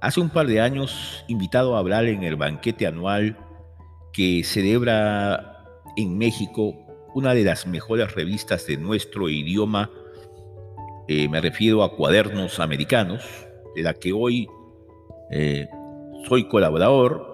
Hace 0.00 0.20
un 0.20 0.30
par 0.30 0.48
de 0.48 0.60
años, 0.60 1.24
invitado 1.28 1.76
a 1.76 1.78
hablar 1.78 2.06
en 2.06 2.24
el 2.24 2.34
banquete 2.34 2.88
anual 2.88 3.38
que 4.12 4.42
celebra 4.42 5.64
en 5.96 6.18
México 6.18 6.74
una 7.14 7.32
de 7.32 7.44
las 7.44 7.64
mejores 7.64 8.12
revistas 8.12 8.66
de 8.66 8.76
nuestro 8.76 9.28
idioma, 9.28 9.88
eh, 11.06 11.28
me 11.28 11.40
refiero 11.40 11.84
a 11.84 11.94
Cuadernos 11.94 12.58
Americanos, 12.58 13.22
de 13.76 13.84
la 13.84 13.94
que 13.94 14.12
hoy 14.12 14.48
eh, 15.30 15.68
soy 16.28 16.48
colaborador, 16.48 17.28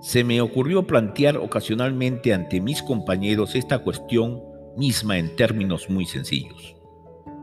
se 0.00 0.24
me 0.24 0.40
ocurrió 0.40 0.86
plantear 0.86 1.36
ocasionalmente 1.36 2.32
ante 2.32 2.60
mis 2.60 2.82
compañeros 2.82 3.54
esta 3.54 3.78
cuestión 3.78 4.42
misma 4.76 5.18
en 5.18 5.34
términos 5.36 5.88
muy 5.88 6.06
sencillos. 6.06 6.76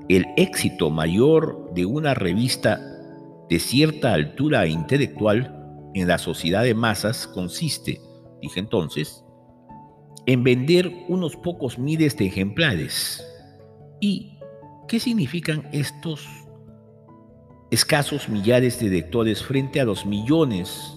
El 0.10 0.26
éxito 0.38 0.90
mayor 0.90 1.74
de 1.74 1.86
una 1.86 2.14
revista 2.14 2.80
de 3.50 3.60
cierta 3.60 4.14
altura 4.14 4.68
intelectual 4.68 5.60
en 5.94 6.08
la 6.08 6.18
sociedad 6.18 6.64
de 6.64 6.74
masas 6.74 7.28
consiste, 7.28 8.00
dije 8.42 8.60
entonces, 8.60 9.24
en 10.26 10.44
vender 10.44 10.92
unos 11.10 11.36
pocos 11.36 11.78
miles 11.78 12.18
de 12.18 12.28
ejemplares. 12.28 13.26
¿Y 14.00 14.40
qué 14.88 15.00
significan 15.00 15.68
estos 15.72 16.28
escasos 17.74 18.30
millares 18.30 18.80
de 18.80 18.88
lectores 18.88 19.42
frente 19.42 19.82
a 19.82 19.84
los 19.84 20.06
millones 20.06 20.96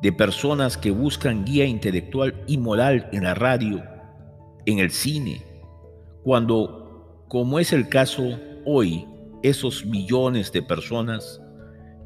de 0.00 0.10
personas 0.10 0.78
que 0.78 0.90
buscan 0.90 1.44
guía 1.44 1.66
intelectual 1.66 2.42
y 2.46 2.56
moral 2.56 3.10
en 3.12 3.24
la 3.24 3.34
radio, 3.34 3.84
en 4.64 4.78
el 4.78 4.92
cine, 4.92 5.42
cuando, 6.22 7.26
como 7.28 7.58
es 7.58 7.74
el 7.74 7.90
caso 7.90 8.38
hoy, 8.64 9.06
esos 9.42 9.84
millones 9.84 10.50
de 10.52 10.62
personas, 10.62 11.42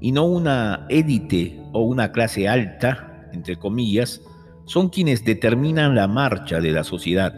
y 0.00 0.10
no 0.10 0.24
una 0.24 0.86
élite 0.88 1.62
o 1.72 1.82
una 1.82 2.10
clase 2.10 2.48
alta, 2.48 3.28
entre 3.32 3.56
comillas, 3.56 4.20
son 4.64 4.88
quienes 4.88 5.24
determinan 5.24 5.94
la 5.94 6.08
marcha 6.08 6.60
de 6.60 6.72
la 6.72 6.82
sociedad. 6.82 7.36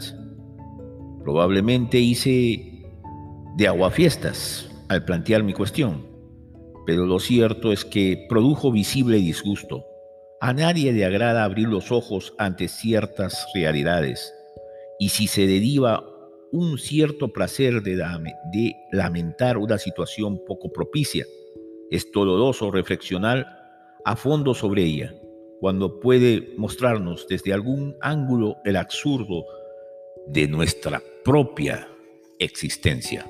Probablemente 1.23 1.99
hice 1.99 2.83
de 3.57 3.67
aguafiestas 3.67 4.71
al 4.87 5.05
plantear 5.05 5.43
mi 5.43 5.53
cuestión 5.53 6.16
pero 6.87 7.05
lo 7.05 7.19
cierto 7.19 7.73
es 7.73 7.83
que 7.83 8.25
produjo 8.29 8.71
visible 8.71 9.17
disgusto. 9.17 9.85
A 10.39 10.53
nadie 10.53 10.93
le 10.93 11.03
agrada 11.03 11.43
abrir 11.43 11.67
los 11.67 11.91
ojos 11.91 12.33
ante 12.37 12.69
ciertas 12.69 13.45
realidades, 13.53 14.33
y 14.97 15.09
si 15.09 15.27
se 15.27 15.45
deriva 15.45 16.01
un 16.53 16.77
cierto 16.77 17.33
placer 17.33 17.83
de, 17.83 17.97
de 17.97 18.75
lamentar 18.93 19.57
una 19.57 19.77
situación 19.77 20.39
poco 20.47 20.71
propicia, 20.71 21.25
es 21.91 22.09
doloroso 22.13 22.71
reflexionar 22.71 23.45
a 24.05 24.15
fondo 24.15 24.53
sobre 24.53 24.83
ella, 24.83 25.13
cuando 25.59 25.99
puede 25.99 26.53
mostrarnos 26.55 27.27
desde 27.27 27.51
algún 27.51 27.97
ángulo 27.99 28.55
el 28.63 28.77
absurdo 28.77 29.43
de 30.27 30.47
nuestra 30.47 31.01
propia 31.25 31.89
existencia. 32.39 33.25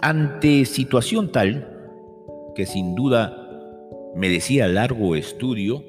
Ante 0.00 0.64
situación 0.64 1.32
tal, 1.32 1.66
que 2.54 2.66
sin 2.66 2.94
duda 2.94 3.48
merecía 4.14 4.68
largo 4.68 5.16
estudio 5.16 5.82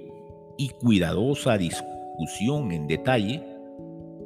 y 0.57 0.70
cuidadosa 0.70 1.60
discusión 1.60 2.72
en 2.72 2.88
detalle, 2.88 3.43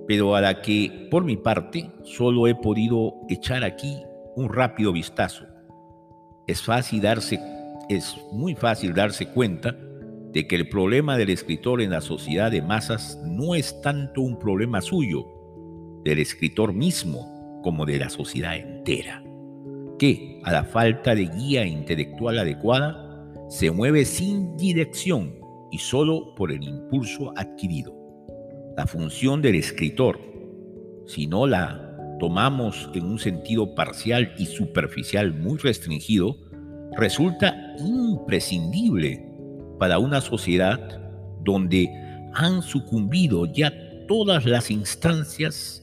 pero 0.08 0.36
a 0.36 0.42
la 0.42 0.62
que, 0.62 1.08
por 1.12 1.26
mi 1.26 1.36
parte, 1.36 1.92
solo 2.04 2.48
he 2.48 2.56
podido 2.56 3.16
echar 3.28 3.66
aquí 3.66 4.02
un 4.36 4.54
rápido 4.54 4.94
vistazo. 4.94 5.46
es 6.48 6.62
fácil 6.62 7.02
darse, 7.02 7.40
es 7.90 8.18
muy 8.32 8.56
fácil 8.56 8.94
darse 8.94 9.28
cuenta 9.28 9.76
de 10.32 10.48
que 10.48 10.56
el 10.56 10.68
problema 10.68 11.18
del 11.18 11.30
escritor 11.30 11.82
en 11.82 11.92
la 11.92 12.02
sociedad 12.02 12.52
de 12.52 12.62
masas 12.62 13.20
no 13.24 13.54
es 13.54 13.82
tanto 13.82 14.22
un 14.22 14.40
problema 14.40 14.82
suyo, 14.82 15.26
del 16.04 16.20
escritor 16.20 16.74
mismo, 16.74 17.62
como 17.64 17.86
de 17.86 17.98
la 17.98 18.10
sociedad 18.10 18.58
entera, 18.58 19.23
que, 20.04 20.42
a 20.44 20.52
la 20.52 20.66
falta 20.66 21.16
de 21.16 21.28
guía 21.28 21.66
intelectual 21.66 22.38
adecuada, 22.38 23.26
se 23.48 23.72
mueve 23.72 24.04
sin 24.04 24.58
dirección 24.58 25.40
y 25.72 25.78
solo 25.78 26.36
por 26.36 26.52
el 26.52 26.62
impulso 26.62 27.32
adquirido. 27.38 27.96
La 28.76 28.86
función 28.86 29.42
del 29.42 29.56
escritor, 29.56 30.20
si 31.06 31.26
no 31.26 31.48
la 31.48 32.18
tomamos 32.20 32.90
en 32.94 33.06
un 33.06 33.18
sentido 33.18 33.76
parcial 33.76 34.34
y 34.38 34.48
superficial 34.48 35.34
muy 35.34 35.58
restringido, 35.58 36.36
resulta 36.98 37.56
imprescindible 37.80 39.26
para 39.80 40.00
una 40.00 40.20
sociedad 40.20 41.00
donde 41.46 41.88
han 42.34 42.62
sucumbido 42.62 43.46
ya 43.46 43.72
todas 44.10 44.46
las 44.46 44.70
instancias 44.70 45.82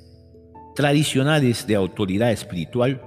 tradicionales 0.77 1.67
de 1.67 1.77
autoridad 1.77 2.33
espiritual 2.33 3.01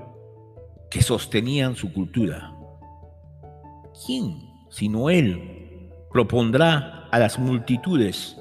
que 0.94 1.02
sostenían 1.02 1.76
su 1.76 1.92
cultura. 1.92 2.54
¿Quién, 4.06 4.48
sino 4.70 5.10
Él, 5.10 5.90
propondrá 6.12 7.08
a 7.12 7.18
las 7.18 7.40
multitudes 7.40 8.38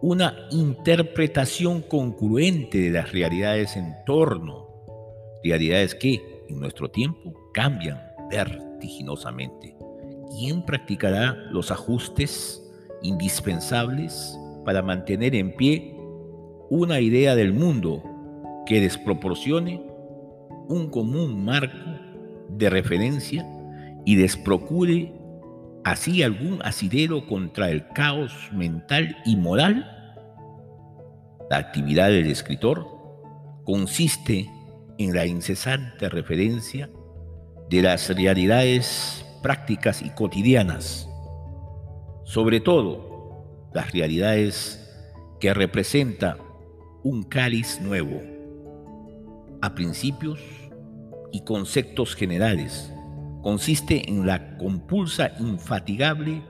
una 0.00 0.36
interpretación 0.52 1.82
concurrente 1.82 2.78
de 2.78 2.90
las 2.90 3.10
realidades 3.10 3.76
en 3.76 3.96
torno, 4.06 4.68
realidades 5.42 5.96
que 5.96 6.44
en 6.48 6.60
nuestro 6.60 6.92
tiempo 6.92 7.34
cambian 7.52 8.00
vertiginosamente? 8.30 9.76
¿Quién 10.38 10.64
practicará 10.64 11.34
los 11.50 11.72
ajustes 11.72 12.62
indispensables 13.02 14.38
para 14.64 14.80
mantener 14.80 15.34
en 15.34 15.56
pie 15.56 15.92
una 16.70 17.00
idea 17.00 17.34
del 17.34 17.52
mundo 17.52 18.04
que 18.64 18.80
desproporcione 18.80 19.89
un 20.70 20.88
común 20.88 21.44
marco 21.44 21.76
de 22.48 22.70
referencia 22.70 23.44
y 24.06 24.14
desprocure 24.14 25.12
así 25.84 26.22
algún 26.22 26.60
asidero 26.62 27.26
contra 27.26 27.70
el 27.70 27.88
caos 27.88 28.32
mental 28.52 29.16
y 29.26 29.36
moral? 29.36 29.84
La 31.50 31.56
actividad 31.56 32.08
del 32.08 32.30
escritor 32.30 32.86
consiste 33.64 34.48
en 34.98 35.12
la 35.12 35.26
incesante 35.26 36.08
referencia 36.08 36.88
de 37.68 37.82
las 37.82 38.08
realidades 38.14 39.24
prácticas 39.42 40.02
y 40.02 40.10
cotidianas, 40.10 41.08
sobre 42.24 42.60
todo 42.60 43.70
las 43.74 43.90
realidades 43.90 44.88
que 45.40 45.52
representa 45.52 46.36
un 47.02 47.24
cáliz 47.24 47.80
nuevo, 47.80 48.20
a 49.62 49.74
principios 49.74 50.38
y 51.32 51.44
conceptos 51.44 52.14
generales, 52.14 52.92
consiste 53.42 54.08
en 54.08 54.26
la 54.26 54.56
compulsa 54.58 55.32
infatigable 55.38 56.42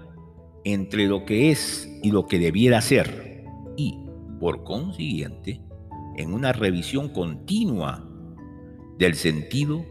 entre 0.64 1.06
lo 1.06 1.24
que 1.24 1.50
es 1.50 1.88
y 2.02 2.10
lo 2.10 2.26
que 2.26 2.38
debiera 2.38 2.80
ser, 2.80 3.44
y, 3.76 4.06
por 4.38 4.64
consiguiente, 4.64 5.60
en 6.16 6.32
una 6.32 6.52
revisión 6.52 7.08
continua 7.10 8.06
del 8.98 9.14
sentido 9.14 9.84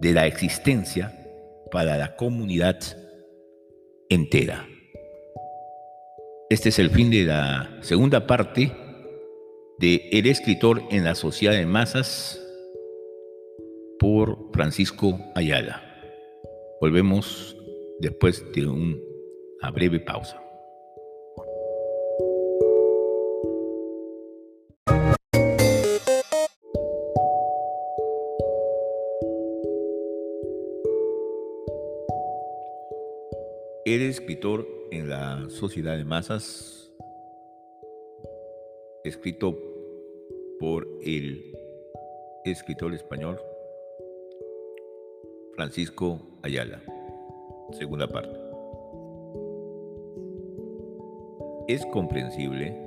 de 0.00 0.12
la 0.12 0.26
existencia 0.26 1.12
para 1.70 1.96
la 1.98 2.16
comunidad 2.16 2.78
entera. 4.08 4.66
Este 6.48 6.68
es 6.68 6.78
el 6.78 6.90
fin 6.90 7.10
de 7.10 7.24
la 7.24 7.78
segunda 7.82 8.26
parte 8.26 8.72
de 9.78 10.08
El 10.12 10.26
escritor 10.26 10.82
en 10.90 11.04
la 11.04 11.14
sociedad 11.14 11.52
de 11.52 11.66
masas 11.66 12.40
por 14.08 14.38
Francisco 14.52 15.18
Ayala. 15.34 15.82
Volvemos 16.80 17.56
después 17.98 18.40
de 18.52 18.64
una 18.64 19.70
breve 19.72 19.98
pausa. 19.98 20.40
El 33.84 34.02
escritor 34.02 34.68
en 34.92 35.08
la 35.08 35.50
sociedad 35.50 35.96
de 35.96 36.04
masas, 36.04 36.92
escrito 39.02 39.58
por 40.60 40.86
el 41.02 41.52
escritor 42.44 42.94
español 42.94 43.40
Francisco 45.56 46.20
Ayala. 46.42 46.82
Segunda 47.72 48.06
parte. 48.06 48.38
Es 51.66 51.84
comprensible 51.86 52.78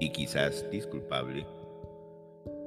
y 0.00 0.10
quizás 0.10 0.68
disculpable 0.70 1.46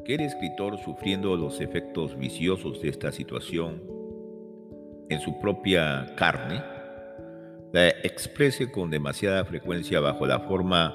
que 0.05 0.15
el 0.15 0.21
escritor, 0.21 0.77
sufriendo 0.77 1.35
los 1.35 1.59
efectos 1.61 2.17
viciosos 2.17 2.81
de 2.81 2.89
esta 2.89 3.11
situación 3.11 3.81
en 5.09 5.19
su 5.19 5.39
propia 5.39 6.13
carne, 6.15 6.61
la 7.73 7.89
exprese 7.89 8.71
con 8.71 8.91
demasiada 8.91 9.43
frecuencia 9.45 9.99
bajo 9.99 10.27
la 10.27 10.41
forma 10.41 10.93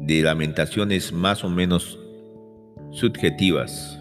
de 0.00 0.22
lamentaciones 0.22 1.12
más 1.12 1.44
o 1.44 1.50
menos 1.50 1.98
subjetivas. 2.92 3.99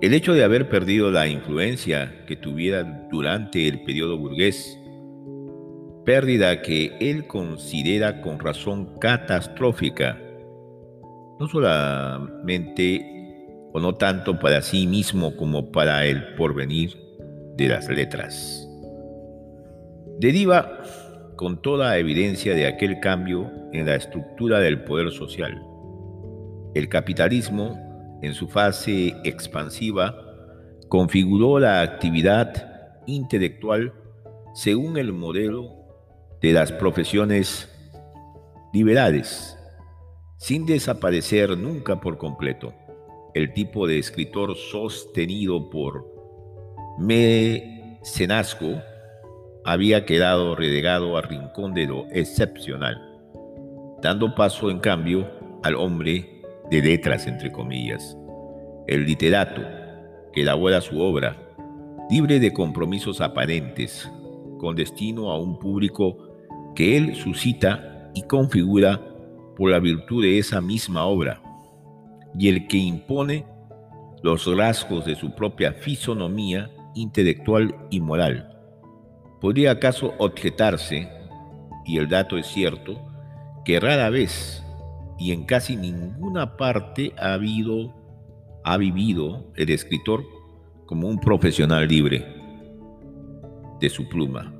El 0.00 0.14
hecho 0.14 0.32
de 0.32 0.44
haber 0.44 0.68
perdido 0.68 1.10
la 1.10 1.28
influencia 1.28 2.24
que 2.26 2.36
tuviera 2.36 2.84
durante 3.10 3.68
el 3.68 3.82
periodo 3.82 4.16
burgués, 4.16 4.78
pérdida 6.04 6.62
que 6.62 6.96
él 7.00 7.26
considera 7.26 8.22
con 8.22 8.38
razón 8.38 8.98
catastrófica, 8.98 10.18
no 11.38 11.48
solamente 11.48 13.06
o 13.72 13.80
no 13.80 13.94
tanto 13.94 14.38
para 14.38 14.62
sí 14.62 14.86
mismo 14.86 15.36
como 15.36 15.70
para 15.70 16.06
el 16.06 16.34
porvenir 16.34 16.96
de 17.56 17.68
las 17.68 17.88
letras 17.88 18.66
deriva 20.20 20.82
con 21.36 21.62
toda 21.62 21.96
evidencia 21.96 22.54
de 22.54 22.66
aquel 22.66 23.00
cambio 23.00 23.50
en 23.72 23.86
la 23.86 23.94
estructura 23.94 24.60
del 24.60 24.84
poder 24.84 25.10
social. 25.10 25.62
El 26.74 26.90
capitalismo, 26.90 27.89
en 28.22 28.34
su 28.34 28.48
fase 28.48 29.16
expansiva, 29.24 30.14
configuró 30.88 31.58
la 31.58 31.82
actividad 31.82 33.00
intelectual 33.06 33.94
según 34.54 34.98
el 34.98 35.12
modelo 35.12 35.80
de 36.40 36.52
las 36.52 36.72
profesiones 36.72 37.68
liberales, 38.72 39.56
sin 40.38 40.66
desaparecer 40.66 41.56
nunca 41.56 42.00
por 42.00 42.18
completo. 42.18 42.74
El 43.34 43.52
tipo 43.52 43.86
de 43.86 43.98
escritor 43.98 44.56
sostenido 44.56 45.70
por 45.70 46.06
mecenazgo 46.98 48.82
había 49.64 50.04
quedado 50.04 50.56
relegado 50.56 51.16
al 51.16 51.24
rincón 51.24 51.74
de 51.74 51.86
lo 51.86 52.06
excepcional, 52.10 52.96
dando 54.02 54.34
paso 54.34 54.70
en 54.70 54.80
cambio 54.80 55.30
al 55.62 55.76
hombre 55.76 56.39
de 56.70 56.82
letras, 56.82 57.26
entre 57.26 57.50
comillas, 57.50 58.16
el 58.86 59.04
literato 59.04 59.62
que 60.32 60.42
elabora 60.42 60.80
su 60.80 61.00
obra, 61.00 61.36
libre 62.08 62.38
de 62.38 62.52
compromisos 62.52 63.20
aparentes, 63.20 64.10
con 64.58 64.76
destino 64.76 65.30
a 65.30 65.38
un 65.38 65.58
público 65.58 66.16
que 66.74 66.96
él 66.96 67.16
suscita 67.16 68.10
y 68.14 68.22
configura 68.22 69.00
por 69.56 69.70
la 69.70 69.80
virtud 69.80 70.22
de 70.22 70.38
esa 70.38 70.60
misma 70.60 71.04
obra, 71.04 71.42
y 72.38 72.48
el 72.48 72.68
que 72.68 72.76
impone 72.76 73.44
los 74.22 74.46
rasgos 74.56 75.04
de 75.06 75.16
su 75.16 75.34
propia 75.34 75.72
fisonomía 75.72 76.70
intelectual 76.94 77.74
y 77.90 78.00
moral. 78.00 78.56
¿Podría 79.40 79.72
acaso 79.72 80.14
objetarse, 80.18 81.08
y 81.84 81.98
el 81.98 82.08
dato 82.08 82.36
es 82.36 82.46
cierto, 82.46 83.00
que 83.64 83.80
rara 83.80 84.10
vez 84.10 84.62
y 85.20 85.32
en 85.32 85.44
casi 85.44 85.76
ninguna 85.76 86.56
parte 86.56 87.12
ha 87.18 87.34
habido, 87.34 87.94
ha 88.64 88.78
vivido 88.78 89.52
el 89.54 89.68
escritor 89.68 90.24
como 90.86 91.08
un 91.08 91.20
profesional 91.20 91.86
libre 91.86 92.26
de 93.78 93.90
su 93.90 94.08
pluma? 94.08 94.50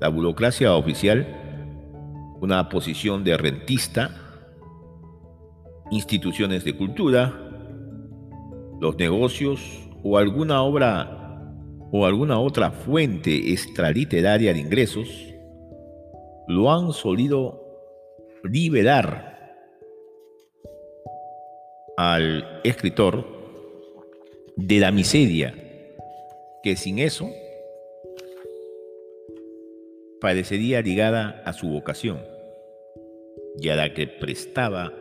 La 0.00 0.08
burocracia 0.08 0.74
oficial, 0.74 1.24
una 2.40 2.68
posición 2.68 3.22
de 3.22 3.36
rentista, 3.36 4.10
instituciones 5.92 6.64
de 6.64 6.76
cultura, 6.76 7.32
los 8.80 8.96
negocios 8.96 9.88
o 10.02 10.18
alguna 10.18 10.62
obra 10.62 11.46
o 11.92 12.06
alguna 12.06 12.40
otra 12.40 12.72
fuente 12.72 13.52
extraliteraria 13.52 14.52
de 14.52 14.58
ingresos, 14.58 15.08
lo 16.48 16.72
han 16.72 16.92
solido 16.92 17.60
liberar 18.42 19.31
al 22.10 22.60
escritor 22.64 23.24
de 24.56 24.80
la 24.80 24.90
miseria, 24.90 25.54
que 26.64 26.74
sin 26.74 26.98
eso 26.98 27.30
parecería 30.20 30.82
ligada 30.82 31.42
a 31.46 31.52
su 31.52 31.68
vocación 31.68 32.18
y 33.56 33.68
a 33.68 33.76
la 33.76 33.94
que 33.94 34.08
prestaba 34.08 34.92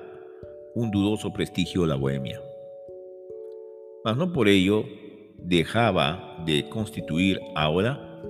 un 0.75 0.91
dudoso 0.91 1.33
prestigio 1.33 1.87
la 1.87 1.95
bohemia. 1.95 2.39
Mas 4.05 4.15
no 4.15 4.31
por 4.31 4.47
ello 4.47 4.85
dejaba 5.37 6.43
de 6.45 6.69
constituir 6.69 7.39
ahora 7.55 8.21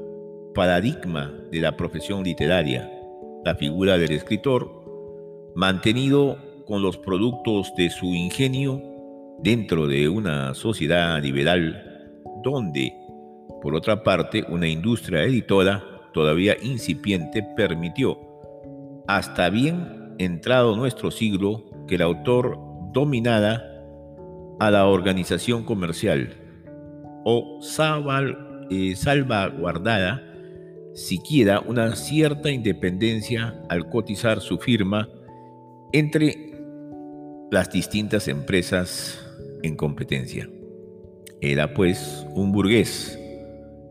paradigma 0.55 1.29
de 1.51 1.59
la 1.59 1.75
profesión 1.75 2.23
literaria, 2.23 2.89
la 3.43 3.53
figura 3.55 3.97
del 3.97 4.13
escritor, 4.13 4.71
mantenido 5.55 6.50
con 6.71 6.81
los 6.81 6.97
productos 6.97 7.73
de 7.75 7.89
su 7.89 8.15
ingenio 8.15 8.81
dentro 9.39 9.87
de 9.87 10.07
una 10.07 10.53
sociedad 10.53 11.21
liberal 11.21 12.13
donde, 12.45 12.93
por 13.61 13.75
otra 13.75 14.03
parte, 14.03 14.45
una 14.47 14.69
industria 14.69 15.21
editora 15.23 15.83
todavía 16.13 16.55
incipiente 16.63 17.43
permitió, 17.57 18.17
hasta 19.05 19.49
bien 19.49 20.15
entrado 20.17 20.77
nuestro 20.77 21.11
siglo, 21.11 21.65
que 21.89 21.95
el 21.95 22.03
autor 22.03 22.57
dominara 22.93 23.61
a 24.61 24.71
la 24.71 24.87
organización 24.87 25.65
comercial 25.65 26.37
o 27.25 27.59
eh, 28.69 28.95
salvaguardara 28.95 30.23
siquiera 30.93 31.59
una 31.59 31.97
cierta 31.97 32.49
independencia 32.49 33.61
al 33.67 33.89
cotizar 33.89 34.39
su 34.39 34.57
firma 34.57 35.09
entre 35.91 36.50
las 37.51 37.69
distintas 37.69 38.29
empresas 38.29 39.21
en 39.61 39.75
competencia. 39.75 40.49
Era 41.41 41.73
pues 41.73 42.25
un 42.33 42.53
burgués 42.53 43.19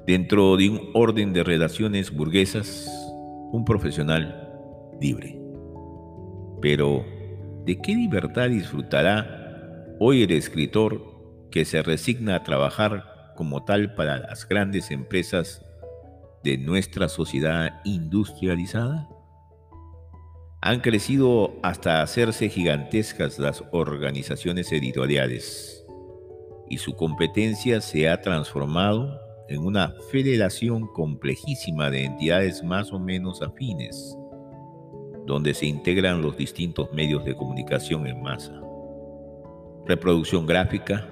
dentro 0.07 0.57
de 0.57 0.71
un 0.71 0.91
orden 0.95 1.35
de 1.35 1.45
relaciones 1.45 2.11
burguesas, 2.11 2.89
un 3.53 3.67
profesional 3.67 4.51
libre. 4.99 5.39
Pero, 6.63 7.05
¿de 7.67 7.79
qué 7.83 7.95
libertad 7.95 8.49
disfrutará 8.49 9.85
hoy 9.99 10.23
el 10.23 10.31
escritor 10.31 11.03
que 11.51 11.67
se 11.67 11.83
resigna 11.83 12.37
a 12.37 12.43
trabajar 12.43 13.35
como 13.37 13.65
tal 13.65 13.95
para 13.95 14.21
las 14.21 14.49
grandes 14.49 14.91
empresas 14.91 15.63
de 16.43 16.57
nuestra 16.57 17.11
sociedad 17.11 17.83
industrializada? 17.85 19.07
Han 20.63 20.81
crecido 20.81 21.55
hasta 21.63 22.03
hacerse 22.03 22.51
gigantescas 22.51 23.39
las 23.39 23.65
organizaciones 23.73 24.71
editoriales 24.73 25.87
y 26.69 26.77
su 26.77 26.95
competencia 26.97 27.81
se 27.81 28.11
ha 28.11 28.21
transformado 28.21 29.19
en 29.49 29.65
una 29.65 29.95
federación 30.11 30.87
complejísima 30.87 31.89
de 31.89 32.05
entidades 32.05 32.63
más 32.63 32.93
o 32.93 32.99
menos 33.01 33.41
afines, 33.41 34.19
donde 35.25 35.55
se 35.55 35.65
integran 35.65 36.21
los 36.21 36.37
distintos 36.37 36.93
medios 36.93 37.25
de 37.25 37.35
comunicación 37.35 38.07
en 38.07 38.21
masa. 38.21 38.61
Reproducción 39.87 40.45
gráfica, 40.45 41.09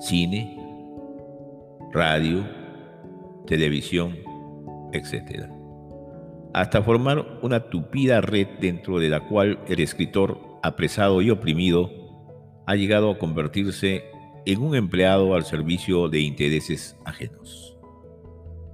cine, 0.00 0.58
radio, 1.92 2.44
televisión, 3.46 4.18
etc. 4.92 5.61
Hasta 6.54 6.82
formar 6.82 7.38
una 7.42 7.60
tupida 7.70 8.20
red 8.20 8.46
dentro 8.60 8.98
de 8.98 9.08
la 9.08 9.20
cual 9.20 9.58
el 9.68 9.80
escritor, 9.80 10.38
apresado 10.62 11.22
y 11.22 11.30
oprimido, 11.30 11.90
ha 12.66 12.74
llegado 12.74 13.10
a 13.10 13.18
convertirse 13.18 14.04
en 14.44 14.62
un 14.62 14.74
empleado 14.74 15.34
al 15.34 15.44
servicio 15.44 16.08
de 16.08 16.20
intereses 16.20 16.96
ajenos. 17.04 17.76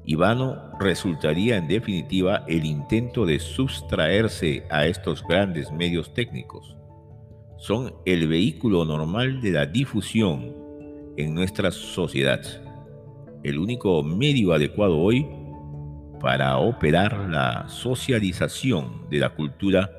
Ivano 0.04 0.72
resultaría 0.80 1.56
en 1.56 1.68
definitiva 1.68 2.44
el 2.48 2.64
intento 2.64 3.26
de 3.26 3.38
sustraerse 3.38 4.64
a 4.70 4.86
estos 4.86 5.22
grandes 5.22 5.70
medios 5.70 6.14
técnicos. 6.14 6.76
Son 7.58 7.92
el 8.06 8.26
vehículo 8.26 8.84
normal 8.84 9.40
de 9.40 9.50
la 9.50 9.66
difusión 9.66 10.54
en 11.16 11.34
nuestra 11.34 11.70
sociedad, 11.70 12.40
el 13.42 13.58
único 13.58 14.02
medio 14.02 14.52
adecuado 14.52 14.98
hoy 14.98 15.26
para 16.20 16.58
operar 16.58 17.28
la 17.28 17.68
socialización 17.68 19.08
de 19.10 19.18
la 19.18 19.30
cultura 19.30 19.90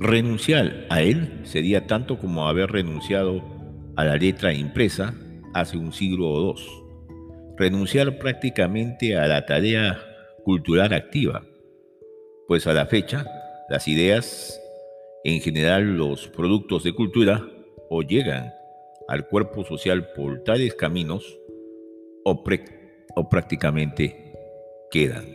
Renunciar 0.00 0.86
a 0.90 1.02
él 1.02 1.40
sería 1.42 1.88
tanto 1.88 2.20
como 2.20 2.46
haber 2.46 2.70
renunciado 2.70 3.42
a 3.96 4.04
la 4.04 4.14
letra 4.14 4.52
impresa 4.54 5.12
hace 5.54 5.76
un 5.76 5.92
siglo 5.92 6.30
o 6.30 6.40
dos. 6.40 6.84
Renunciar 7.56 8.16
prácticamente 8.20 9.16
a 9.16 9.26
la 9.26 9.44
tarea 9.44 9.98
cultural 10.44 10.92
activa, 10.92 11.42
pues 12.46 12.68
a 12.68 12.74
la 12.74 12.86
fecha 12.86 13.26
las 13.68 13.88
ideas, 13.88 14.62
en 15.24 15.40
general 15.40 15.96
los 15.96 16.28
productos 16.28 16.84
de 16.84 16.92
cultura, 16.92 17.44
o 17.90 18.02
llegan 18.02 18.52
al 19.08 19.26
cuerpo 19.26 19.64
social 19.64 20.12
por 20.14 20.44
tales 20.44 20.74
caminos 20.74 21.40
o, 22.24 22.44
prácticamente 23.26 24.34
quedan 24.90 25.26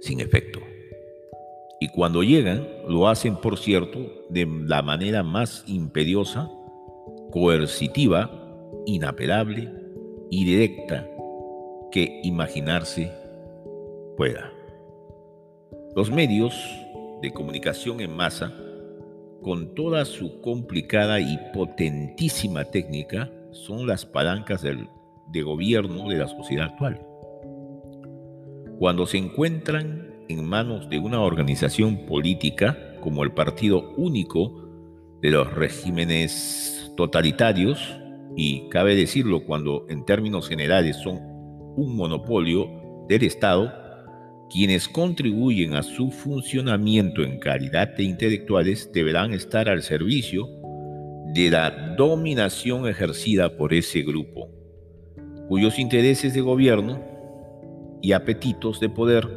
sin 0.00 0.20
efecto. 0.20 0.60
Y 1.80 1.88
cuando 1.88 2.22
llegan, 2.22 2.66
lo 2.88 3.08
hacen, 3.08 3.36
por 3.36 3.58
cierto, 3.58 3.98
de 4.30 4.46
la 4.46 4.82
manera 4.82 5.22
más 5.22 5.64
imperiosa 5.66 6.50
coercitiva, 7.30 8.30
inapelable 8.86 9.72
y 10.30 10.44
directa 10.44 11.08
que 11.90 12.20
imaginarse 12.22 13.12
pueda. 14.16 14.52
Los 15.94 16.10
medios 16.10 16.54
de 17.20 17.32
comunicación 17.32 18.00
en 18.00 18.14
masa, 18.14 18.54
con 19.42 19.74
toda 19.74 20.04
su 20.04 20.40
complicada 20.40 21.20
y 21.20 21.38
potentísima 21.52 22.64
técnica, 22.64 23.30
son 23.50 23.86
las 23.86 24.04
palancas 24.04 24.62
del, 24.62 24.88
de 25.32 25.42
gobierno 25.42 26.08
de 26.08 26.16
la 26.16 26.28
sociedad 26.28 26.66
actual. 26.66 27.00
Cuando 28.78 29.06
se 29.06 29.18
encuentran 29.18 30.14
en 30.28 30.44
manos 30.44 30.88
de 30.90 30.98
una 30.98 31.20
organización 31.20 32.06
política 32.06 32.94
como 33.00 33.24
el 33.24 33.32
Partido 33.32 33.92
Único 33.96 34.68
de 35.22 35.30
los 35.30 35.52
regímenes 35.54 36.92
totalitarios, 36.96 38.00
y 38.36 38.68
cabe 38.68 38.94
decirlo 38.94 39.44
cuando 39.44 39.86
en 39.88 40.04
términos 40.04 40.48
generales 40.48 40.96
son 40.96 41.20
un 41.76 41.96
monopolio 41.96 42.68
del 43.08 43.24
Estado, 43.24 43.72
quienes 44.50 44.88
contribuyen 44.88 45.74
a 45.74 45.82
su 45.82 46.10
funcionamiento 46.10 47.22
en 47.22 47.38
calidad 47.38 47.96
de 47.96 48.04
intelectuales 48.04 48.90
deberán 48.92 49.32
estar 49.32 49.68
al 49.68 49.82
servicio 49.82 50.48
de 51.34 51.50
la 51.50 51.94
dominación 51.96 52.86
ejercida 52.86 53.56
por 53.56 53.74
ese 53.74 54.02
grupo, 54.02 54.48
cuyos 55.48 55.78
intereses 55.78 56.34
de 56.34 56.40
gobierno 56.40 57.00
y 58.02 58.12
apetitos 58.12 58.80
de 58.80 58.88
poder 58.88 59.28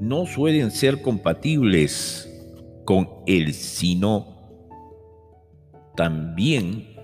no 0.00 0.26
suelen 0.26 0.70
ser 0.70 1.02
compatibles 1.02 2.30
con 2.84 3.08
el 3.26 3.54
sino 3.54 4.34
también 5.94 6.94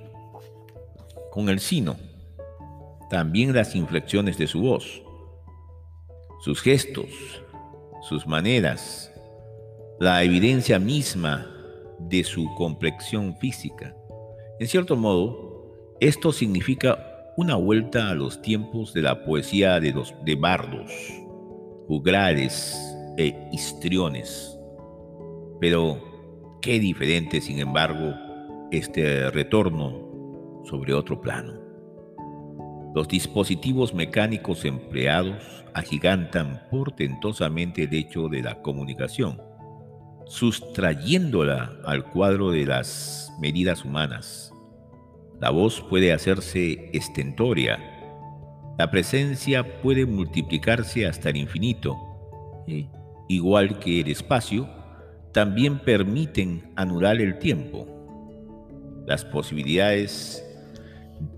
con 1.30 1.48
el 1.48 1.60
sino, 1.60 1.96
también 3.08 3.54
las 3.54 3.74
inflexiones 3.74 4.36
de 4.36 4.46
su 4.46 4.60
voz, 4.60 5.02
sus 6.40 6.60
gestos, 6.60 7.08
sus 8.02 8.26
maneras, 8.26 9.12
la 10.00 10.22
evidencia 10.24 10.78
misma 10.78 11.46
de 12.00 12.24
su 12.24 12.46
complexión 12.56 13.36
física. 13.36 13.94
En 14.58 14.66
cierto 14.66 14.96
modo, 14.96 15.96
esto 16.00 16.32
significa 16.32 17.09
una 17.40 17.56
vuelta 17.56 18.10
a 18.10 18.14
los 18.14 18.42
tiempos 18.42 18.92
de 18.92 19.00
la 19.00 19.24
poesía 19.24 19.80
de 19.80 19.92
los 19.92 20.14
de 20.26 20.34
bardos, 20.34 20.92
juglares 21.88 22.78
e 23.16 23.34
histriones. 23.50 24.58
Pero 25.58 26.58
qué 26.60 26.78
diferente, 26.78 27.40
sin 27.40 27.58
embargo, 27.58 28.14
este 28.70 29.30
retorno 29.30 30.62
sobre 30.66 30.92
otro 30.92 31.22
plano. 31.22 31.54
Los 32.94 33.08
dispositivos 33.08 33.94
mecánicos 33.94 34.66
empleados 34.66 35.64
agigantan 35.72 36.64
portentosamente 36.70 37.84
el 37.84 37.94
hecho 37.94 38.28
de 38.28 38.42
la 38.42 38.60
comunicación, 38.60 39.40
sustrayéndola 40.26 41.72
al 41.86 42.04
cuadro 42.04 42.50
de 42.50 42.66
las 42.66 43.32
medidas 43.40 43.82
humanas, 43.82 44.49
La 45.40 45.50
voz 45.50 45.80
puede 45.80 46.12
hacerse 46.12 46.90
estentoria. 46.92 47.78
La 48.78 48.90
presencia 48.90 49.80
puede 49.82 50.06
multiplicarse 50.06 51.06
hasta 51.06 51.30
el 51.30 51.36
infinito. 51.36 51.96
igual 53.28 53.78
que 53.78 54.00
el 54.00 54.08
espacio, 54.08 54.68
también 55.32 55.78
permiten 55.78 56.72
anular 56.76 57.20
el 57.20 57.38
tiempo. 57.38 57.86
Las 59.06 59.24
posibilidades 59.24 60.44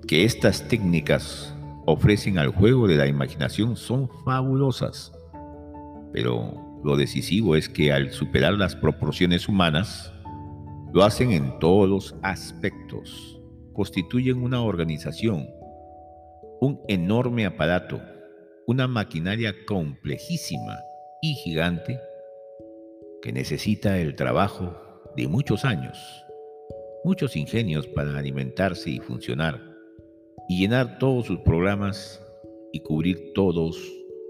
que 0.08 0.24
estas 0.24 0.66
técnicas 0.68 1.54
ofrecen 1.86 2.38
al 2.38 2.48
juego 2.48 2.86
de 2.86 2.96
la 2.96 3.06
imaginación 3.06 3.76
son 3.76 4.08
fabulosas, 4.24 5.12
pero 6.12 6.80
lo 6.84 6.96
decisivo 6.96 7.56
es 7.56 7.68
que 7.68 7.92
al 7.92 8.10
superar 8.10 8.54
las 8.54 8.74
proporciones 8.74 9.48
humanas, 9.48 10.12
lo 10.92 11.04
hacen 11.04 11.32
en 11.32 11.58
todos 11.58 11.88
los 11.88 12.14
aspectos, 12.22 13.31
constituyen 13.72 14.42
una 14.42 14.62
organización, 14.62 15.48
un 16.60 16.80
enorme 16.88 17.46
aparato, 17.46 18.00
una 18.66 18.86
maquinaria 18.86 19.54
complejísima 19.66 20.78
y 21.20 21.34
gigante 21.34 21.98
que 23.22 23.32
necesita 23.32 23.98
el 23.98 24.16
trabajo 24.16 24.76
de 25.16 25.28
muchos 25.28 25.64
años, 25.64 25.98
muchos 27.04 27.36
ingenios 27.36 27.86
para 27.88 28.18
alimentarse 28.18 28.90
y 28.90 28.98
funcionar 28.98 29.60
y 30.48 30.60
llenar 30.60 30.98
todos 30.98 31.26
sus 31.26 31.38
programas 31.40 32.20
y 32.72 32.80
cubrir 32.80 33.32
todos 33.34 33.76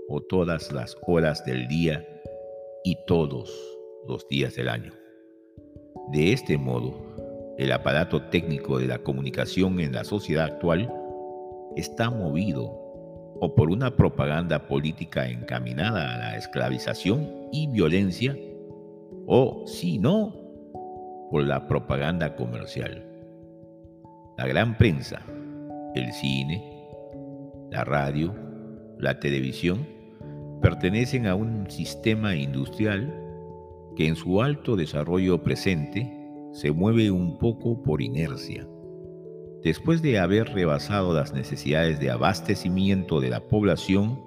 o 0.08 0.20
todas 0.20 0.72
las 0.72 0.96
horas 1.06 1.44
del 1.44 1.68
día 1.68 2.06
y 2.84 2.96
todos 3.06 3.50
los 4.06 4.26
días 4.28 4.54
del 4.56 4.68
año. 4.68 4.92
De 6.12 6.32
este 6.32 6.58
modo, 6.58 7.12
el 7.58 7.72
aparato 7.72 8.22
técnico 8.22 8.78
de 8.78 8.86
la 8.86 8.98
comunicación 8.98 9.80
en 9.80 9.92
la 9.92 10.04
sociedad 10.04 10.46
actual 10.46 10.92
está 11.76 12.10
movido 12.10 12.82
o 13.44 13.54
por 13.54 13.70
una 13.70 13.96
propaganda 13.96 14.68
política 14.68 15.28
encaminada 15.28 16.14
a 16.14 16.18
la 16.18 16.36
esclavización 16.36 17.48
y 17.50 17.66
violencia, 17.66 18.36
o 19.26 19.64
si 19.66 19.98
no, 19.98 20.32
por 21.30 21.42
la 21.44 21.66
propaganda 21.66 22.36
comercial. 22.36 23.04
La 24.38 24.46
gran 24.46 24.78
prensa, 24.78 25.22
el 25.94 26.12
cine, 26.12 26.86
la 27.70 27.84
radio, 27.84 28.32
la 28.98 29.18
televisión, 29.18 29.88
pertenecen 30.60 31.26
a 31.26 31.34
un 31.34 31.68
sistema 31.68 32.36
industrial 32.36 33.12
que 33.96 34.06
en 34.06 34.14
su 34.14 34.40
alto 34.40 34.76
desarrollo 34.76 35.42
presente 35.42 36.21
se 36.52 36.70
mueve 36.70 37.10
un 37.10 37.38
poco 37.38 37.82
por 37.82 38.02
inercia. 38.02 38.66
Después 39.62 40.02
de 40.02 40.18
haber 40.18 40.48
rebasado 40.48 41.14
las 41.14 41.32
necesidades 41.32 41.98
de 42.00 42.10
abastecimiento 42.10 43.20
de 43.20 43.30
la 43.30 43.40
población, 43.40 44.20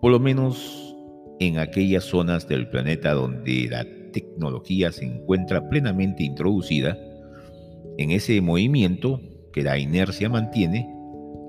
por 0.00 0.12
lo 0.12 0.20
menos 0.20 0.96
en 1.40 1.58
aquellas 1.58 2.04
zonas 2.04 2.48
del 2.48 2.68
planeta 2.68 3.12
donde 3.12 3.68
la 3.70 3.86
tecnología 4.12 4.92
se 4.92 5.04
encuentra 5.04 5.68
plenamente 5.68 6.24
introducida, 6.24 6.98
en 7.98 8.10
ese 8.10 8.40
movimiento 8.40 9.20
que 9.52 9.62
la 9.62 9.78
inercia 9.78 10.28
mantiene, 10.28 10.92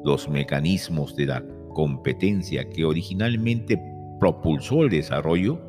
los 0.06 0.30
mecanismos 0.30 1.16
de 1.16 1.26
la 1.26 1.44
competencia 1.74 2.70
que 2.70 2.86
originalmente 2.86 3.82
propulsó 4.20 4.84
el 4.84 4.90
desarrollo 4.90 5.60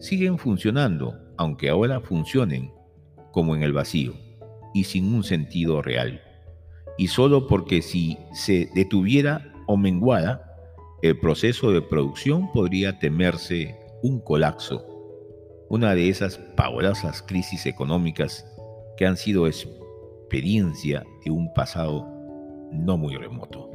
siguen 0.00 0.38
funcionando, 0.38 1.14
aunque 1.36 1.68
ahora 1.68 2.00
funcionen 2.00 2.70
como 3.34 3.56
en 3.56 3.64
el 3.64 3.72
vacío 3.72 4.14
y 4.72 4.84
sin 4.84 5.12
un 5.12 5.24
sentido 5.24 5.82
real. 5.82 6.22
Y 6.96 7.08
solo 7.08 7.48
porque 7.48 7.82
si 7.82 8.16
se 8.32 8.70
detuviera 8.74 9.52
o 9.66 9.76
menguara, 9.76 10.56
el 11.02 11.18
proceso 11.18 11.72
de 11.72 11.82
producción 11.82 12.50
podría 12.52 12.98
temerse 13.00 13.76
un 14.02 14.20
colapso, 14.20 14.86
una 15.68 15.96
de 15.96 16.08
esas 16.08 16.38
pavorosas 16.38 17.22
crisis 17.22 17.66
económicas 17.66 18.46
que 18.96 19.04
han 19.04 19.16
sido 19.16 19.48
experiencia 19.48 21.04
de 21.24 21.32
un 21.32 21.52
pasado 21.54 22.06
no 22.70 22.96
muy 22.96 23.16
remoto. 23.16 23.68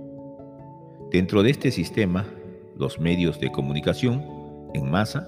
Dentro 1.12 1.44
de 1.44 1.50
este 1.50 1.72
sistema, 1.72 2.26
los 2.78 2.98
medios 2.98 3.40
de 3.42 3.52
comunicación 3.52 4.24
en 4.74 4.90
masa 4.90 5.28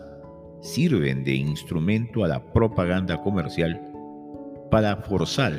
sirven 0.62 1.26
de 1.26 1.36
instrumento 1.36 2.24
a 2.24 2.30
la 2.30 2.54
propaganda 2.54 3.22
comercial 3.22 3.91
para 4.72 4.95
forzar 4.95 5.53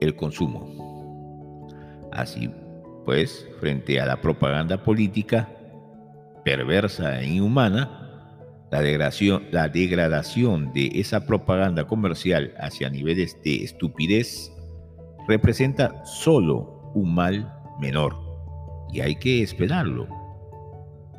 el 0.00 0.16
consumo. 0.16 0.68
Así 2.12 2.50
pues, 3.06 3.48
frente 3.60 4.00
a 4.00 4.06
la 4.06 4.20
propaganda 4.20 4.82
política 4.82 5.48
perversa 6.44 7.20
e 7.20 7.26
inhumana, 7.26 8.02
la 8.70 8.80
degradación, 9.68 10.72
de 10.72 10.90
esa 10.94 11.24
propaganda 11.24 11.86
comercial 11.86 12.52
hacia 12.58 12.90
niveles 12.90 13.40
de 13.44 13.62
estupidez 13.62 14.52
representa 15.28 16.04
solo 16.04 16.92
un 16.94 17.14
mal 17.14 17.52
menor 17.80 18.16
y 18.92 19.00
hay 19.00 19.14
que 19.16 19.42
esperarlo. 19.42 20.08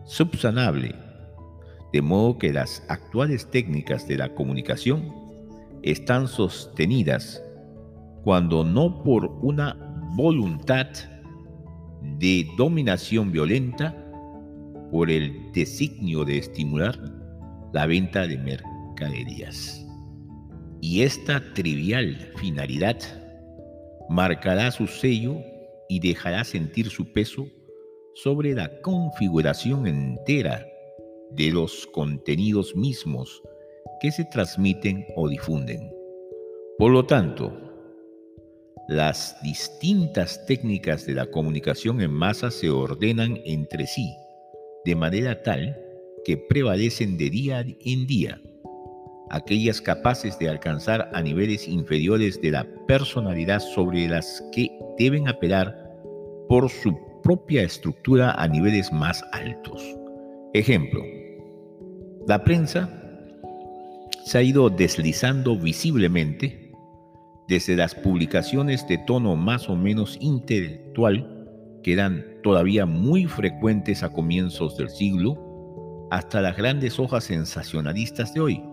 Subsanable, 0.05 0.93
de 1.93 2.01
modo 2.01 2.37
que 2.37 2.51
las 2.51 2.85
actuales 2.89 3.49
técnicas 3.49 4.07
de 4.07 4.17
la 4.17 4.35
comunicación 4.35 5.26
están 5.83 6.27
sostenidas 6.27 7.41
cuando 8.23 8.63
no 8.63 9.03
por 9.03 9.25
una 9.41 9.75
voluntad 10.15 10.87
de 12.19 12.47
dominación 12.57 13.31
violenta, 13.31 13.95
por 14.91 15.11
el 15.11 15.51
designio 15.53 16.23
de 16.25 16.37
estimular 16.37 16.97
la 17.73 17.85
venta 17.85 18.25
de 18.25 18.37
mercaderías. 18.37 19.85
Y 20.81 21.01
esta 21.01 21.41
trivial 21.53 22.31
finalidad 22.37 22.97
marcará 24.09 24.71
su 24.71 24.87
sello 24.87 25.37
y 25.89 25.99
dejará 25.99 26.43
sentir 26.43 26.89
su 26.89 27.11
peso 27.11 27.47
sobre 28.15 28.53
la 28.53 28.81
configuración 28.81 29.87
entera 29.87 30.65
de 31.31 31.51
los 31.51 31.85
contenidos 31.87 32.75
mismos 32.75 33.41
que 34.01 34.11
se 34.11 34.25
transmiten 34.25 35.05
o 35.15 35.27
difunden. 35.27 35.91
Por 36.77 36.91
lo 36.91 37.05
tanto, 37.05 37.51
las 38.87 39.35
distintas 39.41 40.45
técnicas 40.45 41.05
de 41.05 41.13
la 41.13 41.25
comunicación 41.25 42.01
en 42.01 42.11
masa 42.11 42.51
se 42.51 42.69
ordenan 42.69 43.39
entre 43.45 43.85
sí 43.87 44.13
de 44.85 44.95
manera 44.95 45.43
tal 45.43 45.77
que 46.23 46.37
prevalecen 46.37 47.17
de 47.17 47.29
día 47.29 47.59
en 47.59 48.07
día 48.07 48.41
aquellas 49.29 49.81
capaces 49.81 50.39
de 50.39 50.49
alcanzar 50.49 51.09
a 51.13 51.21
niveles 51.21 51.67
inferiores 51.67 52.41
de 52.41 52.51
la 52.51 52.65
personalidad 52.87 53.59
sobre 53.59 54.07
las 54.07 54.41
que 54.53 54.71
deben 54.97 55.27
apelar 55.27 55.75
por 56.47 56.69
su 56.69 56.97
propia 57.23 57.63
estructura 57.63 58.31
a 58.31 58.47
niveles 58.47 58.91
más 58.91 59.23
altos. 59.33 59.83
Ejemplo, 60.53 61.03
la 62.25 62.43
prensa 62.43 63.06
se 64.25 64.37
ha 64.37 64.41
ido 64.41 64.69
deslizando 64.69 65.57
visiblemente 65.57 66.71
desde 67.47 67.75
las 67.75 67.95
publicaciones 67.95 68.87
de 68.87 68.97
tono 68.97 69.35
más 69.35 69.69
o 69.69 69.75
menos 69.75 70.17
intelectual, 70.19 71.47
que 71.81 71.93
eran 71.93 72.25
todavía 72.43 72.85
muy 72.85 73.25
frecuentes 73.25 74.03
a 74.03 74.11
comienzos 74.11 74.77
del 74.77 74.89
siglo, 74.89 76.07
hasta 76.11 76.41
las 76.41 76.57
grandes 76.57 76.99
hojas 76.99 77.25
sensacionalistas 77.25 78.33
de 78.33 78.39
hoy, 78.41 78.63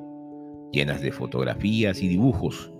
llenas 0.72 1.00
de 1.02 1.12
fotografías 1.12 2.02
y 2.02 2.08
dibujos, 2.08 2.72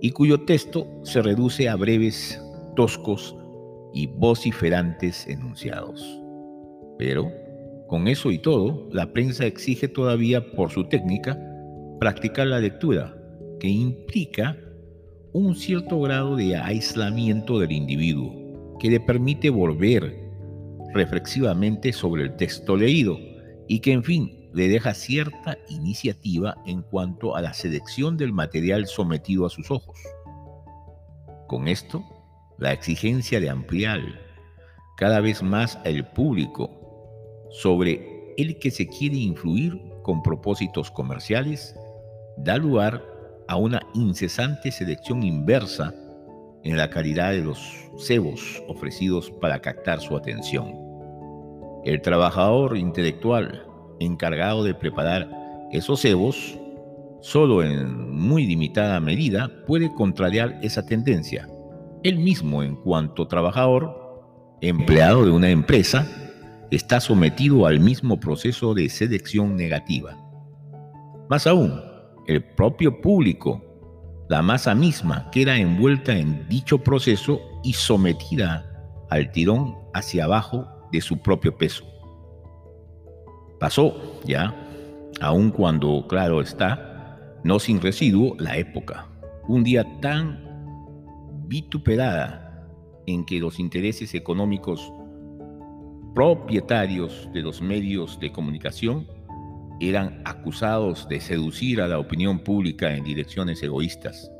y 0.00 0.10
cuyo 0.10 0.44
texto 0.44 0.86
se 1.04 1.22
reduce 1.22 1.68
a 1.68 1.76
breves, 1.76 2.40
toscos 2.74 3.36
y 3.92 4.06
vociferantes 4.06 5.26
enunciados. 5.26 6.20
Pero, 6.98 7.32
con 7.86 8.08
eso 8.08 8.30
y 8.30 8.38
todo, 8.38 8.88
la 8.92 9.12
prensa 9.12 9.46
exige 9.46 9.88
todavía 9.88 10.52
por 10.52 10.70
su 10.70 10.84
técnica 10.84 11.38
practicar 11.98 12.46
la 12.46 12.60
lectura, 12.60 13.14
que 13.60 13.68
implica 13.68 14.56
un 15.32 15.54
cierto 15.54 16.00
grado 16.00 16.36
de 16.36 16.56
aislamiento 16.56 17.58
del 17.58 17.72
individuo, 17.72 18.76
que 18.78 18.90
le 18.90 19.00
permite 19.00 19.50
volver 19.50 20.16
reflexivamente 20.94 21.92
sobre 21.92 22.22
el 22.24 22.36
texto 22.36 22.76
leído 22.76 23.18
y 23.66 23.80
que, 23.80 23.92
en 23.92 24.04
fin, 24.04 24.48
le 24.54 24.68
deja 24.68 24.94
cierta 24.94 25.58
iniciativa 25.68 26.56
en 26.66 26.82
cuanto 26.82 27.36
a 27.36 27.42
la 27.42 27.52
selección 27.52 28.16
del 28.16 28.32
material 28.32 28.86
sometido 28.86 29.44
a 29.44 29.50
sus 29.50 29.70
ojos. 29.70 29.98
Con 31.46 31.68
esto, 31.68 32.04
la 32.58 32.72
exigencia 32.72 33.40
de 33.40 33.50
ampliar 33.50 34.00
cada 34.96 35.20
vez 35.20 35.42
más 35.42 35.78
el 35.84 36.06
público 36.06 36.70
sobre 37.50 38.34
el 38.36 38.58
que 38.58 38.70
se 38.70 38.86
quiere 38.86 39.16
influir 39.16 39.80
con 40.02 40.22
propósitos 40.22 40.90
comerciales 40.90 41.74
da 42.44 42.56
lugar 42.56 43.04
a 43.48 43.56
una 43.56 43.80
incesante 43.94 44.70
selección 44.70 45.22
inversa 45.22 45.94
en 46.64 46.76
la 46.76 46.90
calidad 46.90 47.32
de 47.32 47.42
los 47.42 47.58
cebos 47.98 48.62
ofrecidos 48.68 49.30
para 49.40 49.60
captar 49.60 50.00
su 50.00 50.16
atención. 50.16 50.74
El 51.84 52.02
trabajador 52.02 52.76
intelectual 52.76 53.64
encargado 54.00 54.64
de 54.64 54.74
preparar 54.74 55.30
esos 55.72 56.00
cebos, 56.00 56.58
solo 57.20 57.62
en 57.62 58.10
muy 58.10 58.46
limitada 58.46 59.00
medida, 59.00 59.50
puede 59.66 59.92
contrariar 59.94 60.58
esa 60.62 60.84
tendencia. 60.84 61.48
Él 62.02 62.18
mismo, 62.18 62.62
en 62.62 62.76
cuanto 62.76 63.26
trabajador, 63.26 64.56
empleado 64.60 65.24
de 65.24 65.30
una 65.30 65.50
empresa, 65.50 66.06
está 66.70 67.00
sometido 67.00 67.66
al 67.66 67.80
mismo 67.80 68.20
proceso 68.20 68.74
de 68.74 68.88
selección 68.88 69.56
negativa. 69.56 70.16
Más 71.28 71.46
aún, 71.46 71.87
el 72.28 72.44
propio 72.44 73.00
público, 73.00 73.62
la 74.28 74.42
masa 74.42 74.74
misma, 74.74 75.30
queda 75.32 75.56
envuelta 75.56 76.16
en 76.16 76.46
dicho 76.46 76.78
proceso 76.78 77.40
y 77.64 77.72
sometida 77.72 78.70
al 79.08 79.32
tirón 79.32 79.74
hacia 79.94 80.24
abajo 80.24 80.68
de 80.92 81.00
su 81.00 81.18
propio 81.18 81.56
peso. 81.56 81.84
Pasó 83.58 84.20
ya, 84.24 84.54
aun 85.22 85.50
cuando, 85.50 86.06
claro 86.06 86.42
está, 86.42 87.38
no 87.44 87.58
sin 87.58 87.80
residuo, 87.80 88.36
la 88.38 88.58
época. 88.58 89.08
Un 89.48 89.64
día 89.64 89.86
tan 90.00 90.44
vituperada 91.46 92.68
en 93.06 93.24
que 93.24 93.40
los 93.40 93.58
intereses 93.58 94.14
económicos 94.14 94.92
propietarios 96.14 97.26
de 97.32 97.40
los 97.40 97.62
medios 97.62 98.20
de 98.20 98.30
comunicación 98.30 99.06
eran 99.80 100.22
acusados 100.24 101.08
de 101.08 101.20
seducir 101.20 101.80
a 101.80 101.88
la 101.88 101.98
opinión 101.98 102.40
pública 102.40 102.94
en 102.94 103.04
direcciones 103.04 103.62
egoístas. 103.62 104.30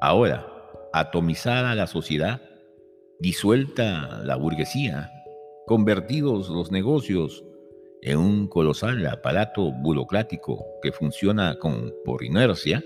Ahora, 0.00 0.46
atomizada 0.92 1.74
la 1.74 1.86
sociedad, 1.86 2.40
disuelta 3.18 4.22
la 4.24 4.36
burguesía, 4.36 5.10
convertidos 5.66 6.48
los 6.48 6.70
negocios 6.70 7.44
en 8.02 8.18
un 8.18 8.48
colosal 8.48 9.06
aparato 9.06 9.72
burocrático 9.72 10.64
que 10.82 10.92
funciona 10.92 11.58
con, 11.58 11.92
por 12.04 12.22
inercia, 12.22 12.84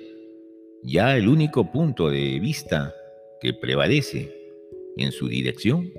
ya 0.82 1.16
el 1.16 1.28
único 1.28 1.72
punto 1.72 2.08
de 2.08 2.38
vista 2.38 2.94
que 3.40 3.52
prevalece 3.52 4.32
en 4.96 5.12
su 5.12 5.28
dirección 5.28 5.92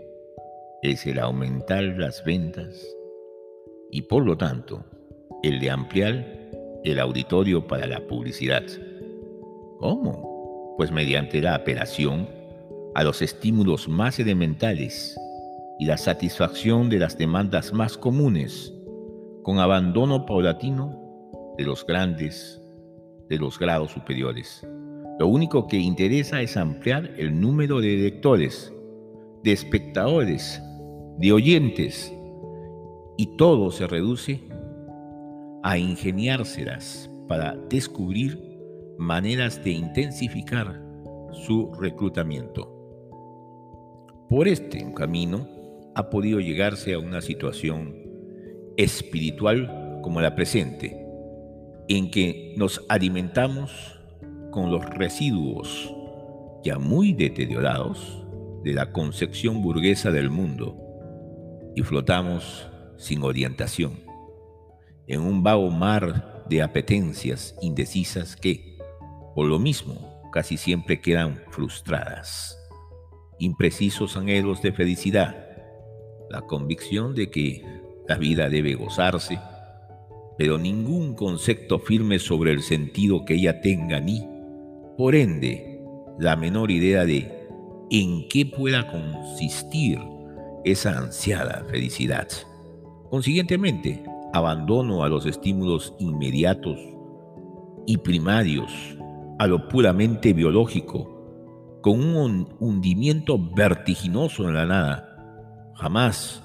es 0.81 1.06
el 1.06 1.19
aumentar 1.19 1.84
las 1.84 2.23
ventas 2.23 2.85
y 3.91 4.03
por 4.03 4.26
lo 4.26 4.38
tanto 4.38 4.85
el 5.43 5.59
de 5.59 5.69
ampliar 5.69 6.39
el 6.83 6.99
auditorio 6.99 7.65
para 7.67 7.87
la 7.87 8.01
publicidad. 8.07 8.63
¿Cómo? 9.79 10.75
Pues 10.77 10.91
mediante 10.91 11.41
la 11.41 11.55
apelación 11.55 12.27
a 12.95 13.03
los 13.03 13.21
estímulos 13.21 13.87
más 13.87 14.19
elementales 14.19 15.17
y 15.77 15.85
la 15.85 15.97
satisfacción 15.97 16.89
de 16.89 16.99
las 16.99 17.17
demandas 17.17 17.71
más 17.71 17.97
comunes, 17.97 18.73
con 19.43 19.59
abandono 19.59 20.25
paulatino 20.25 20.97
de 21.57 21.63
los 21.63 21.85
grandes, 21.85 22.61
de 23.29 23.37
los 23.37 23.57
grados 23.57 23.91
superiores. 23.91 24.67
Lo 25.19 25.27
único 25.27 25.67
que 25.67 25.77
interesa 25.77 26.41
es 26.41 26.57
ampliar 26.57 27.11
el 27.17 27.39
número 27.39 27.79
de 27.79 27.95
lectores, 27.95 28.73
de 29.43 29.51
espectadores, 29.51 30.61
de 31.17 31.31
oyentes, 31.31 32.13
y 33.17 33.37
todo 33.37 33.71
se 33.71 33.85
reduce 33.87 34.48
a 35.64 35.77
ingeniárselas 35.77 37.10
para 37.27 37.56
descubrir 37.69 38.41
maneras 38.98 39.64
de 39.64 39.72
intensificar 39.72 40.81
su 41.31 41.72
reclutamiento. 41.73 42.76
Por 44.30 44.48
este 44.48 44.94
camino 44.94 45.48
ha 45.95 46.10
podido 46.10 46.40
llegarse 46.40 46.94
a 46.94 46.99
una 46.99 47.22
situación 47.22 47.95
espiritual 48.77 49.99
como 50.02 50.22
la 50.22 50.36
presente, 50.36 51.06
en 51.88 52.11
que 52.11 52.53
nos 52.57 52.86
alimentamos 52.88 53.99
con 54.52 54.72
los 54.72 54.86
residuos 54.86 55.94
ya 56.64 56.77
muy 56.77 57.14
deteriorados 57.14 58.26
de 58.64 58.73
la 58.73 58.91
concepción 58.91 59.61
burguesa 59.61 60.11
del 60.11 60.30
mundo 60.30 60.77
y 61.76 61.81
flotamos 61.84 62.68
sin 62.98 63.23
orientación 63.23 64.09
en 65.10 65.22
un 65.22 65.41
vago 65.41 65.72
mar 65.72 66.45
de 66.48 66.61
apetencias 66.61 67.56
indecisas 67.61 68.36
que, 68.36 68.77
por 69.36 69.48
lo 69.48 69.57
mismo, 69.57 70.22
casi 70.31 70.56
siempre 70.56 71.02
quedan 71.02 71.41
frustradas. 71.49 72.56
Imprecisos 73.40 74.15
anhelos 74.15 74.61
de 74.61 74.72
felicidad, 74.72 75.48
la 76.30 76.41
convicción 76.41 77.15
de 77.15 77.31
que 77.31 77.65
la 78.07 78.18
vida 78.18 78.49
debe 78.49 78.76
gozarse, 78.76 79.40
pero 80.38 80.60
ningún 80.60 81.15
concepto 81.15 81.80
firme 81.80 82.19
sobre 82.19 82.52
el 82.52 82.61
sentido 82.61 83.26
que 83.26 83.34
ella 83.34 83.61
tenga 83.61 83.99
ni, 83.99 84.27
por 84.95 85.15
ende, 85.15 85.81
la 86.19 86.36
menor 86.36 86.69
idea 86.69 87.03
de 87.03 87.48
en 87.90 88.27
qué 88.30 88.45
pueda 88.45 88.86
consistir 88.91 89.99
esa 90.64 90.99
ansiada 90.99 91.65
felicidad. 91.68 92.27
Consiguientemente, 93.10 94.03
abandono 94.34 95.03
a 95.03 95.10
los 95.10 95.26
estímulos 95.26 95.93
inmediatos 95.99 96.80
y 97.85 97.97
primarios, 97.97 98.72
a 99.39 99.47
lo 99.47 99.68
puramente 99.68 100.34
biológico, 100.34 101.80
con 101.81 102.15
un 102.15 102.56
hundimiento 102.60 103.38
vertiginoso 103.39 104.47
en 104.47 104.53
la 104.56 104.65
nada. 104.65 105.72
Jamás 105.76 106.43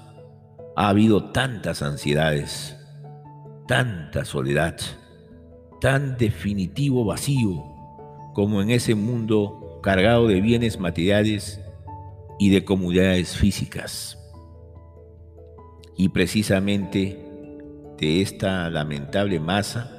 ha 0.75 0.89
habido 0.89 1.31
tantas 1.31 1.81
ansiedades, 1.81 2.77
tanta 3.67 4.25
soledad, 4.25 4.77
tan 5.81 6.17
definitivo 6.17 7.05
vacío 7.05 7.63
como 8.33 8.61
en 8.61 8.71
ese 8.71 8.95
mundo 8.95 9.79
cargado 9.81 10.27
de 10.27 10.41
bienes 10.41 10.79
materiales 10.79 11.61
y 12.39 12.49
de 12.49 12.65
comunidades 12.65 13.35
físicas. 13.35 14.17
Y 15.97 16.09
precisamente 16.09 17.24
de 17.97 18.21
esta 18.21 18.69
lamentable 18.69 19.39
masa 19.39 19.91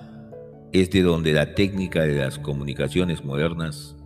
es 0.73 0.91
de 0.91 1.03
donde 1.03 1.33
la 1.33 1.55
técnica 1.55 2.03
de 2.03 2.17
las 2.17 2.39
comunicaciones 2.39 3.25
modernas 3.25 3.97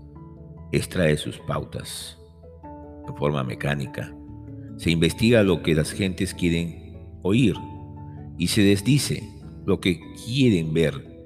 extrae 0.73 1.17
sus 1.17 1.39
pautas 1.39 2.19
de 3.07 3.13
forma 3.19 3.43
mecánica. 3.43 4.15
Se 4.77 4.91
investiga 4.91 5.43
lo 5.43 5.63
que 5.63 5.75
las 5.75 5.91
gentes 5.93 6.35
quieren 6.35 6.99
oír 7.23 7.55
y 8.39 8.49
se 8.49 8.63
desdice 8.63 9.23
lo 9.67 9.81
que 9.81 10.01
quieren 10.25 10.73
ver 10.73 11.25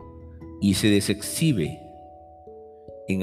y 0.60 0.74
se 0.74 0.88
desexhibe 0.88 1.78
en, 3.08 3.22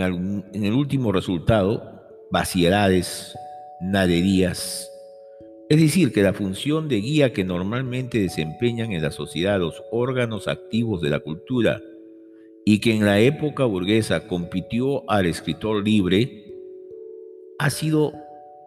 en 0.54 0.64
el 0.64 0.74
último 0.74 1.12
resultado 1.12 1.92
vaciedades, 2.32 3.36
naderías, 3.82 4.91
es 5.72 5.80
decir, 5.80 6.12
que 6.12 6.22
la 6.22 6.34
función 6.34 6.90
de 6.90 6.98
guía 6.98 7.32
que 7.32 7.46
normalmente 7.46 8.20
desempeñan 8.20 8.92
en 8.92 9.02
la 9.02 9.10
sociedad 9.10 9.58
los 9.58 9.82
órganos 9.90 10.50
activos 10.50 11.02
de 11.02 11.10
la 11.10 11.22
cultura 11.22 11.82
y 12.66 12.82
que 12.82 12.94
en 12.94 13.06
la 13.06 13.22
época 13.22 13.64
burguesa 13.64 14.28
compitió 14.28 15.10
al 15.10 15.28
escritor 15.28 15.82
libre, 15.82 16.44
ha 17.58 17.70
sido 17.70 18.12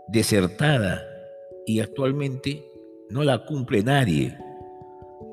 desertada 0.09 1.03
y 1.67 1.81
actualmente 1.81 2.65
no 3.11 3.23
la 3.23 3.45
cumple 3.45 3.83
nadie. 3.83 4.39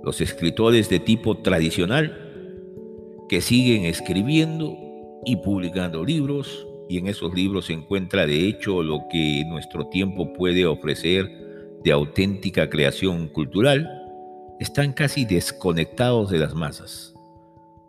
Los 0.04 0.20
escritores 0.20 0.90
de 0.90 1.00
tipo 1.00 1.38
tradicional 1.38 3.16
que 3.30 3.40
siguen 3.40 3.86
escribiendo 3.86 4.78
y 5.24 5.38
publicando 5.38 6.04
libros, 6.04 6.68
y 6.90 6.98
en 6.98 7.08
esos 7.08 7.34
libros 7.34 7.68
se 7.68 7.74
encuentra 7.74 8.28
de 8.28 8.46
hecho 8.46 8.84
lo 8.84 9.04
que 9.10 9.46
nuestro 9.48 9.88
tiempo 9.88 10.34
puede 10.34 10.66
ofrecer 10.66 11.50
de 11.84 11.92
auténtica 11.92 12.70
creación 12.70 13.28
cultural 13.28 13.90
están 14.60 14.94
casi 14.94 15.26
desconectados 15.26 16.30
de 16.30 16.38
las 16.38 16.54
masas, 16.54 17.14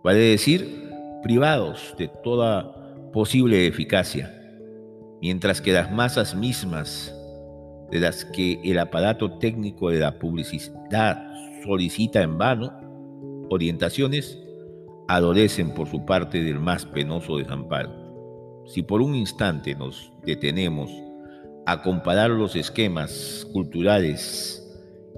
vale 0.02 0.18
decir, 0.18 0.90
privados 1.22 1.94
de 1.98 2.08
toda 2.08 3.10
posible 3.12 3.66
eficacia, 3.66 4.32
mientras 5.20 5.60
que 5.60 5.72
las 5.72 5.92
masas 5.92 6.34
mismas 6.34 7.14
de 7.90 8.00
las 8.00 8.24
que 8.24 8.58
el 8.64 8.78
aparato 8.78 9.38
técnico 9.38 9.90
de 9.90 10.00
la 10.00 10.18
publicidad 10.18 11.22
solicita 11.62 12.22
en 12.22 12.38
vano 12.38 12.72
orientaciones, 13.50 14.38
adolecen 15.08 15.74
por 15.74 15.88
su 15.88 16.04
parte 16.06 16.42
del 16.42 16.58
más 16.58 16.86
penoso 16.86 17.36
desamparo. 17.36 17.92
Si 18.66 18.82
por 18.82 19.02
un 19.02 19.14
instante 19.14 19.74
nos 19.74 20.10
detenemos 20.24 20.90
a 21.66 21.82
comparar 21.82 22.30
los 22.30 22.56
esquemas 22.56 23.46
culturales 23.52 24.58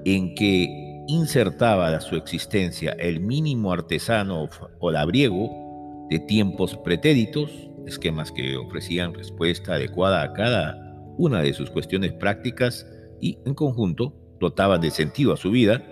en 0.05 0.35
que 0.35 1.05
insertaba 1.09 2.01
su 2.01 2.17
existencia 2.17 2.93
el 2.99 3.21
mínimo 3.21 3.73
artesano 3.73 4.49
o 4.79 4.91
labriego 4.91 6.07
de 6.11 6.19
tiempos 6.19 6.77
pretéritos, 6.77 7.51
esquemas 7.87 8.31
que 8.33 8.57
ofrecían 8.57 9.15
respuesta 9.15 9.75
adecuada 9.75 10.23
a 10.23 10.33
cada 10.33 10.79
una 11.17 11.41
de 11.41 11.53
sus 11.53 11.71
cuestiones 11.71 12.13
prácticas 12.13 12.87
y, 13.21 13.39
en 13.45 13.55
conjunto, 13.55 14.15
dotaban 14.41 14.81
de 14.81 14.91
sentido 14.91 15.33
a 15.33 15.37
su 15.37 15.51
vida, 15.51 15.83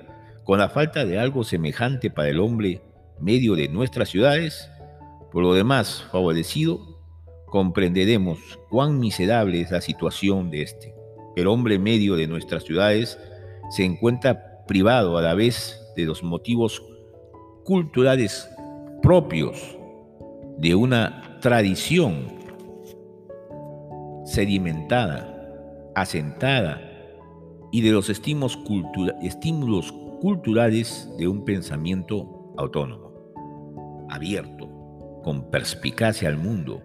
con 0.44 0.58
la 0.58 0.68
falta 0.68 1.04
de 1.04 1.18
algo 1.18 1.44
semejante 1.44 2.10
para 2.10 2.28
el 2.28 2.40
hombre 2.40 2.82
medio 3.20 3.54
de 3.54 3.68
nuestras 3.68 4.08
ciudades, 4.08 4.68
por 5.30 5.42
lo 5.42 5.54
demás 5.54 6.04
favorecido, 6.10 6.91
comprenderemos 7.52 8.58
cuán 8.70 8.98
miserable 8.98 9.60
es 9.60 9.70
la 9.70 9.82
situación 9.82 10.50
de 10.50 10.62
este. 10.62 10.94
El 11.36 11.48
hombre 11.48 11.78
medio 11.78 12.16
de 12.16 12.26
nuestras 12.26 12.64
ciudades 12.64 13.18
se 13.68 13.84
encuentra 13.84 14.64
privado 14.66 15.18
a 15.18 15.22
la 15.22 15.34
vez 15.34 15.78
de 15.94 16.06
los 16.06 16.22
motivos 16.22 16.82
culturales 17.62 18.48
propios 19.02 19.76
de 20.56 20.74
una 20.74 21.38
tradición 21.42 22.26
sedimentada, 24.24 25.28
asentada 25.94 26.80
y 27.70 27.82
de 27.82 27.90
los 27.90 28.08
estímulos, 28.08 28.58
estímulos 29.20 29.92
culturales 30.22 31.06
de 31.18 31.28
un 31.28 31.44
pensamiento 31.44 32.54
autónomo, 32.56 33.12
abierto, 34.08 35.20
con 35.22 35.50
perspicacia 35.50 36.30
al 36.30 36.38
mundo, 36.38 36.82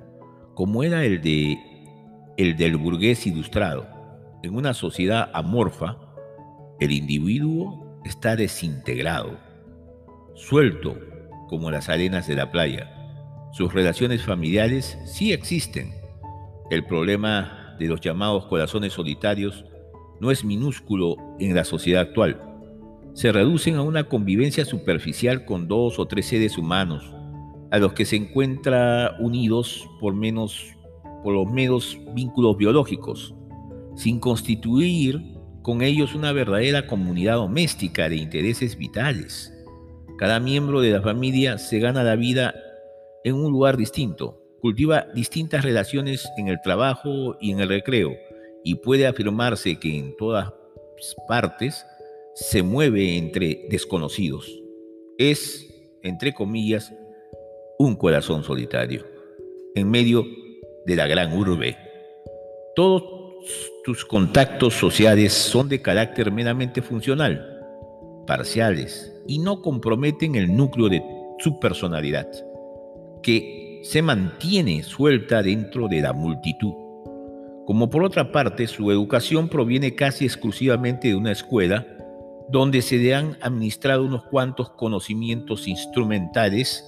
como 0.57 0.81
era 0.81 1.05
el, 1.05 1.21
de, 1.21 1.59
el 2.35 2.57
del 2.57 2.77
burgués 2.77 3.27
ilustrado. 3.27 3.85
En 4.41 4.55
una 4.55 4.73
sociedad 4.73 5.29
amorfa, 5.31 5.99
el 6.79 6.93
individuo 6.93 8.01
está 8.05 8.35
desintegrado, 8.35 9.37
suelto 10.33 10.97
como 11.47 11.69
las 11.69 11.89
arenas 11.89 12.25
de 12.25 12.33
la 12.33 12.49
playa. 12.51 12.91
Sus 13.51 13.71
relaciones 13.71 14.23
familiares 14.23 14.97
sí 15.05 15.31
existen. 15.31 15.93
El 16.71 16.85
problema 16.85 17.75
de 17.77 17.85
los 17.85 18.01
llamados 18.01 18.47
corazones 18.47 18.93
solitarios 18.93 19.63
no 20.19 20.31
es 20.31 20.43
minúsculo 20.43 21.17
en 21.39 21.53
la 21.53 21.65
sociedad 21.65 22.01
actual. 22.01 22.41
Se 23.13 23.31
reducen 23.31 23.75
a 23.75 23.83
una 23.83 24.05
convivencia 24.05 24.65
superficial 24.65 25.45
con 25.45 25.67
dos 25.67 25.99
o 25.99 26.07
tres 26.07 26.25
seres 26.25 26.57
humanos, 26.57 27.13
a 27.71 27.77
los 27.79 27.93
que 27.93 28.05
se 28.05 28.15
encuentra 28.15 29.15
unidos 29.19 29.87
por, 29.99 30.13
menos, 30.13 30.63
por 31.23 31.33
los 31.33 31.51
menos 31.51 31.97
vínculos 32.13 32.57
biológicos, 32.57 33.35
sin 33.95 34.19
constituir 34.19 35.21
con 35.61 35.81
ellos 35.81 36.15
una 36.15 36.31
verdadera 36.31 36.87
comunidad 36.87 37.35
doméstica 37.35 38.07
de 38.07 38.15
intereses 38.15 38.77
vitales. 38.77 39.53
Cada 40.17 40.39
miembro 40.39 40.81
de 40.81 40.91
la 40.91 41.01
familia 41.01 41.57
se 41.57 41.79
gana 41.79 42.03
la 42.03 42.15
vida 42.15 42.55
en 43.23 43.35
un 43.35 43.51
lugar 43.51 43.75
distinto, 43.75 44.41
cultiva 44.61 45.07
distintas 45.13 45.65
relaciones 45.65 46.27
en 46.37 46.47
el 46.47 46.61
trabajo 46.61 47.35
y 47.41 47.51
en 47.51 47.59
el 47.59 47.69
recreo, 47.69 48.15
y 48.63 48.75
puede 48.75 49.07
afirmarse 49.07 49.77
que 49.77 49.97
en 49.97 50.15
todas 50.15 50.53
partes 51.27 51.85
se 52.33 52.63
mueve 52.63 53.17
entre 53.17 53.67
desconocidos. 53.69 54.49
Es, 55.17 55.67
entre 56.03 56.33
comillas, 56.33 56.93
un 57.79 57.95
corazón 57.95 58.43
solitario, 58.43 59.05
en 59.75 59.89
medio 59.89 60.25
de 60.85 60.95
la 60.95 61.07
gran 61.07 61.37
urbe. 61.37 61.77
Todos 62.75 63.03
tus 63.83 64.05
contactos 64.05 64.73
sociales 64.73 65.33
son 65.33 65.69
de 65.69 65.81
carácter 65.81 66.31
meramente 66.31 66.81
funcional, 66.81 67.61
parciales, 68.25 69.13
y 69.27 69.39
no 69.39 69.61
comprometen 69.61 70.35
el 70.35 70.55
núcleo 70.55 70.89
de 70.89 71.03
su 71.39 71.59
personalidad, 71.59 72.27
que 73.21 73.81
se 73.83 74.01
mantiene 74.01 74.83
suelta 74.83 75.43
dentro 75.43 75.87
de 75.87 76.01
la 76.01 76.13
multitud 76.13 76.73
como 77.67 77.89
por 77.89 78.05
otra 78.05 78.31
parte 78.31 78.65
su 78.65 78.89
educación 78.91 79.49
proviene 79.49 79.93
casi 79.93 80.23
exclusivamente 80.23 81.09
de 81.09 81.15
una 81.15 81.33
escuela 81.33 81.85
donde 82.47 82.81
se 82.81 82.95
le 82.95 83.13
han 83.13 83.37
administrado 83.41 84.05
unos 84.05 84.23
cuantos 84.23 84.69
conocimientos 84.69 85.67
instrumentales 85.67 86.85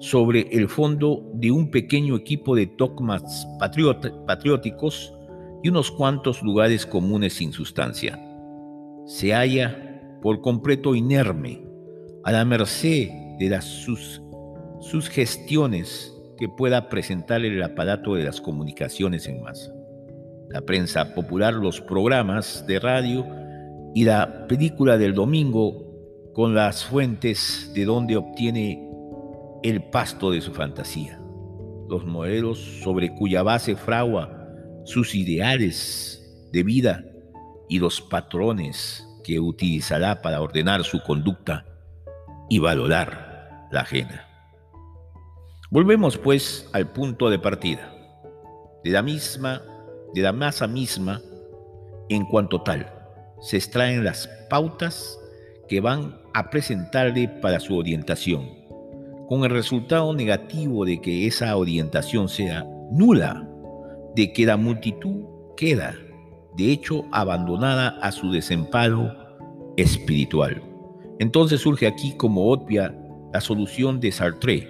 sobre 0.00 0.48
el 0.52 0.68
fondo 0.68 1.30
de 1.34 1.50
un 1.50 1.70
pequeño 1.70 2.16
equipo 2.16 2.54
de 2.54 2.70
dogmas 2.76 3.46
patrióticos 3.58 5.14
y 5.62 5.68
unos 5.68 5.90
cuantos 5.90 6.42
lugares 6.42 6.86
comunes 6.86 7.34
sin 7.34 7.52
sustancia. 7.52 8.18
Se 9.06 9.32
halla 9.32 10.18
por 10.22 10.40
completo 10.40 10.94
inerme, 10.94 11.64
a 12.24 12.32
la 12.32 12.44
merced 12.44 13.08
de 13.38 13.48
las 13.48 13.64
sus, 13.64 14.20
sus 14.80 15.08
gestiones 15.08 16.14
que 16.36 16.48
pueda 16.48 16.88
presentar 16.88 17.44
el 17.44 17.62
aparato 17.62 18.14
de 18.14 18.24
las 18.24 18.40
comunicaciones 18.40 19.26
en 19.26 19.42
masa 19.42 19.72
la 20.48 20.62
prensa 20.62 21.14
popular, 21.14 21.54
los 21.54 21.80
programas 21.80 22.66
de 22.66 22.80
radio 22.80 23.26
y 23.94 24.04
la 24.04 24.46
película 24.46 24.96
del 24.96 25.14
domingo 25.14 25.84
con 26.32 26.54
las 26.54 26.84
fuentes 26.84 27.70
de 27.74 27.84
donde 27.84 28.16
obtiene 28.16 28.87
el 29.62 29.82
pasto 29.84 30.30
de 30.30 30.40
su 30.40 30.52
fantasía, 30.52 31.20
los 31.88 32.04
modelos 32.04 32.58
sobre 32.82 33.14
cuya 33.14 33.42
base 33.42 33.76
fragua 33.76 34.46
sus 34.84 35.14
ideales 35.14 36.48
de 36.52 36.62
vida 36.62 37.04
y 37.68 37.78
los 37.78 38.00
patrones 38.00 39.06
que 39.24 39.40
utilizará 39.40 40.22
para 40.22 40.40
ordenar 40.40 40.84
su 40.84 41.02
conducta 41.02 41.66
y 42.48 42.58
valorar 42.58 43.68
la 43.70 43.80
ajena. 43.80 44.26
Volvemos 45.70 46.16
pues 46.16 46.68
al 46.72 46.90
punto 46.92 47.28
de 47.28 47.38
partida. 47.38 47.92
De 48.84 48.90
la 48.90 49.02
misma 49.02 49.60
de 50.14 50.22
la 50.22 50.32
masa 50.32 50.66
misma 50.66 51.20
en 52.08 52.24
cuanto 52.24 52.62
tal. 52.62 52.92
Se 53.40 53.56
extraen 53.56 54.04
las 54.04 54.28
pautas 54.48 55.18
que 55.68 55.80
van 55.80 56.18
a 56.34 56.50
presentarle 56.50 57.28
para 57.28 57.60
su 57.60 57.76
orientación, 57.76 58.48
con 59.28 59.44
el 59.44 59.50
resultado 59.50 60.14
negativo 60.14 60.84
de 60.84 61.00
que 61.00 61.26
esa 61.26 61.56
orientación 61.56 62.28
sea 62.28 62.66
nula, 62.90 63.46
de 64.14 64.32
que 64.32 64.46
la 64.46 64.56
multitud 64.56 65.24
queda, 65.56 65.94
de 66.56 66.72
hecho, 66.72 67.04
abandonada 67.12 67.98
a 68.00 68.10
su 68.10 68.32
desemparo 68.32 69.14
espiritual. 69.76 70.62
Entonces 71.18 71.60
surge 71.60 71.86
aquí 71.86 72.16
como 72.16 72.50
obvia 72.50 72.94
la 73.32 73.40
solución 73.40 74.00
de 74.00 74.10
Sartre, 74.12 74.68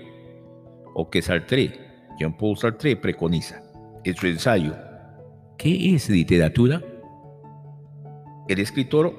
o 0.95 1.09
que 1.09 1.23
Sartre, 1.23 1.73
Jean-Paul 2.19 2.57
Sartre, 2.57 2.97
preconiza. 2.97 3.63
En 4.05 4.17
su 4.17 4.27
ensayo 4.27 4.75
¿Qué 5.59 5.95
es 5.95 6.09
literatura? 6.09 6.81
El 8.47 8.61
escritor 8.61 9.13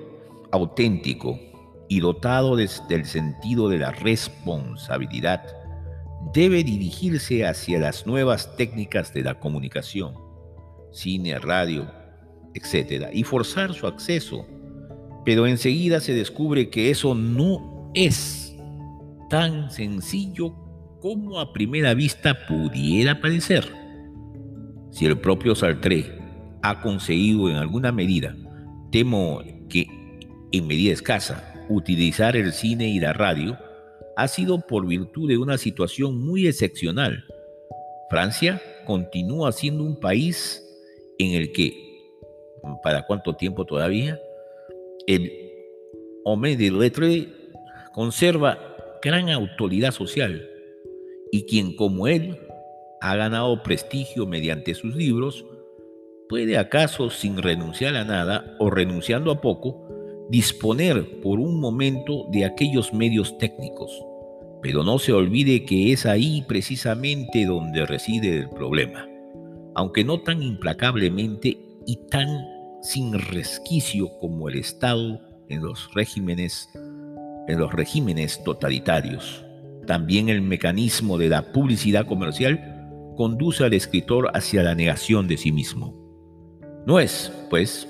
auténtico 0.54 1.38
y 1.90 2.00
dotado 2.00 2.56
del 2.56 3.06
sentido 3.06 3.68
de 3.68 3.80
la 3.80 3.92
responsabilidad 3.92 5.44
debe 6.34 6.64
dirigirse 6.64 7.46
hacia 7.46 7.80
las 7.80 8.06
nuevas 8.06 8.56
técnicas 8.56 9.14
de 9.14 9.24
la 9.24 9.40
comunicación, 9.40 10.14
cine, 10.92 11.40
radio, 11.40 11.92
etc., 12.54 13.08
y 13.12 13.24
forzar 13.24 13.74
su 13.74 13.88
acceso. 13.88 14.46
Pero 15.26 15.48
enseguida 15.48 16.00
se 16.00 16.14
descubre 16.14 16.70
que 16.70 16.92
eso 16.92 17.16
no 17.16 17.92
es 17.96 18.56
tan 19.30 19.72
sencillo 19.72 20.54
como 21.02 21.40
a 21.40 21.54
primera 21.54 21.94
vista 21.94 22.38
pudiera 22.48 23.20
parecer. 23.20 23.68
Si 24.92 25.06
el 25.06 25.18
propio 25.18 25.56
Sartre 25.56 26.20
ha 26.62 26.82
conseguido 26.82 27.50
en 27.50 27.56
alguna 27.56 27.92
medida, 27.92 28.36
temo 28.92 29.42
que 29.70 29.88
en 30.52 30.68
medida 30.68 30.94
escasa, 30.94 31.49
utilizar 31.70 32.36
el 32.36 32.52
cine 32.52 32.90
y 32.90 33.00
la 33.00 33.14
radio, 33.14 33.58
ha 34.18 34.28
sido 34.28 34.60
por 34.60 34.86
virtud 34.86 35.30
de 35.30 35.38
una 35.38 35.58
situación 35.58 36.20
muy 36.20 36.48
excepcional. 36.48 37.24
Francia 38.10 38.62
continúa 38.86 39.52
siendo 39.52 39.84
un 39.84 40.00
país 40.00 40.66
en 41.20 41.34
el 41.34 41.52
que, 41.52 41.74
¿para 42.84 43.06
cuánto 43.06 43.36
tiempo 43.36 43.66
todavía? 43.66 44.20
El 45.08 45.32
hombre 46.26 46.58
de 46.58 46.72
lettre 46.72 47.28
conserva 47.94 48.76
gran 49.02 49.30
autoridad 49.30 49.92
social 49.92 50.46
y 51.32 51.46
quien 51.46 51.76
como 51.76 52.08
él 52.08 52.38
ha 53.02 53.16
ganado 53.16 53.64
prestigio 53.64 54.26
mediante 54.26 54.74
sus 54.74 54.96
libros, 54.96 55.46
¿Puede 56.30 56.60
acaso, 56.60 57.10
sin 57.10 57.42
renunciar 57.42 57.96
a 57.96 58.06
nada 58.06 58.56
o 58.60 58.70
renunciando 58.70 59.32
a 59.32 59.42
poco, 59.42 59.89
disponer 60.30 61.22
por 61.22 61.40
un 61.40 61.60
momento 61.60 62.28
de 62.32 62.46
aquellos 62.46 62.94
medios 62.94 63.38
técnicos? 63.38 63.92
Pero 64.62 64.84
no 64.84 65.00
se 65.00 65.14
olvide 65.14 65.66
que 65.66 65.92
es 65.94 66.06
ahí 66.06 66.44
precisamente 66.48 67.46
donde 67.46 67.86
reside 67.86 68.38
el 68.38 68.50
problema, 68.50 69.08
aunque 69.76 70.04
no 70.04 70.22
tan 70.22 70.44
implacablemente 70.44 71.58
y 71.86 71.98
tan 72.10 72.28
sin 72.82 73.14
resquicio 73.14 74.10
como 74.20 74.50
el 74.50 74.58
Estado 74.58 75.22
en 75.50 75.62
los 75.62 75.94
regímenes 75.94 76.70
en 77.50 77.58
los 77.58 77.74
regímenes 77.74 78.44
totalitarios. 78.44 79.44
También 79.88 80.30
el 80.30 80.42
mecanismo 80.42 81.18
de 81.18 81.30
la 81.30 81.52
publicidad 81.52 82.06
comercial 82.06 83.14
conduce 83.18 83.64
al 83.64 83.74
escritor 83.74 84.30
hacia 84.36 84.62
la 84.62 84.76
negación 84.76 85.28
de 85.28 85.36
sí 85.36 85.52
mismo. 85.52 85.96
No 86.86 87.00
es, 87.00 87.32
pues, 87.50 87.88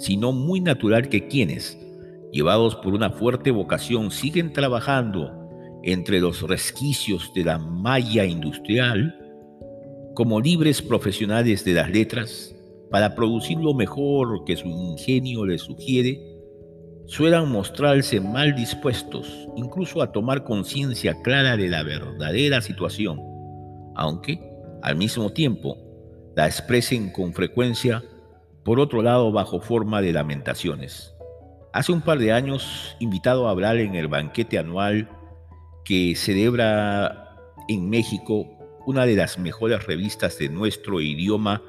sino 0.00 0.32
muy 0.32 0.60
natural 0.60 1.08
que 1.08 1.28
quienes, 1.28 1.78
llevados 2.32 2.74
por 2.76 2.94
una 2.94 3.10
fuerte 3.10 3.50
vocación, 3.50 4.10
siguen 4.10 4.52
trabajando 4.52 5.30
entre 5.84 6.20
los 6.20 6.42
resquicios 6.42 7.30
de 7.34 7.44
la 7.44 7.58
malla 7.58 8.24
industrial, 8.24 9.14
como 10.14 10.40
libres 10.40 10.82
profesionales 10.82 11.64
de 11.64 11.74
las 11.74 11.90
letras, 11.90 12.54
para 12.90 13.14
producir 13.14 13.58
lo 13.58 13.74
mejor 13.74 14.44
que 14.44 14.56
su 14.56 14.66
ingenio 14.66 15.46
les 15.46 15.62
sugiere, 15.62 16.18
suelan 17.06 17.50
mostrarse 17.50 18.20
mal 18.20 18.54
dispuestos, 18.54 19.48
incluso 19.56 20.02
a 20.02 20.12
tomar 20.12 20.44
conciencia 20.44 21.14
clara 21.22 21.56
de 21.56 21.68
la 21.68 21.82
verdadera 21.82 22.60
situación, 22.60 23.20
aunque, 23.96 24.40
al 24.82 24.96
mismo 24.96 25.30
tiempo, 25.30 25.76
la 26.36 26.46
expresen 26.46 27.10
con 27.12 27.32
frecuencia, 27.32 28.02
por 28.64 28.80
otro 28.80 29.02
lado, 29.02 29.32
bajo 29.32 29.60
forma 29.60 30.00
de 30.00 30.12
lamentaciones. 30.12 31.14
Hace 31.72 31.92
un 31.92 32.02
par 32.02 32.18
de 32.18 32.32
años, 32.32 32.96
invitado 32.98 33.46
a 33.46 33.52
hablar 33.52 33.76
en 33.76 33.94
el 33.94 34.08
banquete 34.08 34.58
anual 34.58 35.08
que 35.84 36.14
celebra 36.16 37.36
en 37.68 37.88
México 37.88 38.46
una 38.86 39.06
de 39.06 39.16
las 39.16 39.38
mejores 39.38 39.86
revistas 39.86 40.38
de 40.38 40.48
nuestro 40.48 41.00
idioma, 41.00 41.62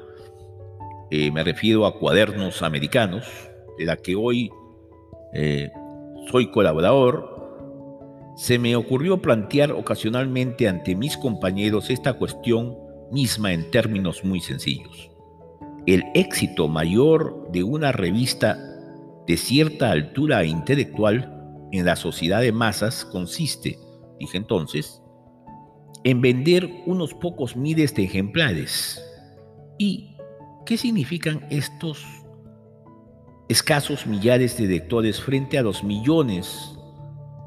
eh, 1.12 1.30
me 1.32 1.44
refiero 1.44 1.86
a 1.86 2.00
Cuadernos 2.00 2.62
Americanos, 2.64 3.26
de 3.78 3.86
la 3.86 3.98
que 3.98 4.16
hoy 4.16 4.50
eh, 5.34 5.70
soy 6.32 6.50
colaborador, 6.52 8.34
se 8.36 8.58
me 8.58 8.76
ocurrió 8.76 9.22
plantear 9.22 9.72
ocasionalmente 9.72 10.68
ante 10.68 10.96
mis 10.96 11.18
compañeros 11.18 11.90
esta 11.90 12.14
cuestión 12.14 12.78
misma 13.12 13.54
en 13.54 13.70
términos 13.70 14.24
muy 14.24 14.40
sencillos. 14.40 15.11
El 15.86 16.04
éxito 16.14 16.68
mayor 16.68 17.50
de 17.52 17.64
una 17.64 17.92
revista 17.92 18.58
de 19.28 19.38
cierta 19.38 19.92
altura 19.92 20.46
intelectual 20.46 21.68
en 21.72 21.86
la 21.86 21.96
sociedad 21.96 22.42
de 22.42 22.52
masas 22.52 23.06
consiste, 23.06 23.78
dije 24.20 24.38
entonces, 24.38 25.02
en 26.04 26.22
vender 26.22 26.70
unos 26.86 27.14
pocos 27.14 27.56
miles 27.56 27.96
de 27.96 28.04
ejemplares. 28.04 29.02
Y 29.78 30.12
¿Qué 30.66 30.78
significan 30.78 31.46
estos 31.50 32.06
escasos 33.50 34.06
millares 34.06 34.58
de 34.58 34.68
lectores 34.68 35.20
frente 35.20 35.58
a 35.58 35.64
los 35.64 35.84
millones 35.84 36.78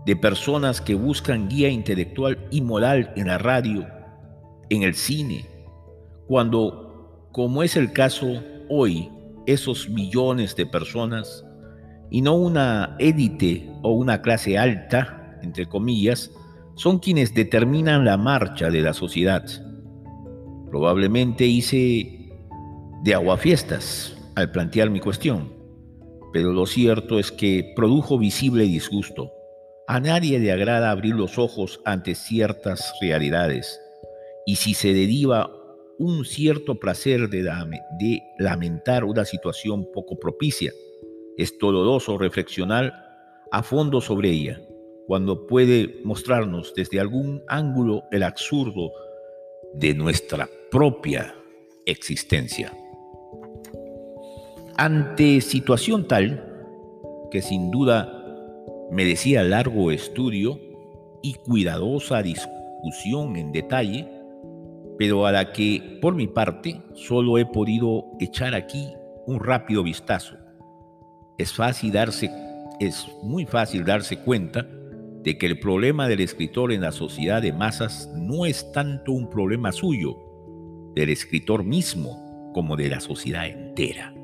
de 0.05 0.17
personas 0.17 0.81
que 0.81 0.95
buscan 0.95 1.49
guía 1.49 1.69
intelectual 1.69 2.47
y 2.51 2.61
moral 2.61 3.13
en 3.17 3.29
la 3.29 3.39
radio, 3.39 3.87
en 4.69 4.83
el 4.83 4.95
cine, 4.95 5.47
cuando, 6.27 6.84
como 7.35 7.65
es 7.65 7.75
el 7.75 7.93
caso 7.93 8.45
hoy, 8.69 9.11
esos 9.47 9.91
millones 9.91 10.55
de 10.55 10.67
personas, 10.67 11.45
y 12.09 12.23
no 12.23 12.37
una 12.37 12.95
élite 13.01 13.69
o 13.83 13.91
una 13.91 14.23
clase 14.23 14.57
alta, 14.57 15.37
entre 15.43 15.67
comillas, 15.67 16.31
son 16.77 17.01
quienes 17.01 17.35
determinan 17.35 18.05
la 18.05 18.17
marcha 18.17 18.71
de 18.71 18.83
la 18.83 18.95
sociedad. 18.95 19.45
Probablemente 20.71 21.45
hice 21.45 22.31
de 23.03 23.15
aguafiestas 23.15 24.17
al 24.37 24.53
plantear 24.53 24.91
mi 24.91 25.01
cuestión, 25.01 25.53
pero 26.33 26.53
lo 26.53 26.67
cierto 26.67 27.19
es 27.19 27.33
que 27.33 27.73
produjo 27.75 28.17
visible 28.17 28.63
disgusto. 28.63 29.33
A 29.89 29.99
nadie 29.99 30.39
le 30.39 30.53
agrada 30.53 30.93
abrir 30.93 31.17
los 31.17 31.37
ojos 31.37 31.81
ante 31.85 32.15
ciertas 32.15 32.95
realidades, 33.01 33.81
y 34.47 34.55
si 34.55 34.75
se 34.75 34.95
deriva 34.95 35.51
un 35.99 36.25
cierto 36.25 36.79
placer 36.79 37.29
de, 37.29 37.43
de 37.43 38.23
lamentar 38.39 39.05
una 39.05 39.25
situación 39.25 39.87
poco 39.93 40.19
propicia, 40.19 40.73
es 41.37 41.57
doloroso 41.59 42.19
reflexionar 42.19 42.93
a 43.51 43.63
fondo 43.63 44.01
sobre 44.01 44.31
ella, 44.31 44.61
cuando 45.07 45.47
puede 45.47 46.01
mostrarnos 46.05 46.75
desde 46.75 47.01
algún 47.01 47.43
ángulo 47.49 48.05
el 48.11 48.23
absurdo 48.23 48.91
de 49.75 49.95
nuestra 49.95 50.49
propia 50.71 51.35
existencia. 51.87 52.73
Ante 54.77 55.41
situación 55.41 56.09
tal, 56.09 56.51
que 57.31 57.43
sin 57.43 57.71
duda 57.71 58.21
merecía 58.91 59.43
largo 59.43 59.91
estudio 59.91 60.59
y 61.23 61.35
cuidadosa 61.35 62.23
discusión 62.23 63.37
en 63.37 63.53
detalle, 63.53 64.09
pero 64.99 65.27
a 65.27 65.33
la 65.33 65.53
que, 65.53 65.99
por 66.01 66.15
mi 66.15 66.27
parte, 66.27 66.81
solo 66.95 67.39
he 67.39 67.47
podido 67.47 68.07
echar 68.21 68.55
aquí 68.55 68.93
un 69.27 69.41
rápido 69.41 69.83
vistazo. 69.83 70.37
Es 71.39 71.53
fácil 71.53 71.93
darse, 71.93 72.31
es 72.81 73.07
muy 73.23 73.47
fácil 73.47 73.85
darse 73.85 74.19
cuenta 74.19 74.67
de 75.23 75.39
que 75.39 75.47
el 75.47 75.59
problema 75.59 76.07
del 76.07 76.21
escritor 76.21 76.73
en 76.73 76.83
la 76.83 76.93
sociedad 76.93 77.43
de 77.43 77.53
masas 77.53 78.11
no 78.15 78.47
es 78.47 78.71
tanto 78.73 79.13
un 79.13 79.31
problema 79.31 79.73
suyo, 79.73 80.17
del 80.95 81.11
escritor 81.11 81.65
mismo, 81.65 82.53
como 82.55 82.77
de 82.77 82.89
la 82.89 83.01
sociedad 83.01 83.47
entera 83.47 84.15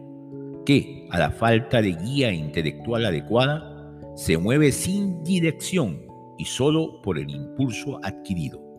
que, 0.65 1.09
a 1.11 1.19
la 1.19 1.31
falta 1.31 1.83
de 1.83 1.93
guía 1.93 2.33
intelectual 2.33 3.05
adecuada, 3.05 3.67
se 4.15 4.39
mueve 4.39 4.73
sin 4.73 5.23
dirección 5.25 6.03
y 6.39 6.45
solo 6.45 7.01
por 7.03 7.19
el 7.19 7.31
impulso 7.31 7.99
adquirido. 8.03 8.70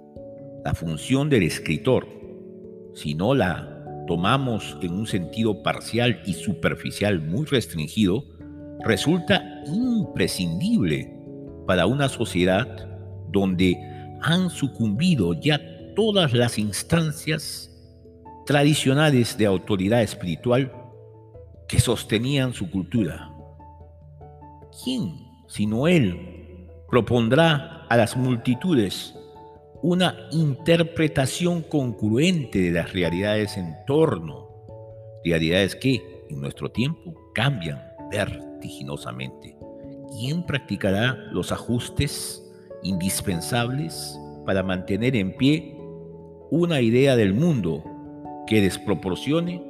La 0.64 0.76
función 0.76 1.30
del 1.30 1.42
escritor, 1.44 2.08
si 2.94 3.16
no 3.16 3.34
la 3.34 3.68
tomamos 4.06 4.78
en 4.82 4.94
un 4.94 5.08
sentido 5.08 5.64
parcial 5.64 6.22
y 6.26 6.34
superficial 6.34 7.20
muy 7.20 7.46
restringido, 7.46 8.24
resulta 8.86 9.44
imprescindible 9.66 11.12
para 11.66 11.88
una 11.88 12.10
sociedad 12.10 12.68
donde 13.32 13.76
han 14.22 14.52
sucumbido 14.52 15.34
ya 15.34 15.60
todas 15.96 16.34
las 16.34 16.60
instancias 16.60 17.72
tradicionales 18.46 19.38
de 19.38 19.48
autoridad 19.48 20.04
espiritual 20.04 20.72
que 21.68 21.80
sostenían 21.80 22.54
su 22.54 22.70
cultura. 22.70 23.32
¿Quién, 24.84 25.26
sino 25.48 25.88
Él, 25.88 26.68
propondrá 26.88 27.88
a 27.90 27.98
las 27.98 28.16
multitudes 28.16 29.16
una 29.84 30.28
interpretación 30.32 31.64
concurrente 31.64 32.60
de 32.60 32.72
las 32.72 32.94
realidades 32.94 33.58
en 33.58 33.76
torno, 33.88 34.50
realidades 35.24 35.76
que 35.76 36.26
en 36.30 36.40
nuestro 36.40 36.72
tiempo 36.72 37.14
cambian 37.34 37.82
vertiginosamente? 38.12 39.58
¿Quién 40.20 40.46
practicará 40.46 41.16
los 41.32 41.52
ajustes 41.52 42.44
indispensables 42.84 44.20
para 44.46 44.64
mantener 44.64 45.16
en 45.16 45.36
pie 45.36 45.76
una 46.52 46.82
idea 46.82 47.16
del 47.16 47.34
mundo 47.34 47.84
que 48.46 48.62
desproporcione 48.62 49.64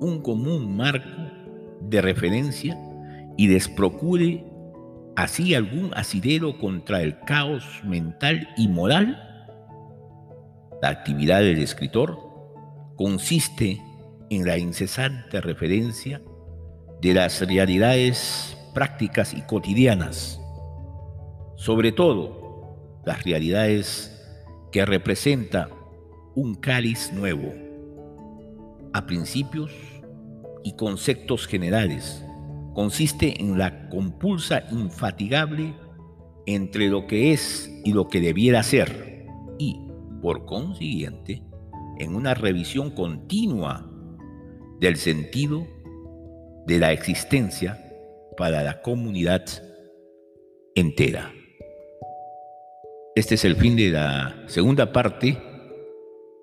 un 0.00 0.20
común 0.20 0.76
marco 0.76 1.08
de 1.80 2.02
referencia 2.02 2.78
y 3.36 3.46
desprocure 3.46 4.44
así 5.16 5.54
algún 5.54 5.90
asidero 5.94 6.58
contra 6.58 7.02
el 7.02 7.18
caos 7.20 7.64
mental 7.84 8.48
y 8.56 8.68
moral? 8.68 9.16
La 10.82 10.88
actividad 10.88 11.40
del 11.40 11.58
escritor 11.58 12.18
consiste 12.96 13.80
en 14.30 14.46
la 14.46 14.58
incesante 14.58 15.40
referencia 15.40 16.20
de 17.00 17.14
las 17.14 17.46
realidades 17.46 18.56
prácticas 18.74 19.34
y 19.34 19.42
cotidianas, 19.42 20.40
sobre 21.56 21.92
todo 21.92 23.00
las 23.04 23.22
realidades 23.24 24.08
que 24.70 24.86
representa 24.86 25.68
un 26.34 26.54
cáliz 26.54 27.12
nuevo, 27.12 27.52
a 28.94 29.06
principios 29.06 29.72
y 30.64 30.74
conceptos 30.76 31.46
generales. 31.46 32.24
Consiste 32.74 33.40
en 33.40 33.58
la 33.58 33.88
compulsa 33.88 34.64
infatigable 34.70 35.74
entre 36.46 36.88
lo 36.88 37.06
que 37.06 37.32
es 37.32 37.70
y 37.84 37.92
lo 37.92 38.08
que 38.08 38.20
debiera 38.20 38.62
ser 38.62 39.26
y, 39.58 39.78
por 40.20 40.44
consiguiente, 40.46 41.42
en 41.98 42.14
una 42.14 42.34
revisión 42.34 42.90
continua 42.90 43.88
del 44.80 44.96
sentido 44.96 45.66
de 46.66 46.78
la 46.78 46.92
existencia 46.92 47.78
para 48.36 48.62
la 48.62 48.82
comunidad 48.82 49.44
entera. 50.74 51.32
Este 53.14 53.34
es 53.34 53.44
el 53.44 53.56
fin 53.56 53.76
de 53.76 53.90
la 53.90 54.42
segunda 54.46 54.92
parte 54.92 55.38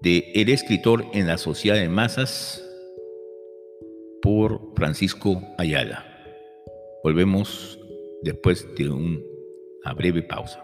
de 0.02 0.32
El 0.36 0.50
escritor 0.50 1.06
en 1.14 1.28
la 1.28 1.38
sociedad 1.38 1.76
de 1.76 1.90
masas 1.90 2.64
por 4.22 4.74
Francisco 4.76 5.42
Ayala. 5.58 6.09
Volvemos 7.02 7.80
después 8.22 8.68
de 8.76 8.90
una 8.90 9.94
breve 9.96 10.22
pausa. 10.22 10.64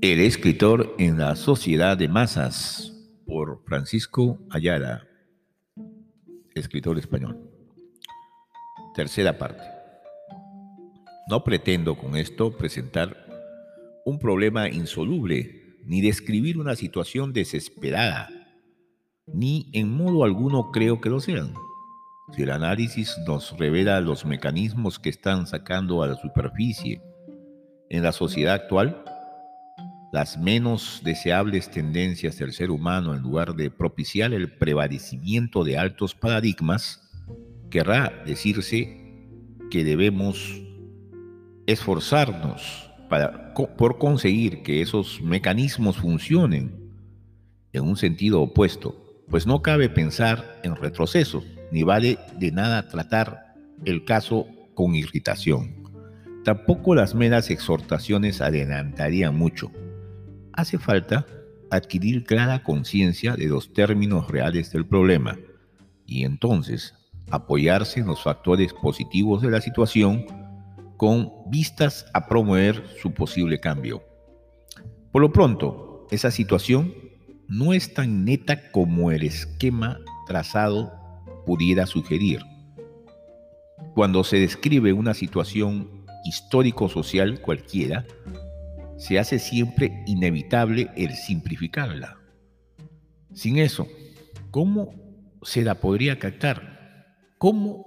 El 0.00 0.20
escritor 0.20 0.94
en 0.98 1.18
la 1.18 1.34
sociedad 1.34 1.96
de 1.96 2.08
masas 2.08 2.94
por 3.26 3.62
Francisco 3.64 4.38
Ayala, 4.48 5.06
escritor 6.54 6.98
español. 6.98 7.36
Tercera 8.94 9.36
parte. 9.36 9.77
No 11.28 11.44
pretendo 11.44 11.94
con 11.94 12.16
esto 12.16 12.56
presentar 12.56 13.14
un 14.06 14.18
problema 14.18 14.70
insoluble, 14.70 15.76
ni 15.84 16.00
describir 16.00 16.58
una 16.58 16.74
situación 16.74 17.34
desesperada, 17.34 18.30
ni 19.26 19.68
en 19.74 19.90
modo 19.90 20.24
alguno 20.24 20.70
creo 20.70 21.02
que 21.02 21.10
lo 21.10 21.20
sean. 21.20 21.52
Si 22.34 22.42
el 22.42 22.50
análisis 22.50 23.14
nos 23.26 23.58
revela 23.58 24.00
los 24.00 24.24
mecanismos 24.24 24.98
que 24.98 25.10
están 25.10 25.46
sacando 25.46 26.02
a 26.02 26.06
la 26.06 26.14
superficie 26.14 27.02
en 27.90 28.02
la 28.02 28.12
sociedad 28.12 28.54
actual, 28.54 29.04
las 30.12 30.38
menos 30.38 31.02
deseables 31.04 31.70
tendencias 31.70 32.38
del 32.38 32.54
ser 32.54 32.70
humano 32.70 33.14
en 33.14 33.20
lugar 33.20 33.54
de 33.54 33.70
propiciar 33.70 34.32
el 34.32 34.56
prevalecimiento 34.56 35.64
de 35.64 35.76
altos 35.76 36.14
paradigmas, 36.14 37.02
querrá 37.70 38.22
decirse 38.24 39.26
que 39.70 39.84
debemos 39.84 40.67
esforzarnos 41.68 42.90
para, 43.10 43.52
por 43.52 43.98
conseguir 43.98 44.62
que 44.62 44.80
esos 44.80 45.20
mecanismos 45.20 45.98
funcionen 45.98 46.74
en 47.74 47.84
un 47.84 47.96
sentido 47.98 48.40
opuesto, 48.40 49.22
pues 49.28 49.46
no 49.46 49.60
cabe 49.60 49.90
pensar 49.90 50.60
en 50.62 50.74
retroceso, 50.76 51.44
ni 51.70 51.82
vale 51.82 52.18
de 52.38 52.52
nada 52.52 52.88
tratar 52.88 53.54
el 53.84 54.06
caso 54.06 54.46
con 54.74 54.94
irritación. 54.94 55.84
Tampoco 56.42 56.94
las 56.94 57.14
meras 57.14 57.50
exhortaciones 57.50 58.40
adelantarían 58.40 59.36
mucho. 59.36 59.70
Hace 60.54 60.78
falta 60.78 61.26
adquirir 61.70 62.24
clara 62.24 62.62
conciencia 62.62 63.36
de 63.36 63.46
los 63.46 63.74
términos 63.74 64.28
reales 64.28 64.72
del 64.72 64.86
problema 64.86 65.36
y 66.06 66.24
entonces 66.24 66.94
apoyarse 67.30 68.00
en 68.00 68.06
los 68.06 68.22
factores 68.22 68.72
positivos 68.72 69.42
de 69.42 69.50
la 69.50 69.60
situación 69.60 70.24
con 70.98 71.30
vistas 71.46 72.06
a 72.12 72.26
promover 72.26 72.84
su 73.00 73.14
posible 73.14 73.60
cambio. 73.60 74.02
Por 75.12 75.22
lo 75.22 75.32
pronto, 75.32 76.06
esa 76.10 76.32
situación 76.32 76.92
no 77.46 77.72
es 77.72 77.94
tan 77.94 78.24
neta 78.24 78.70
como 78.72 79.12
el 79.12 79.22
esquema 79.22 80.00
trazado 80.26 80.92
pudiera 81.46 81.86
sugerir. 81.86 82.40
Cuando 83.94 84.24
se 84.24 84.38
describe 84.38 84.92
una 84.92 85.14
situación 85.14 86.04
histórico-social 86.24 87.40
cualquiera, 87.40 88.04
se 88.98 89.20
hace 89.20 89.38
siempre 89.38 90.02
inevitable 90.06 90.90
el 90.96 91.14
simplificarla. 91.14 92.18
Sin 93.32 93.58
eso, 93.58 93.86
¿cómo 94.50 94.94
se 95.42 95.62
la 95.62 95.76
podría 95.76 96.18
captar? 96.18 97.06
¿Cómo 97.38 97.86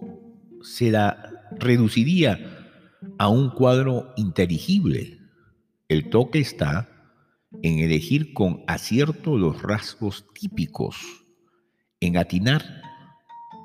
se 0.64 0.92
la 0.92 1.50
reduciría 1.60 2.51
a 3.18 3.30
un 3.30 3.50
cuadro 3.52 4.14
inteligible? 4.18 5.20
El 5.88 6.10
toque 6.10 6.40
está 6.40 6.90
en 7.62 7.80
elegir 7.80 8.34
con 8.34 8.64
acierto 8.68 9.38
los 9.38 9.62
rasgos 9.62 10.26
típicos, 10.34 10.98
en 12.00 12.18
atinar 12.18 12.64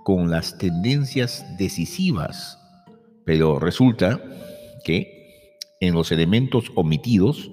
con 0.04 0.30
las 0.30 0.58
tendencias 0.58 1.44
decisivas, 1.58 2.58
pero 3.24 3.58
resulta 3.58 4.20
que 4.84 5.58
en 5.80 5.94
los 5.94 6.12
elementos 6.12 6.70
omitidos 6.74 7.50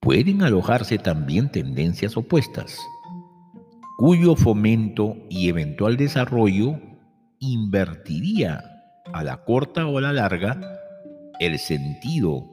pueden 0.00 0.42
alojarse 0.42 0.98
también 0.98 1.50
tendencias 1.50 2.16
opuestas, 2.16 2.78
cuyo 3.96 4.36
fomento 4.36 5.16
y 5.30 5.48
eventual 5.48 5.96
desarrollo 5.96 6.80
invertiría 7.38 8.73
a 9.12 9.22
la 9.24 9.44
corta 9.44 9.86
o 9.86 9.98
a 9.98 10.00
la 10.00 10.12
larga 10.12 10.80
el 11.40 11.58
sentido 11.58 12.48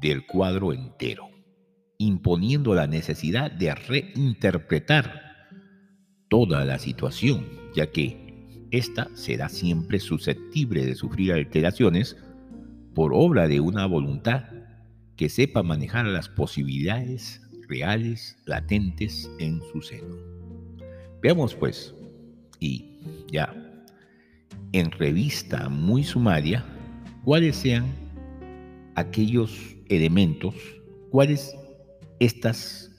del 0.00 0.26
cuadro 0.26 0.72
entero, 0.72 1.28
imponiendo 1.98 2.74
la 2.74 2.86
necesidad 2.86 3.50
de 3.50 3.74
reinterpretar 3.74 5.48
toda 6.28 6.64
la 6.64 6.78
situación, 6.78 7.46
ya 7.74 7.90
que 7.90 8.66
ésta 8.70 9.08
será 9.14 9.48
siempre 9.48 9.98
susceptible 9.98 10.86
de 10.86 10.94
sufrir 10.94 11.32
alteraciones 11.32 12.16
por 12.94 13.12
obra 13.14 13.48
de 13.48 13.60
una 13.60 13.86
voluntad 13.86 14.44
que 15.16 15.28
sepa 15.28 15.62
manejar 15.62 16.06
las 16.06 16.28
posibilidades 16.28 17.42
reales 17.68 18.38
latentes 18.46 19.30
en 19.38 19.60
su 19.72 19.82
seno. 19.82 20.16
Veamos 21.20 21.54
pues, 21.54 21.94
y 22.58 22.98
ya 23.30 23.54
en 24.72 24.90
revista 24.90 25.68
muy 25.68 26.04
sumaria 26.04 26.64
cuáles 27.24 27.56
sean 27.56 27.86
aquellos 28.94 29.76
elementos, 29.88 30.54
cuáles 31.10 31.54
estas 32.18 32.90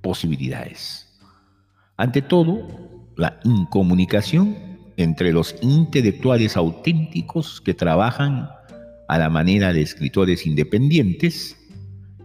posibilidades. 0.00 1.06
Ante 1.96 2.22
todo, 2.22 2.66
la 3.16 3.40
incomunicación 3.44 4.56
entre 4.96 5.32
los 5.32 5.54
intelectuales 5.60 6.56
auténticos 6.56 7.60
que 7.60 7.74
trabajan 7.74 8.48
a 9.08 9.18
la 9.18 9.28
manera 9.28 9.72
de 9.72 9.82
escritores 9.82 10.46
independientes 10.46 11.56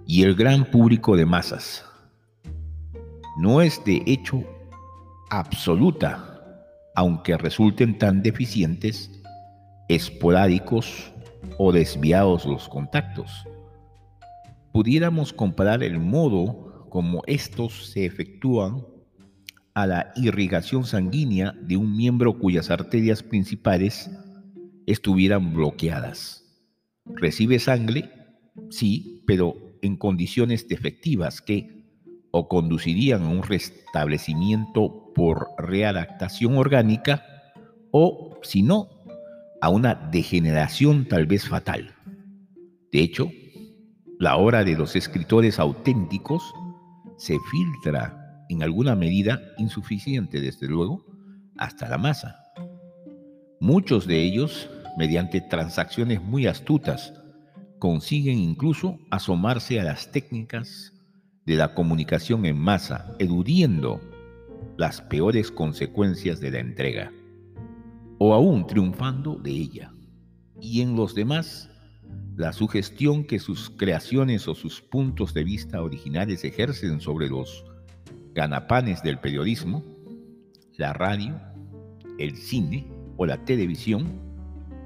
y 0.06 0.24
el 0.24 0.36
gran 0.36 0.66
público 0.66 1.16
de 1.16 1.26
masas. 1.26 1.86
No 3.38 3.62
es 3.62 3.84
de 3.86 4.04
hecho 4.06 4.44
absoluta 5.30 6.33
aunque 6.96 7.38
resulten 7.38 7.98
tan 7.98 8.22
deficientes, 8.22 9.12
esporádicos 9.88 11.14
o 11.58 11.72
desviados 11.72 12.46
los 12.46 12.70
contactos. 12.70 13.32
Pudiéramos 14.72 15.34
comparar 15.34 15.84
el 15.84 16.00
modo 16.00 16.88
como 16.90 17.24
estos 17.28 17.92
se 17.92 18.06
efectúan 18.06 18.86
a 19.74 19.88
la 19.88 20.12
irrigación 20.16 20.86
sanguínea 20.86 21.54
de 21.62 21.78
un 21.78 21.96
miembro 21.96 22.38
cuyas 22.38 22.70
arterias 22.70 23.24
principales 23.24 24.12
estuvieran 24.86 25.54
bloqueadas. 25.54 26.44
Recibe 27.06 27.60
sangre, 27.60 28.12
sí, 28.70 29.24
pero 29.26 29.56
en 29.82 29.98
condiciones 29.98 30.68
defectivas 30.68 31.42
que 31.42 31.84
o 32.32 32.48
conducirían 32.48 33.24
a 33.24 33.30
un 33.30 33.44
restablecimiento 33.44 35.03
por 35.14 35.50
readaptación 35.58 36.58
orgánica 36.58 37.24
o, 37.92 38.40
si 38.42 38.64
no, 38.64 38.90
a 39.62 39.70
una 39.70 39.96
degeneración 39.96 41.08
tal 41.08 41.26
vez 41.26 41.48
fatal. 41.48 41.96
De 42.92 43.00
hecho, 43.00 43.32
la 44.20 44.38
obra 44.38 44.64
de 44.64 44.76
los 44.76 44.96
escritores 44.96 45.60
auténticos 45.60 46.54
se 47.18 47.38
filtra 47.52 48.46
en 48.50 48.64
alguna 48.64 48.96
medida 48.96 49.42
insuficiente, 49.58 50.42
desde 50.42 50.68
luego, 50.68 51.06
hasta 51.58 51.88
la 51.88 51.98
masa. 51.98 52.44
Muchos 53.60 54.08
de 54.08 54.22
ellos, 54.22 54.70
mediante 54.98 55.42
transacciones 55.42 56.22
muy 56.22 56.48
astutas, 56.48 57.14
consiguen 57.80 58.38
incluso 58.38 58.98
asomarse 59.12 59.80
a 59.80 59.84
las 59.84 60.12
técnicas 60.12 60.94
de 61.46 61.56
la 61.56 61.74
comunicación 61.74 62.46
en 62.46 62.58
masa, 62.58 63.16
eludiendo 63.20 64.00
las 64.78 65.02
peores 65.02 65.52
consecuencias 65.52 66.40
de 66.40 66.52
la 66.52 66.60
entrega, 66.60 67.12
o 68.18 68.34
aún 68.34 68.66
triunfando 68.68 69.36
de 69.36 69.52
ella. 69.52 69.94
Y 70.60 70.82
en 70.82 70.96
los 70.96 71.14
demás, 71.14 71.70
la 72.36 72.54
sugestión 72.54 73.26
que 73.26 73.40
sus 73.40 73.70
creaciones 73.70 74.48
o 74.48 74.56
sus 74.56 74.82
puntos 74.82 75.34
de 75.34 75.44
vista 75.44 75.82
originales 75.82 76.44
ejercen 76.44 77.00
sobre 77.00 77.30
los 77.30 77.66
ganapanes 78.34 79.04
del 79.04 79.20
periodismo, 79.20 79.84
la 80.78 80.94
radio, 80.94 81.40
el 82.18 82.36
cine 82.38 82.88
o 83.18 83.26
la 83.26 83.46
televisión, 83.46 84.20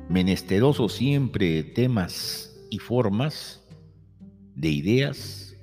menesteroso 0.09 0.89
siempre 0.89 1.63
temas 1.63 2.53
y 2.69 2.79
formas, 2.79 3.63
de 4.57 4.69
ideas, 4.69 5.55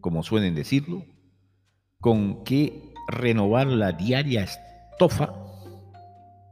como 0.00 0.22
suelen 0.22 0.54
decirlo, 0.54 1.06
con 2.00 2.44
que 2.44 2.91
renovar 3.08 3.66
la 3.66 3.92
diaria 3.92 4.44
estofa 4.44 5.34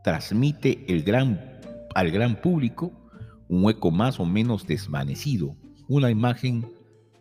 transmite 0.02 0.84
el 0.88 1.02
gran, 1.02 1.60
al 1.94 2.10
gran 2.10 2.36
público 2.36 2.92
un 3.48 3.68
eco 3.68 3.90
más 3.90 4.20
o 4.20 4.24
menos 4.24 4.66
desvanecido, 4.66 5.56
una 5.88 6.10
imagen 6.10 6.66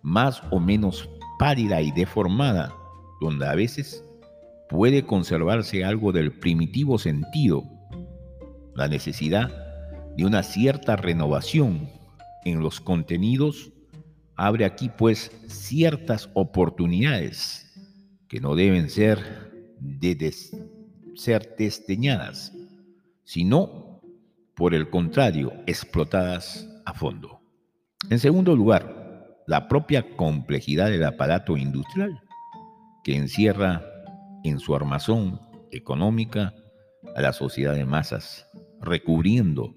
más 0.01 0.43
o 0.51 0.59
menos 0.59 1.09
pálida 1.39 1.81
y 1.81 1.91
deformada, 1.91 2.73
donde 3.19 3.47
a 3.47 3.55
veces 3.55 4.05
puede 4.69 5.05
conservarse 5.05 5.83
algo 5.83 6.11
del 6.11 6.31
primitivo 6.31 6.99
sentido, 6.99 7.63
la 8.75 8.87
necesidad 8.87 9.51
de 10.15 10.25
una 10.25 10.43
cierta 10.43 10.95
renovación 10.95 11.89
en 12.45 12.61
los 12.61 12.79
contenidos 12.79 13.71
abre 14.35 14.65
aquí 14.65 14.89
pues 14.89 15.31
ciertas 15.47 16.29
oportunidades 16.33 17.68
que 18.29 18.39
no 18.39 18.55
deben 18.55 18.89
ser, 18.89 19.17
de 19.79 20.33
ser 21.15 21.55
desdeñadas, 21.57 22.53
sino, 23.23 24.01
por 24.55 24.75
el 24.75 24.89
contrario, 24.89 25.51
explotadas 25.65 26.69
a 26.85 26.93
fondo. 26.93 27.41
En 28.09 28.19
segundo 28.19 28.55
lugar, 28.55 29.35
la 29.47 29.67
propia 29.67 30.15
complejidad 30.15 30.91
del 30.91 31.03
aparato 31.05 31.57
industrial, 31.57 32.21
que 33.03 33.15
encierra 33.15 33.83
en 34.43 34.59
su 34.59 34.75
armazón 34.75 35.41
económica 35.71 36.53
a 37.15 37.21
la 37.21 37.33
sociedad 37.33 37.73
de 37.73 37.85
masas, 37.85 38.47
recubriendo, 38.79 39.73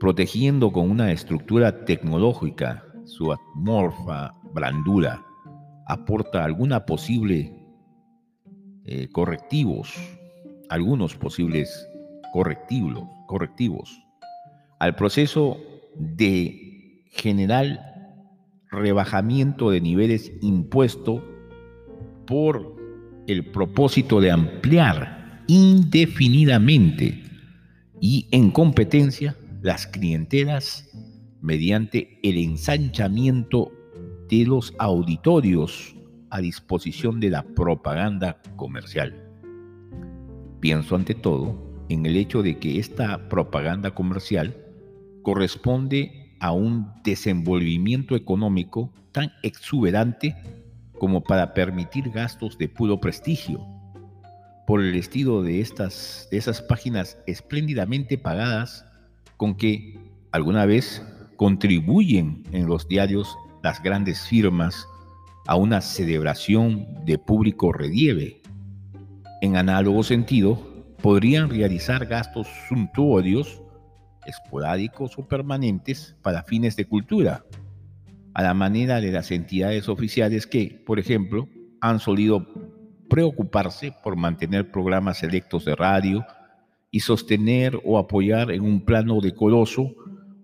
protegiendo 0.00 0.72
con 0.72 0.90
una 0.90 1.12
estructura 1.12 1.84
tecnológica 1.84 2.84
su 3.04 3.32
atmorfa 3.32 4.34
blandura, 4.52 5.24
aporta 5.86 6.44
alguna 6.44 6.84
posible 6.84 7.59
eh, 8.90 9.08
correctivos, 9.12 9.94
algunos 10.68 11.14
posibles 11.14 11.88
correctivos, 12.32 13.04
correctivos 13.26 14.02
al 14.80 14.96
proceso 14.96 15.58
de 15.96 17.04
general 17.12 17.80
rebajamiento 18.70 19.70
de 19.70 19.80
niveles 19.80 20.32
impuesto 20.42 21.24
por 22.26 22.76
el 23.26 23.44
propósito 23.52 24.20
de 24.20 24.32
ampliar 24.32 25.44
indefinidamente 25.46 27.22
y 28.00 28.26
en 28.32 28.50
competencia 28.50 29.36
las 29.62 29.86
clientelas 29.86 30.88
mediante 31.42 32.18
el 32.22 32.38
ensanchamiento 32.38 33.70
de 34.28 34.46
los 34.46 34.74
auditorios 34.78 35.94
a 36.30 36.40
disposición 36.40 37.20
de 37.20 37.30
la 37.30 37.42
propaganda 37.42 38.40
comercial. 38.56 39.14
Pienso 40.60 40.96
ante 40.96 41.14
todo 41.14 41.70
en 41.88 42.06
el 42.06 42.16
hecho 42.16 42.42
de 42.42 42.58
que 42.58 42.78
esta 42.78 43.28
propaganda 43.28 43.92
comercial 43.92 44.56
corresponde 45.22 46.36
a 46.40 46.52
un 46.52 46.92
desenvolvimiento 47.04 48.16
económico 48.16 48.92
tan 49.12 49.32
exuberante 49.42 50.36
como 50.98 51.22
para 51.22 51.54
permitir 51.54 52.10
gastos 52.10 52.58
de 52.58 52.68
puro 52.68 53.00
prestigio, 53.00 53.66
por 54.66 54.82
el 54.82 54.94
estilo 54.94 55.42
de, 55.42 55.60
estas, 55.60 56.28
de 56.30 56.36
esas 56.36 56.62
páginas 56.62 57.18
espléndidamente 57.26 58.18
pagadas 58.18 58.84
con 59.36 59.56
que 59.56 59.98
alguna 60.30 60.66
vez 60.66 61.02
contribuyen 61.36 62.44
en 62.52 62.66
los 62.66 62.86
diarios 62.86 63.36
las 63.62 63.82
grandes 63.82 64.26
firmas 64.28 64.86
a 65.50 65.56
una 65.56 65.80
celebración 65.80 66.86
de 67.04 67.18
público 67.18 67.72
relieve. 67.72 68.40
En 69.40 69.56
análogo 69.56 70.04
sentido, 70.04 70.56
podrían 71.02 71.50
realizar 71.50 72.06
gastos 72.06 72.46
suntuorios, 72.68 73.60
esporádicos 74.26 75.18
o 75.18 75.26
permanentes 75.26 76.14
para 76.22 76.44
fines 76.44 76.76
de 76.76 76.84
cultura, 76.84 77.44
a 78.32 78.42
la 78.44 78.54
manera 78.54 79.00
de 79.00 79.10
las 79.10 79.32
entidades 79.32 79.88
oficiales 79.88 80.46
que, 80.46 80.80
por 80.86 81.00
ejemplo, 81.00 81.48
han 81.80 81.98
solido 81.98 82.46
preocuparse 83.08 83.92
por 84.04 84.14
mantener 84.14 84.70
programas 84.70 85.18
selectos 85.18 85.64
de 85.64 85.74
radio 85.74 86.24
y 86.92 87.00
sostener 87.00 87.76
o 87.84 87.98
apoyar 87.98 88.52
en 88.52 88.62
un 88.62 88.84
plano 88.84 89.20
decoroso 89.20 89.96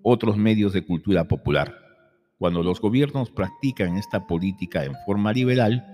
otros 0.03 0.37
medios 0.37 0.73
de 0.73 0.85
cultura 0.85 1.29
popular. 1.29 1.86
Cuando 2.39 2.63
los 2.63 2.81
gobiernos 2.81 3.31
practican 3.31 3.97
esta 3.97 4.27
política 4.27 4.85
en 4.85 4.95
forma 5.07 5.33
liberal 5.33 5.87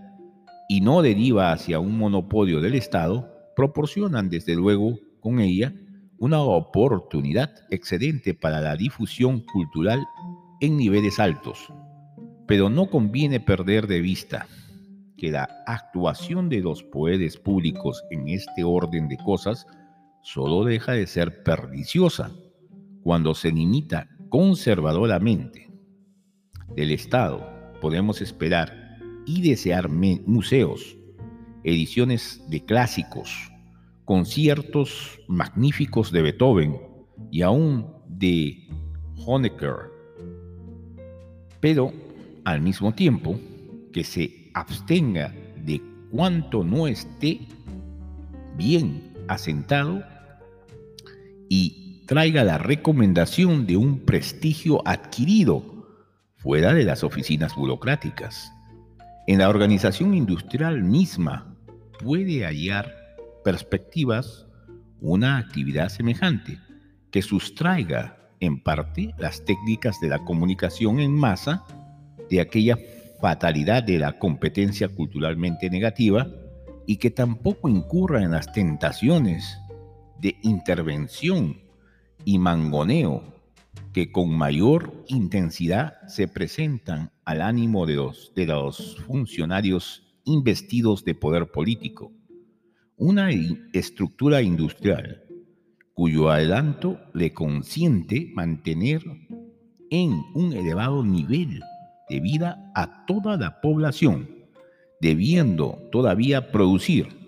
y 0.69 0.81
no 0.81 1.01
deriva 1.01 1.53
hacia 1.53 1.79
un 1.79 1.97
monopolio 1.97 2.61
del 2.61 2.75
Estado, 2.75 3.33
proporcionan 3.55 4.29
desde 4.29 4.57
luego 4.57 4.99
con 5.21 5.39
ella 5.39 5.73
una 6.19 6.41
oportunidad 6.41 7.51
excedente 7.71 8.35
para 8.35 8.61
la 8.61 8.77
difusión 8.77 9.41
cultural 9.41 10.05
en 10.61 10.77
niveles 10.77 11.21
altos. 11.21 11.73
Pero 12.49 12.69
no 12.69 12.91
conviene 12.91 13.39
perder 13.39 13.87
de 13.87 14.01
vista 14.01 14.47
que 15.17 15.31
la 15.31 15.49
actuación 15.67 16.49
de 16.49 16.61
los 16.61 16.83
poderes 16.83 17.37
públicos 17.37 18.03
en 18.11 18.29
este 18.29 18.65
orden 18.65 19.07
de 19.07 19.17
cosas 19.19 19.67
solo 20.23 20.65
deja 20.65 20.93
de 20.93 21.07
ser 21.07 21.45
perniciosa 21.45 22.33
cuando 23.05 23.33
se 23.35 23.53
limita 23.53 24.09
conservadoramente. 24.29 25.72
Del 26.77 26.91
Estado. 26.91 27.47
Podemos 27.81 28.21
esperar 28.21 28.99
y 29.27 29.43
desear 29.43 29.89
museos, 29.89 30.97
ediciones 31.65 32.43
de 32.49 32.65
clásicos, 32.65 33.53
conciertos 34.05 35.21
magníficos 35.29 36.11
de 36.13 36.23
Beethoven 36.23 36.81
y 37.31 37.43
aún 37.43 37.87
de 38.09 38.69
Honecker, 39.25 39.91
pero 41.61 41.93
al 42.45 42.61
mismo 42.61 42.93
tiempo 42.93 43.39
que 43.93 44.05
se 44.05 44.51
abstenga 44.55 45.35
de 45.65 45.81
cuanto 46.11 46.65
no 46.65 46.87
esté 46.87 47.41
bien 48.57 49.13
asentado 49.29 50.03
y 51.49 52.03
traiga 52.07 52.45
la 52.45 52.59
recomendación 52.59 53.67
de 53.67 53.77
un 53.77 54.01
prestigio 54.01 54.87
adquirido 54.87 55.72
fuera 56.43 56.75
de 56.75 56.85
las 56.85 57.05
oficinas 57.05 57.55
burocráticas. 57.55 58.53
En 59.29 59.39
la 59.39 59.49
organización 59.49 60.13
industrial 60.13 60.83
misma 60.83 61.55
puede 62.03 62.45
hallar 62.45 62.93
perspectivas 63.45 64.47
una 65.01 65.39
actividad 65.39 65.89
semejante 65.89 66.59
que 67.13 67.23
sustraiga 67.23 68.19
en 68.41 68.61
parte 68.61 69.15
las 69.19 69.45
técnicas 69.45 70.01
de 70.01 70.09
la 70.09 70.25
comunicación 70.25 70.99
en 70.99 71.15
masa 71.15 71.65
de 72.29 72.41
aquella 72.41 72.77
fatalidad 73.21 73.85
de 73.85 74.01
la 74.01 74.19
competencia 74.19 74.89
culturalmente 74.89 75.71
negativa 75.71 76.27
y 76.89 76.97
que 76.97 77.13
tampoco 77.13 77.69
incurra 77.69 78.21
en 78.21 78.33
las 78.33 78.53
tentaciones 78.53 79.59
de 80.19 80.37
intervención 80.43 81.61
y 82.25 82.39
mangoneo 82.39 83.23
que 83.93 84.11
con 84.11 84.31
mayor 84.31 85.05
intensidad 85.09 85.95
se 86.09 86.29
presentan 86.29 87.13
al 87.25 87.43
ánimo 87.43 87.87
de 87.87 87.97
los, 88.47 88.97
funcionarios 89.07 90.03
investidos 90.25 91.05
de 91.05 91.15
poder 91.15 91.51
político. 91.51 92.13
Una 92.97 93.31
estructura 93.73 94.43
industrial 94.43 95.23
cuyo 95.95 96.31
adelanto 96.31 96.99
le 97.13 97.33
consiente 97.35 98.31
mantener 98.35 99.03
en 99.91 100.23
un 100.35 100.53
elevado 100.53 101.05
nivel 101.05 101.61
de 102.09 102.21
vida 102.21 102.73
a 102.75 103.05
toda 103.07 103.37
la 103.37 103.61
población, 103.61 104.29
debiendo 105.01 105.79
todavía 105.91 106.51
producir 106.51 107.22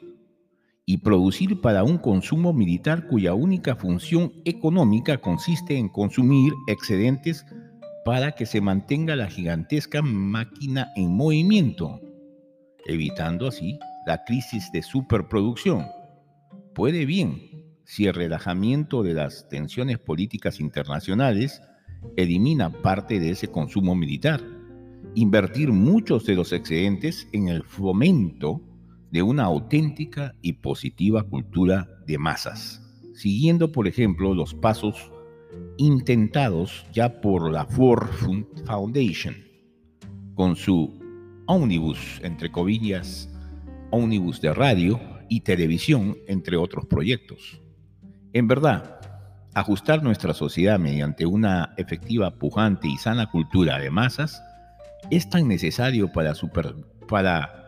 y 0.87 0.99
producir 0.99 1.61
para 1.61 1.83
un 1.83 1.99
consumo 1.99 2.53
militar 2.53 3.07
cuya 3.07 3.35
única 3.35 3.75
función 3.77 4.33
económica 4.45 5.19
consiste 5.19 5.79
en 5.79 5.89
consumir 5.89 6.53
excedentes 6.67 7.47
para 8.05 8.33
que 8.33 8.45
se 8.45 8.61
mantenga 8.61 9.17
la 9.17 9.29
gigantesca 9.29 10.03
máquina 10.03 10.93
en 10.95 11.17
movimiento, 11.17 12.01
evitando 12.87 13.49
así 13.49 13.79
la 14.07 14.23
crisis 14.25 14.71
de 14.73 14.83
superproducción. 14.83 15.87
Puede 16.75 17.07
bien, 17.07 17.41
si 17.85 18.07
el 18.07 18.15
relajamiento 18.15 19.03
de 19.03 19.15
las 19.15 19.49
tensiones 19.49 19.99
políticas 19.99 20.61
internacionales 20.61 21.63
elimina 22.17 22.71
parte 22.83 23.21
de 23.21 23.31
ese 23.31 23.49
consumo 23.49 23.95
militar, 23.95 24.43
invertir 25.15 25.73
muchos 25.73 26.27
de 26.27 26.35
los 26.35 26.53
excedentes 26.53 27.27
en 27.33 27.49
el 27.49 27.63
fomento 27.63 28.61
de 29.15 29.23
una 29.23 29.45
auténtica 29.45 30.35
y 30.43 30.55
positiva 30.55 31.23
cultura 31.23 31.89
de 32.05 32.19
masas, 32.19 32.83
siguiendo 33.15 33.71
por 33.71 33.87
ejemplo 33.87 34.35
los 34.35 34.55
pasos 34.55 35.13
intentados 35.77 36.85
ya 36.93 37.21
por 37.21 37.53
la 37.53 37.65
Ford 37.65 38.09
Foundation 38.67 39.37
con 40.35 40.57
su 40.57 41.01
ómnibus, 41.47 42.21
entre 42.25 42.51
comillas, 42.51 43.33
ómnibus 43.93 44.41
de 44.41 44.53
radio 44.53 45.01
y 45.29 45.43
televisión, 45.43 46.19
entre 46.27 46.57
otros 46.57 46.87
proyectos. 46.87 47.63
En 48.33 48.49
verdad, 48.49 48.99
ajustar 49.55 50.03
nuestra 50.03 50.35
sociedad 50.35 50.81
mediante 50.81 51.25
una 51.25 51.73
efectiva, 51.77 52.33
pujante 52.33 52.89
y 52.89 52.97
sana 52.97 53.31
cultura 53.31 53.79
de 53.79 53.93
masas 53.93 54.43
es 55.13 55.31
tan 55.31 55.47
necesario 55.47 56.11
para, 56.11 56.33
para 57.07 57.64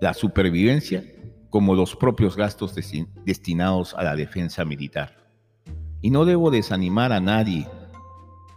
la 0.00 0.14
supervivencia 0.14 1.04
como 1.50 1.74
los 1.74 1.96
propios 1.96 2.36
gastos 2.36 2.74
destinados 3.24 3.94
a 3.94 4.02
la 4.02 4.16
defensa 4.16 4.64
militar. 4.64 5.16
Y 6.00 6.10
no 6.10 6.24
debo 6.24 6.50
desanimar 6.50 7.12
a 7.12 7.20
nadie 7.20 7.66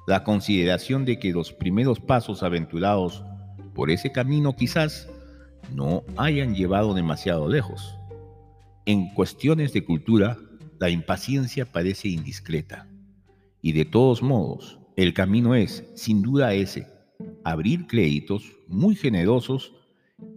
la 0.07 0.23
consideración 0.23 1.05
de 1.05 1.19
que 1.19 1.31
los 1.31 1.53
primeros 1.53 1.99
pasos 1.99 2.43
aventurados 2.43 3.23
por 3.73 3.89
ese 3.89 4.11
camino 4.11 4.55
quizás 4.55 5.09
no 5.73 6.03
hayan 6.17 6.53
llevado 6.53 6.93
demasiado 6.93 7.47
lejos. 7.47 7.95
En 8.85 9.13
cuestiones 9.13 9.73
de 9.73 9.85
cultura, 9.85 10.37
la 10.79 10.89
impaciencia 10.89 11.71
parece 11.71 12.09
indiscreta. 12.09 12.87
Y 13.61 13.71
de 13.71 13.85
todos 13.85 14.21
modos, 14.21 14.79
el 14.97 15.13
camino 15.13 15.55
es, 15.55 15.83
sin 15.95 16.21
duda 16.21 16.53
ese, 16.53 16.87
abrir 17.43 17.87
créditos 17.87 18.43
muy 18.67 18.95
generosos 18.95 19.73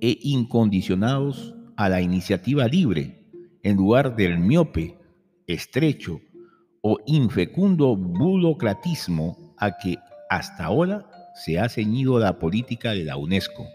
e 0.01 0.19
incondicionados 0.23 1.55
a 1.77 1.89
la 1.89 2.01
iniciativa 2.01 2.67
libre, 2.67 3.25
en 3.63 3.77
lugar 3.77 4.17
del 4.17 4.39
miope, 4.39 4.99
estrecho 5.47 6.21
o 6.83 6.99
infecundo 7.07 7.97
burocratismo 7.97 9.55
a 9.59 9.77
que 9.79 9.99
hasta 10.29 10.65
ahora 10.65 11.07
se 11.35 11.59
ha 11.59 11.69
ceñido 11.69 12.19
la 12.19 12.39
política 12.39 12.93
de 12.93 13.05
la 13.05 13.17
UNESCO. 13.17 13.67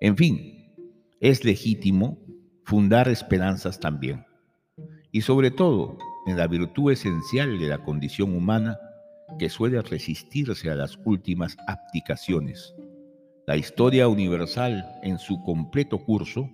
En 0.00 0.16
fin, 0.16 0.74
es 1.20 1.44
legítimo 1.44 2.18
fundar 2.64 3.08
esperanzas 3.08 3.80
también. 3.80 4.26
Y 5.10 5.22
sobre 5.22 5.50
todo 5.50 5.98
en 6.26 6.36
la 6.36 6.46
virtud 6.46 6.92
esencial 6.92 7.58
de 7.58 7.66
la 7.66 7.82
condición 7.82 8.36
humana 8.36 8.78
que 9.38 9.48
suele 9.48 9.80
resistirse 9.82 10.70
a 10.70 10.74
las 10.74 10.98
últimas 11.04 11.56
abdicaciones. 11.66 12.74
La 13.48 13.56
historia 13.56 14.08
universal 14.08 14.84
en 15.02 15.18
su 15.18 15.42
completo 15.42 16.04
curso 16.04 16.50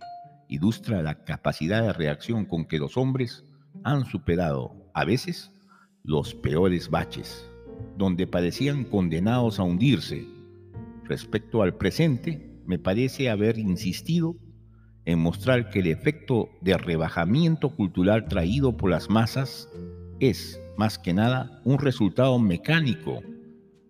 ilustra 0.47 1.03
la 1.03 1.25
capacidad 1.25 1.83
de 1.83 1.93
reacción 1.93 2.45
con 2.45 2.67
que 2.67 2.79
los 2.79 2.97
hombres 2.97 3.45
han 3.83 4.05
superado, 4.05 4.77
a 4.95 5.05
veces, 5.05 5.51
los 6.05 6.37
peores 6.37 6.89
baches, 6.91 7.51
donde 7.99 8.29
parecían 8.29 8.85
condenados 8.85 9.59
a 9.59 9.65
hundirse. 9.65 10.25
Respecto 11.03 11.63
al 11.63 11.75
presente, 11.75 12.61
me 12.65 12.79
parece 12.79 13.29
haber 13.29 13.59
insistido 13.59 14.37
en 15.05 15.19
mostrar 15.19 15.71
que 15.71 15.81
el 15.81 15.89
efecto 15.89 16.49
de 16.61 16.79
rebajamiento 16.79 17.71
cultural 17.71 18.29
traído 18.29 18.77
por 18.77 18.91
las 18.91 19.11
masas 19.11 19.69
es, 20.21 20.61
más 20.77 21.01
que 21.01 21.13
nada, 21.13 21.61
un 21.65 21.81
resultado 21.81 22.39
mecánico 22.39 23.21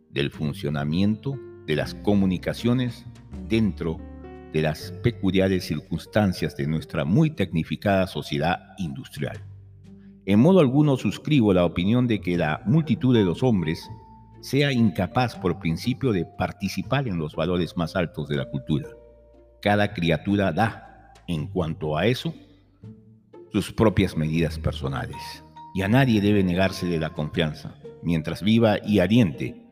del 0.08 0.30
funcionamiento 0.30 1.38
de 1.66 1.76
las 1.76 1.94
comunicaciones 1.94 3.04
dentro 3.48 3.98
de 4.52 4.62
las 4.62 4.92
peculiares 5.02 5.64
circunstancias 5.64 6.56
de 6.56 6.66
nuestra 6.66 7.04
muy 7.04 7.30
tecnificada 7.30 8.06
sociedad 8.06 8.60
industrial. 8.78 9.42
En 10.26 10.40
modo 10.40 10.60
alguno 10.60 10.96
suscribo 10.96 11.52
la 11.52 11.64
opinión 11.64 12.06
de 12.06 12.20
que 12.20 12.36
la 12.36 12.62
multitud 12.64 13.14
de 13.14 13.24
los 13.24 13.42
hombres 13.42 13.90
sea 14.40 14.72
incapaz 14.72 15.36
por 15.36 15.58
principio 15.58 16.12
de 16.12 16.24
participar 16.24 17.08
en 17.08 17.18
los 17.18 17.34
valores 17.34 17.76
más 17.76 17.96
altos 17.96 18.28
de 18.28 18.36
la 18.36 18.48
cultura. 18.48 18.88
Cada 19.60 19.92
criatura 19.92 20.52
da, 20.52 21.12
en 21.26 21.46
cuanto 21.46 21.96
a 21.96 22.06
eso, 22.06 22.34
sus 23.52 23.72
propias 23.72 24.16
medidas 24.16 24.58
personales. 24.58 25.44
Y 25.74 25.82
a 25.82 25.88
nadie 25.88 26.20
debe 26.20 26.44
negarse 26.44 26.86
de 26.86 27.00
la 27.00 27.10
confianza, 27.10 27.74
mientras 28.02 28.42
viva 28.42 28.78
y 28.84 29.00
ariente, 29.00 29.64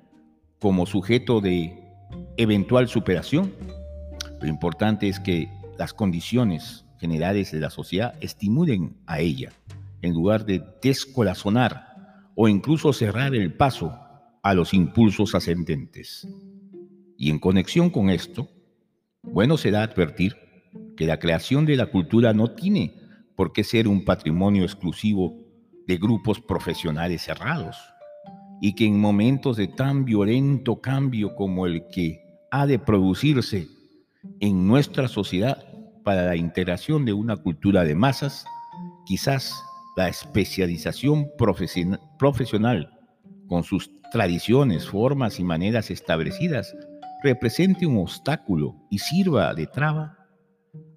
como 0.58 0.86
sujeto 0.86 1.40
de 1.40 1.81
eventual 2.36 2.88
superación. 2.88 3.52
Lo 4.40 4.48
importante 4.48 5.08
es 5.08 5.20
que 5.20 5.48
las 5.78 5.92
condiciones 5.92 6.84
generales 6.98 7.52
de 7.52 7.60
la 7.60 7.70
sociedad 7.70 8.14
estimulen 8.20 8.96
a 9.06 9.20
ella 9.20 9.52
en 10.02 10.14
lugar 10.14 10.44
de 10.44 10.62
descorazonar 10.82 11.92
o 12.34 12.48
incluso 12.48 12.92
cerrar 12.92 13.34
el 13.34 13.54
paso 13.54 13.98
a 14.42 14.54
los 14.54 14.74
impulsos 14.74 15.34
ascendentes. 15.34 16.26
Y 17.16 17.30
en 17.30 17.38
conexión 17.38 17.90
con 17.90 18.10
esto, 18.10 18.48
bueno 19.22 19.56
será 19.56 19.82
advertir 19.82 20.36
que 20.96 21.06
la 21.06 21.18
creación 21.18 21.66
de 21.66 21.76
la 21.76 21.86
cultura 21.86 22.32
no 22.32 22.50
tiene 22.50 22.94
por 23.36 23.52
qué 23.52 23.64
ser 23.64 23.88
un 23.88 24.04
patrimonio 24.04 24.64
exclusivo 24.64 25.36
de 25.86 25.96
grupos 25.96 26.40
profesionales 26.40 27.22
cerrados, 27.22 27.76
y 28.60 28.74
que 28.74 28.86
en 28.86 29.00
momentos 29.00 29.56
de 29.56 29.66
tan 29.66 30.04
violento 30.04 30.80
cambio 30.80 31.34
como 31.34 31.66
el 31.66 31.88
que 31.88 32.21
ha 32.52 32.66
de 32.66 32.78
producirse 32.78 33.66
en 34.38 34.68
nuestra 34.68 35.08
sociedad 35.08 35.64
para 36.04 36.26
la 36.26 36.36
integración 36.36 37.06
de 37.06 37.14
una 37.14 37.36
cultura 37.36 37.82
de 37.82 37.94
masas, 37.94 38.44
quizás 39.06 39.54
la 39.96 40.08
especialización 40.08 41.28
profesional 42.18 42.90
con 43.48 43.64
sus 43.64 43.90
tradiciones, 44.12 44.86
formas 44.86 45.40
y 45.40 45.44
maneras 45.44 45.90
establecidas 45.90 46.76
represente 47.22 47.86
un 47.86 47.96
obstáculo 47.96 48.76
y 48.90 48.98
sirva 48.98 49.54
de 49.54 49.66
traba 49.66 50.18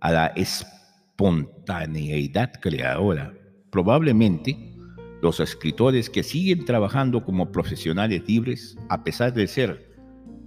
a 0.01 0.11
la 0.11 0.27
espontaneidad 0.35 2.51
creadora. 2.59 3.33
Probablemente 3.71 4.73
los 5.21 5.39
escritores 5.39 6.09
que 6.09 6.23
siguen 6.23 6.65
trabajando 6.65 7.23
como 7.23 7.53
profesionales 7.53 8.23
libres, 8.27 8.77
a 8.89 9.05
pesar 9.05 9.33
de 9.33 9.47
ser 9.47 9.94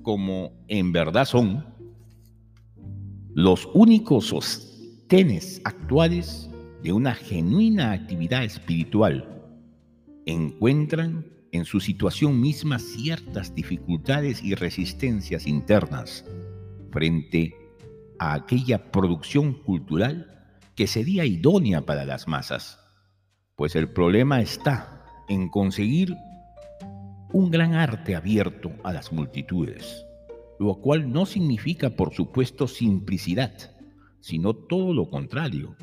como 0.03 0.53
en 0.69 0.93
verdad 0.93 1.25
son, 1.25 1.65
los 3.35 3.69
únicos 3.75 4.27
sostenes 4.27 5.61
actuales 5.65 6.51
de 6.83 6.93
una 6.93 7.15
genuina 7.15 7.93
actividad 7.93 8.45
espiritual, 8.45 9.43
encuentran 10.27 11.27
en 11.53 11.65
su 11.65 11.81
situación 11.81 12.41
misma 12.41 12.79
ciertas 12.79 13.55
dificultades 13.55 14.43
y 14.43 14.55
resistencias 14.55 15.47
internas 15.47 16.25
frente 16.91 17.55
a 18.19 18.35
aquella 18.35 18.91
producción 18.91 19.55
cultural 19.55 20.35
que 20.75 20.87
sería 20.87 21.25
idónea 21.25 21.87
para 21.87 22.05
las 22.05 22.29
masas, 22.29 22.79
pues 23.57 23.75
el 23.75 23.91
problema 23.91 24.41
está 24.41 25.05
en 25.29 25.49
conseguir 25.49 26.15
un 27.33 27.51
gran 27.51 27.75
arte 27.75 28.15
abierto 28.15 28.73
a 28.85 28.93
las 28.93 29.13
multitudes, 29.13 30.05
lo 30.59 30.77
cual 30.77 31.11
no 31.13 31.27
significa, 31.27 31.91
por 31.91 32.15
supuesto, 32.15 32.67
simplicidad, 32.67 33.53
sino 34.21 34.55
todo 34.55 34.93
lo 34.95 35.09
contrario, 35.11 35.77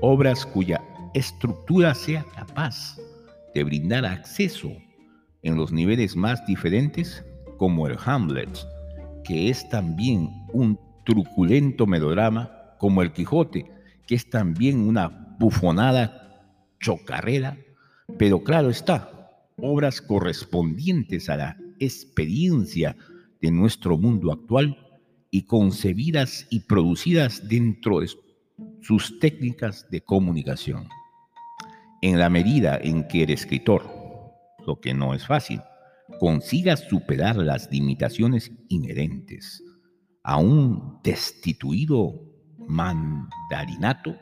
obras 0.00 0.46
cuya 0.46 0.82
estructura 1.14 1.94
sea 1.94 2.24
capaz 2.34 2.96
de 3.54 3.64
brindar 3.64 4.04
acceso 4.04 4.70
en 5.42 5.56
los 5.56 5.72
niveles 5.72 6.16
más 6.16 6.44
diferentes, 6.46 7.24
como 7.56 7.86
el 7.86 7.96
Hamlet, 8.04 8.50
que 9.24 9.48
es 9.48 9.68
también 9.68 10.30
un 10.52 10.78
truculento 11.04 11.86
melodrama, 11.86 12.50
como 12.78 13.02
el 13.02 13.12
Quijote, 13.12 13.64
que 14.06 14.14
es 14.14 14.28
también 14.28 14.80
una 14.80 15.36
bufonada 15.38 16.42
chocarrera, 16.80 17.56
pero 18.18 18.42
claro 18.42 18.70
está, 18.70 19.15
obras 19.56 20.02
correspondientes 20.02 21.30
a 21.30 21.36
la 21.36 21.56
experiencia 21.78 22.96
de 23.40 23.50
nuestro 23.50 23.96
mundo 23.96 24.32
actual 24.32 24.76
y 25.30 25.42
concebidas 25.42 26.46
y 26.50 26.60
producidas 26.60 27.48
dentro 27.48 28.00
de 28.00 28.10
sus 28.82 29.18
técnicas 29.18 29.88
de 29.90 30.02
comunicación. 30.02 30.88
En 32.02 32.18
la 32.18 32.28
medida 32.28 32.78
en 32.82 33.08
que 33.08 33.22
el 33.22 33.30
escritor, 33.30 33.82
lo 34.66 34.80
que 34.80 34.94
no 34.94 35.14
es 35.14 35.26
fácil, 35.26 35.60
consiga 36.20 36.76
superar 36.76 37.36
las 37.36 37.70
limitaciones 37.70 38.52
inherentes 38.68 39.62
a 40.22 40.38
un 40.38 41.00
destituido 41.02 42.20
mandarinato 42.66 44.16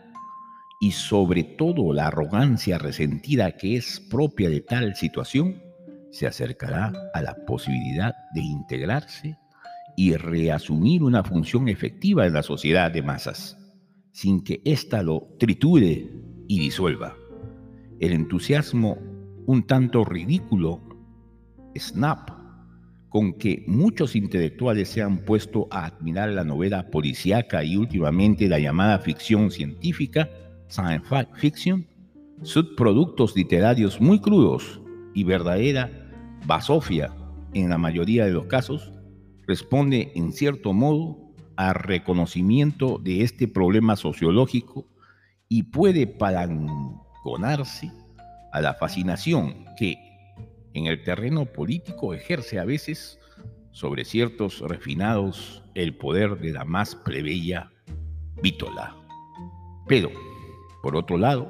y 0.85 0.91
sobre 0.91 1.45
todo 1.45 1.95
la 1.95 2.09
arrogancia 2.09 2.77
resentida 2.77 3.53
que 3.53 3.77
es 3.77 4.01
propia 4.01 4.51
de 4.51 4.61
tal 4.61 4.95
situación, 4.95 5.63
se 6.11 6.27
acercará 6.27 6.93
a 7.15 7.23
la 7.23 7.35
posibilidad 7.47 8.15
de 8.35 8.43
integrarse 8.43 9.39
y 9.97 10.15
reasumir 10.15 11.03
una 11.03 11.25
función 11.25 11.71
efectiva 11.71 12.27
en 12.27 12.35
la 12.35 12.43
sociedad 12.43 12.91
de 12.91 13.01
masas 13.01 13.57
sin 14.13 14.45
que 14.45 14.61
ésta 14.67 15.03
lo 15.03 15.27
triture 15.39 16.07
y 16.49 16.61
disuelva. 16.61 17.17
El 17.99 18.13
entusiasmo 18.13 18.99
un 19.47 19.67
tanto 19.67 20.05
ridículo, 20.05 20.83
snap, 21.75 22.29
con 23.09 23.39
que 23.39 23.65
muchos 23.67 24.15
intelectuales 24.17 24.91
se 24.91 25.01
han 25.01 25.25
puesto 25.25 25.67
a 25.71 25.87
admirar 25.87 26.29
la 26.29 26.45
novela 26.45 26.91
policíaca 26.91 27.65
y 27.65 27.79
últimamente 27.79 28.51
la 28.51 28.59
llamada 28.59 28.99
ficción 28.99 29.51
científica, 29.51 30.29
science 30.69 31.07
fiction, 31.35 31.87
subproductos 32.43 33.37
literarios 33.37 34.01
muy 34.01 34.21
crudos 34.21 34.81
y 35.15 35.25
verdadera 35.25 35.91
basofia 36.47 37.15
en 37.55 37.71
la 37.71 37.79
mayoría 37.79 38.27
de 38.27 38.33
los 38.33 38.47
casos, 38.47 38.93
responde 39.47 40.13
en 40.15 40.33
cierto 40.33 40.73
modo 40.73 41.19
a 41.57 41.73
reconocimiento 41.73 42.99
de 42.99 43.23
este 43.23 43.47
problema 43.47 43.97
sociológico 43.97 44.87
y 45.49 45.65
puede 45.65 46.07
palanconarse 46.07 47.93
a 48.53 48.61
la 48.61 48.75
fascinación 48.75 49.65
que 49.79 49.97
en 50.75 50.87
el 50.87 51.03
terreno 51.05 51.47
político 51.47 52.15
ejerce 52.15 52.59
a 52.59 52.65
veces 52.65 53.19
sobre 53.71 54.05
ciertos 54.05 54.61
refinados 54.61 55.63
el 55.75 55.97
poder 55.97 56.39
de 56.39 56.53
la 56.53 56.65
más 56.65 56.95
plebeya 56.95 57.71
vítola. 58.43 58.97
Pero, 59.87 60.11
por 60.85 60.97
otro 60.97 61.17
lado, 61.17 61.49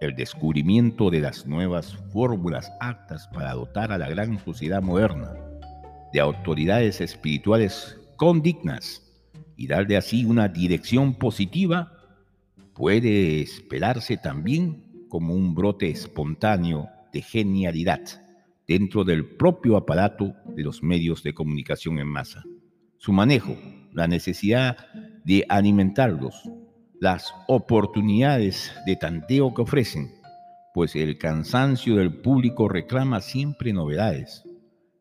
el 0.00 0.16
descubrimiento 0.16 1.10
de 1.10 1.20
las 1.20 1.44
nuevas 1.44 1.98
fórmulas 2.14 2.72
aptas 2.80 3.28
para 3.28 3.52
dotar 3.52 3.92
a 3.92 3.98
la 3.98 4.08
gran 4.08 4.42
sociedad 4.42 4.80
moderna 4.80 5.34
de 6.14 6.20
autoridades 6.20 7.02
espirituales 7.02 7.98
condignas 8.16 9.02
y 9.54 9.66
darle 9.66 9.98
así 9.98 10.24
una 10.24 10.48
dirección 10.48 11.12
positiva, 11.12 11.92
puede 12.72 13.42
esperarse 13.42 14.16
también 14.16 15.06
como 15.10 15.34
un 15.34 15.54
brote 15.54 15.90
espontáneo 15.90 16.88
de 17.12 17.20
genialidad 17.20 18.00
dentro 18.66 19.04
del 19.04 19.26
propio 19.36 19.76
aparato 19.76 20.34
de 20.56 20.62
los 20.62 20.82
medios 20.82 21.22
de 21.22 21.34
comunicación 21.34 21.98
en 21.98 22.06
masa. 22.06 22.42
Su 22.96 23.12
manejo, 23.12 23.58
la 23.92 24.08
necesidad 24.08 24.78
de 25.22 25.44
alimentarlos, 25.50 26.48
las 27.00 27.34
oportunidades 27.48 28.72
de 28.86 28.96
tanteo 28.96 29.52
que 29.54 29.62
ofrecen, 29.62 30.12
pues 30.74 30.94
el 30.94 31.18
cansancio 31.18 31.96
del 31.96 32.20
público 32.20 32.68
reclama 32.68 33.20
siempre 33.20 33.72
novedades. 33.72 34.44